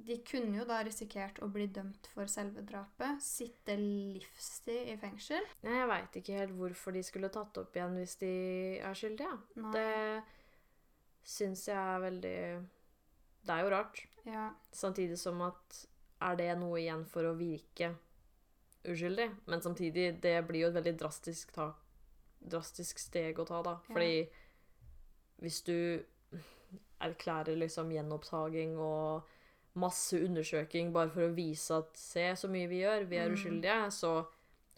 [0.06, 3.22] De kunne jo da risikert å bli dømt for selve drapet.
[3.24, 5.46] Sitte livstid i fengsel.
[5.66, 8.34] Jeg veit ikke helt hvorfor de skulle tatt opp igjen hvis de
[8.80, 9.40] er skyldige.
[9.60, 9.72] Nei.
[9.76, 12.38] Det syns jeg er veldig
[13.46, 14.04] Det er jo rart.
[14.28, 14.50] Ja.
[14.76, 15.82] Samtidig som at
[16.20, 17.94] er det noe igjen for å virke
[18.84, 19.30] uskyldig?
[19.48, 21.72] Men samtidig, det blir jo et veldig drastisk, ta,
[22.40, 23.78] drastisk steg å ta, da.
[23.88, 23.96] Ja.
[23.96, 24.14] Fordi
[25.40, 25.76] hvis du
[27.00, 29.28] erklærer liksom gjenopptaking og
[29.76, 33.36] masse undersøking bare for å vise at se så mye vi gjør, vi er Mm.
[33.36, 34.26] uskyldige, så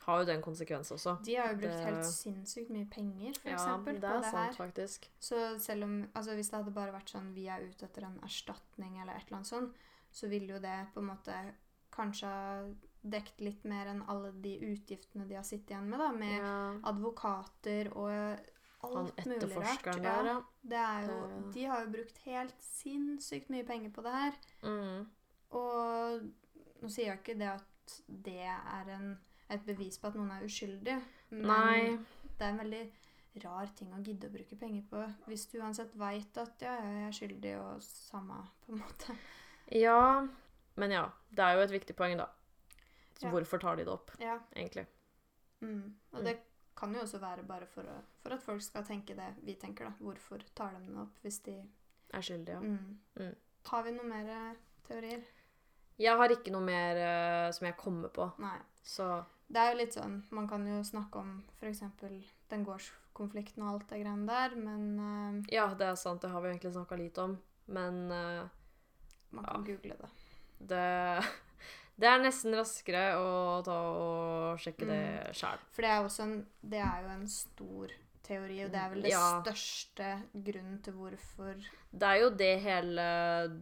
[0.01, 1.23] har jo det en konsekvens også.
[1.23, 4.31] De har jo brukt Det- helt sinnssykt mye penger, for Ja, eksempel, det på det
[4.31, 4.53] sant, her.
[4.53, 5.07] faktisk.
[5.19, 8.19] Så selv om Altså hvis det hadde bare vært sånn vi er ute etter en
[8.23, 9.73] erstatning eller et eller annet sånt,
[10.11, 11.53] så ville jo det på en måte
[11.91, 12.76] kanskje
[13.07, 16.73] dekt litt mer enn alle de utgiftene de har sittet igjen med, da, med Ja.
[16.84, 18.39] advokater og
[18.83, 19.83] alt mulig rart.
[20.03, 20.37] der, ja.
[20.63, 24.39] Det er jo, de har jo brukt helt sinnssykt mye penger på det her.
[24.63, 25.05] Mm.
[25.51, 26.31] Og
[26.81, 29.19] nå sier jeg ikke det at det er en,
[29.51, 30.97] et bevis på at noen er uskyldig,
[31.31, 31.97] men Nei.
[32.37, 32.83] det er en veldig
[33.45, 36.89] rar ting å gidde å bruke penger på hvis du uansett veit at ja, ja,
[36.99, 39.15] jeg er skyldig og samme, på en måte.
[39.71, 40.27] Ja,
[40.75, 41.05] men ja.
[41.31, 42.25] Det er jo et viktig poeng, da.
[43.17, 43.31] Så Ja.
[43.31, 44.39] hvorfor tar de det opp, Ja.
[44.55, 44.85] egentlig?
[45.61, 45.93] Mm.
[46.13, 46.25] Og Mm.
[46.25, 46.39] det
[46.81, 49.89] kan jo også være bare for, å, for at folk skal tenke det vi tenker,
[49.91, 49.93] da.
[50.01, 51.59] Hvorfor tar de den opp hvis de
[52.11, 52.59] Er skyldige, ja.
[52.59, 52.97] mm.
[53.21, 53.35] Mm.
[53.69, 55.21] Har vi noe mer eh, teorier?
[56.01, 58.57] Jeg har ikke noe mer uh, som jeg kommer på, Nei.
[58.81, 59.21] så
[59.51, 61.83] Det er jo litt sånn Man kan jo snakke om f.eks.
[62.49, 66.41] den gårdskonflikten og alt det greiene der, men uh, Ja, det er sant, det har
[66.41, 67.37] vi egentlig snakka litt om,
[67.69, 68.49] men uh,
[69.31, 70.11] man kan google det.
[70.73, 70.83] det
[72.01, 73.31] Det er nesten raskere å
[73.65, 75.33] ta og sjekke det Mm.
[75.37, 75.59] sjæl.
[75.71, 77.91] For det er, også en, det er jo en stor
[78.25, 79.41] teori, og det er vel det Ja.
[79.43, 81.53] største grunnen til hvorfor
[81.93, 83.05] Det er jo det hele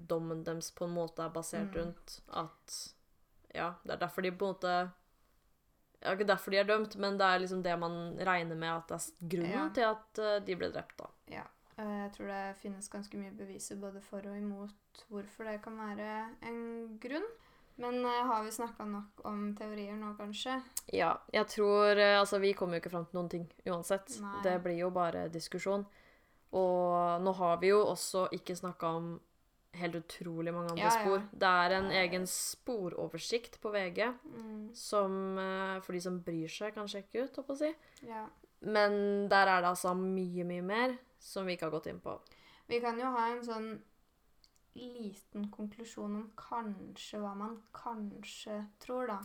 [0.07, 1.75] dommen deres på en måte er basert Mm.
[1.75, 2.19] rundt.
[2.31, 2.93] At
[3.55, 4.91] Ja, det er derfor de på en måte
[6.01, 8.87] ja, Ikke derfor de er dømt, men det er liksom det man regner med at
[8.87, 9.69] det er grunnen Ja.
[9.69, 11.07] til at eh, de ble drept, da.
[11.27, 11.43] Ja.
[11.77, 14.71] eh, Jeg tror det finnes ganske mye beviser både for og imot
[15.11, 17.25] hvorfor det kan være en grunn.
[17.80, 20.57] Men uh, har vi snakka nok om teorier nå, kanskje?
[20.91, 24.11] Ja, jeg tror uh, Altså, vi kommer jo ikke fram til noen ting uansett.
[24.23, 24.41] Nei.
[24.43, 25.85] Det blir jo bare diskusjon.
[26.51, 29.10] Og nå har vi jo også ikke snakka om
[29.80, 31.03] helt utrolig mange andre Ja, ja.
[31.03, 31.23] spor.
[31.39, 36.73] Det er en egen sporoversikt på VG Mm, som uh, for de som bryr seg,
[36.76, 37.73] kan sjekke ut, holdt på å si.
[38.10, 38.26] ja.
[38.60, 42.18] Men der er det altså mye, mye mer som vi ikke har gått inn på.
[42.68, 43.69] Vi kan jo ha en sånn
[44.75, 49.17] liten konklusjon om kanskje hva man kanskje tror, da.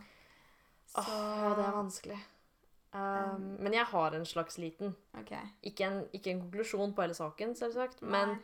[0.87, 2.19] Så Åh, det er vanskelig.
[2.95, 4.95] Um, men jeg har en slags liten.
[5.19, 5.43] Okay.
[5.67, 8.11] Ikke en, ikke en konklusjon på hele saken, selvsagt, Nei.
[8.15, 8.37] men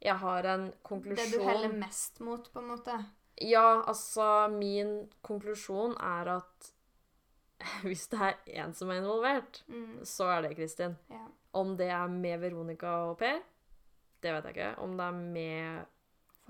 [0.00, 2.94] jeg har en konklusjon Det du heller mest mot, på en måte.
[3.40, 6.70] Ja, altså Min konklusjon er at
[7.84, 10.96] hvis det er én som er involvert, Mm, så er det Kristin.
[11.10, 11.26] ja.
[11.52, 13.40] Om det er med Veronica og Per,
[14.22, 14.74] det vet jeg ikke.
[14.78, 15.86] Om det er med.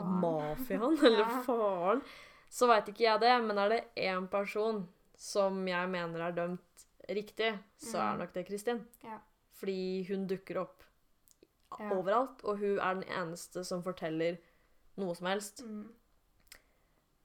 [0.05, 1.43] Mafiaen eller Ja.
[1.47, 2.02] faren,
[2.51, 3.35] så veit ikke jeg det.
[3.47, 6.60] Men er det én person som jeg mener er dømt
[7.09, 8.18] riktig, så er Mm.
[8.18, 8.86] nok det Kristin.
[9.05, 9.18] Ja.
[9.52, 10.82] Fordi hun dukker opp
[11.78, 11.90] Ja.
[11.94, 14.36] overalt, og hun er den eneste som forteller
[14.97, 15.62] noe som helst.
[15.64, 15.89] Mm.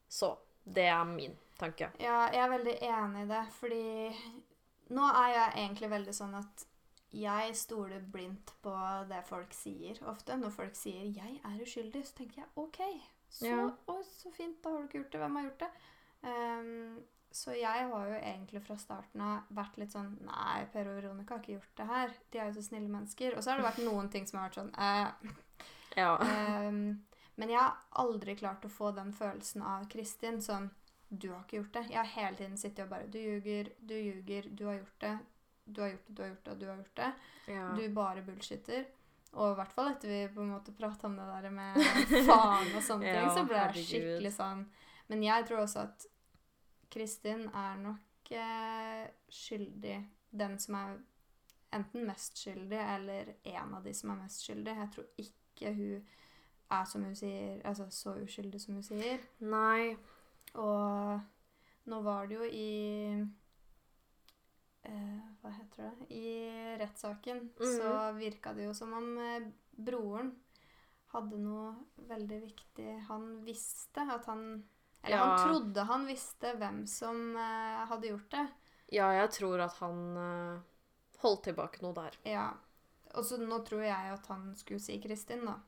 [0.10, 1.90] Så det er min tanke.
[2.00, 4.16] Ja, jeg er veldig enig i det, fordi
[4.90, 6.66] nå er jeg egentlig veldig sånn at
[7.16, 8.76] jeg stoler blindt på
[9.10, 10.36] det folk sier ofte.
[10.38, 12.80] Når folk sier 'jeg er uskyldig', så tenker jeg 'OK,
[13.30, 13.70] så, Ja.
[13.88, 15.20] å, så fint, da har du ikke gjort det.
[15.22, 15.72] Hvem har gjort det?'
[16.26, 20.96] Um, så jeg har jo egentlig fra starten av vært litt sånn 'Nei, Per og
[21.04, 22.14] Veronica har ikke gjort det her.
[22.32, 24.50] De er jo så snille mennesker.' Og så har det vært noen ting som har
[24.50, 25.12] vært sånn eh,
[25.98, 26.18] Ja.
[26.68, 27.06] um,
[27.38, 30.72] men jeg har aldri klart å få den følelsen av Kristin sånn
[31.12, 31.90] Du har ikke gjort det.
[31.90, 35.20] Jeg har hele tiden sittet og bare Du ljuger, du ljuger, du har gjort det.
[35.66, 37.12] Du har gjort det, du har gjort det, du har gjort det.
[37.48, 37.68] ja.
[37.78, 38.86] Du bare bullshitter.
[39.36, 41.80] Og i hvert fall etter vi på en måte prata om det der med
[42.30, 44.62] faen og sånne Ja, ting, så ble jeg skikkelig sånn
[45.10, 46.06] Men jeg tror også at
[46.94, 49.98] Kristin er nok eh, skyldig.
[50.32, 50.94] Den som er
[51.76, 54.76] enten mest skyldig, eller en av de som er mest skyldig.
[54.80, 56.06] Jeg tror ikke hun
[56.72, 59.20] er som hun sier, altså så uskyldig som hun sier.
[59.44, 59.98] Nei.
[60.56, 61.20] Og
[61.92, 62.70] nå var det jo i
[65.42, 66.08] Hva heter det?
[66.16, 70.32] I rettssaken så virka det jo som om eh, broren
[71.14, 71.74] hadde noe
[72.10, 74.64] veldig viktig Han visste at han
[75.04, 75.24] Eller Ja.
[75.24, 78.48] han trodde han visste hvem som eh, hadde gjort det.
[78.96, 80.64] Ja, jeg tror at han eh,
[81.22, 82.18] holdt tilbake noe der.
[82.26, 82.48] Ja.
[83.16, 85.60] Og så nå tror jeg at han skulle si Kristin, da.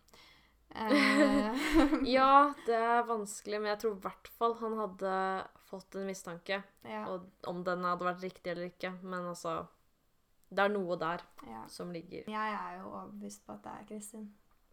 [0.76, 1.56] Eh,
[2.18, 5.14] Ja, det er vanskelig, men jeg tror i hvert fall han hadde
[5.69, 6.61] fått en mistanke.
[6.88, 8.94] ja, Og om den hadde vært riktig eller ikke.
[9.02, 9.68] Men altså
[10.49, 11.64] Det er noe der ja.
[11.68, 12.23] som ligger.
[12.31, 14.27] Jeg er jo overbevist på at det er Kristin.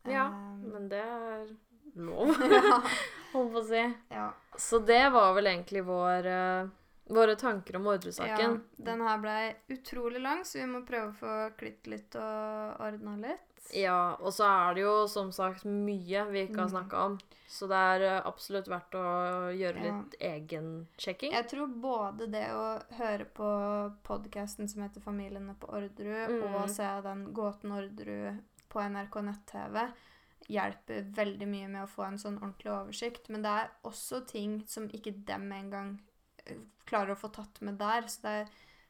[0.05, 1.49] Ja, um, men det er
[1.97, 2.31] lov,
[3.33, 3.83] holdt på å si.
[4.13, 4.29] ja.
[4.57, 6.69] Så det var vel egentlig vår, eh,
[7.11, 11.33] våre tanker om Ja, den her blei utrolig lang, så vi må prøve å få
[11.59, 13.54] klitt litt og ordna litt.
[13.73, 16.75] Ja, og så er det jo som sagt mye vi ikke har Mm.
[16.77, 17.19] snakka om.
[17.49, 20.03] Så det er eh, absolutt verdt å gjøre Ja.
[20.03, 21.33] litt egensjekking.
[21.33, 26.55] Jeg tror både det å høre på podkasten som heter 'Familiene på Orderud', Mm.
[26.55, 29.93] og se den Gåten Orderud på NRK nett-TV,
[30.49, 33.29] hjelper veldig mye med å få en sånn ordentlig oversikt.
[33.31, 36.01] Men det er også ting som ikke dem engang
[36.47, 38.03] eh, klarer å få tatt med der.
[38.03, 38.47] Så er,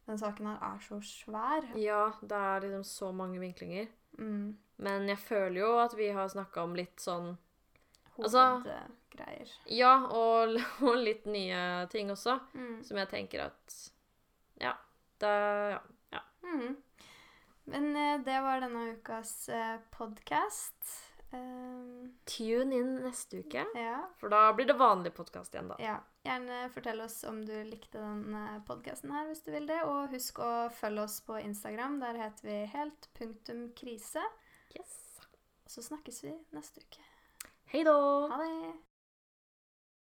[0.09, 1.63] den saken her er så svær.
[1.77, 3.89] Ja, det er liksom så mange vinklinger.
[4.19, 4.57] Mm.
[4.77, 7.37] Men jeg føler jo at vi har snakka om litt sånn
[8.19, 9.51] Altså- Hovedgreier.
[9.67, 10.55] Ja, og,
[10.87, 12.37] og litt nye ting også.
[12.55, 12.83] Mm.
[12.87, 13.79] Som jeg tenker at
[14.61, 14.75] Ja.
[15.19, 15.35] Det
[16.13, 16.21] Ja.
[16.43, 16.77] Mhm.
[17.67, 19.49] Men eh, det var denne ukas
[19.91, 21.11] podkast.
[21.35, 23.97] Um, Tune inn neste uke, ja.
[24.21, 25.79] for da blir det vanlig podkast igjen, da.
[25.83, 25.97] ja.
[26.25, 29.81] Gjerne fortell oss om du likte denne podkasten her, hvis du vil det.
[29.85, 31.99] Og husk å følge oss på Instagram.
[32.01, 34.23] Der heter vi helt punktum krise.
[34.79, 34.95] Yes.
[35.65, 37.05] Og så snakkes vi neste uke.
[37.73, 37.95] Hei da!
[38.31, 38.73] Ha det!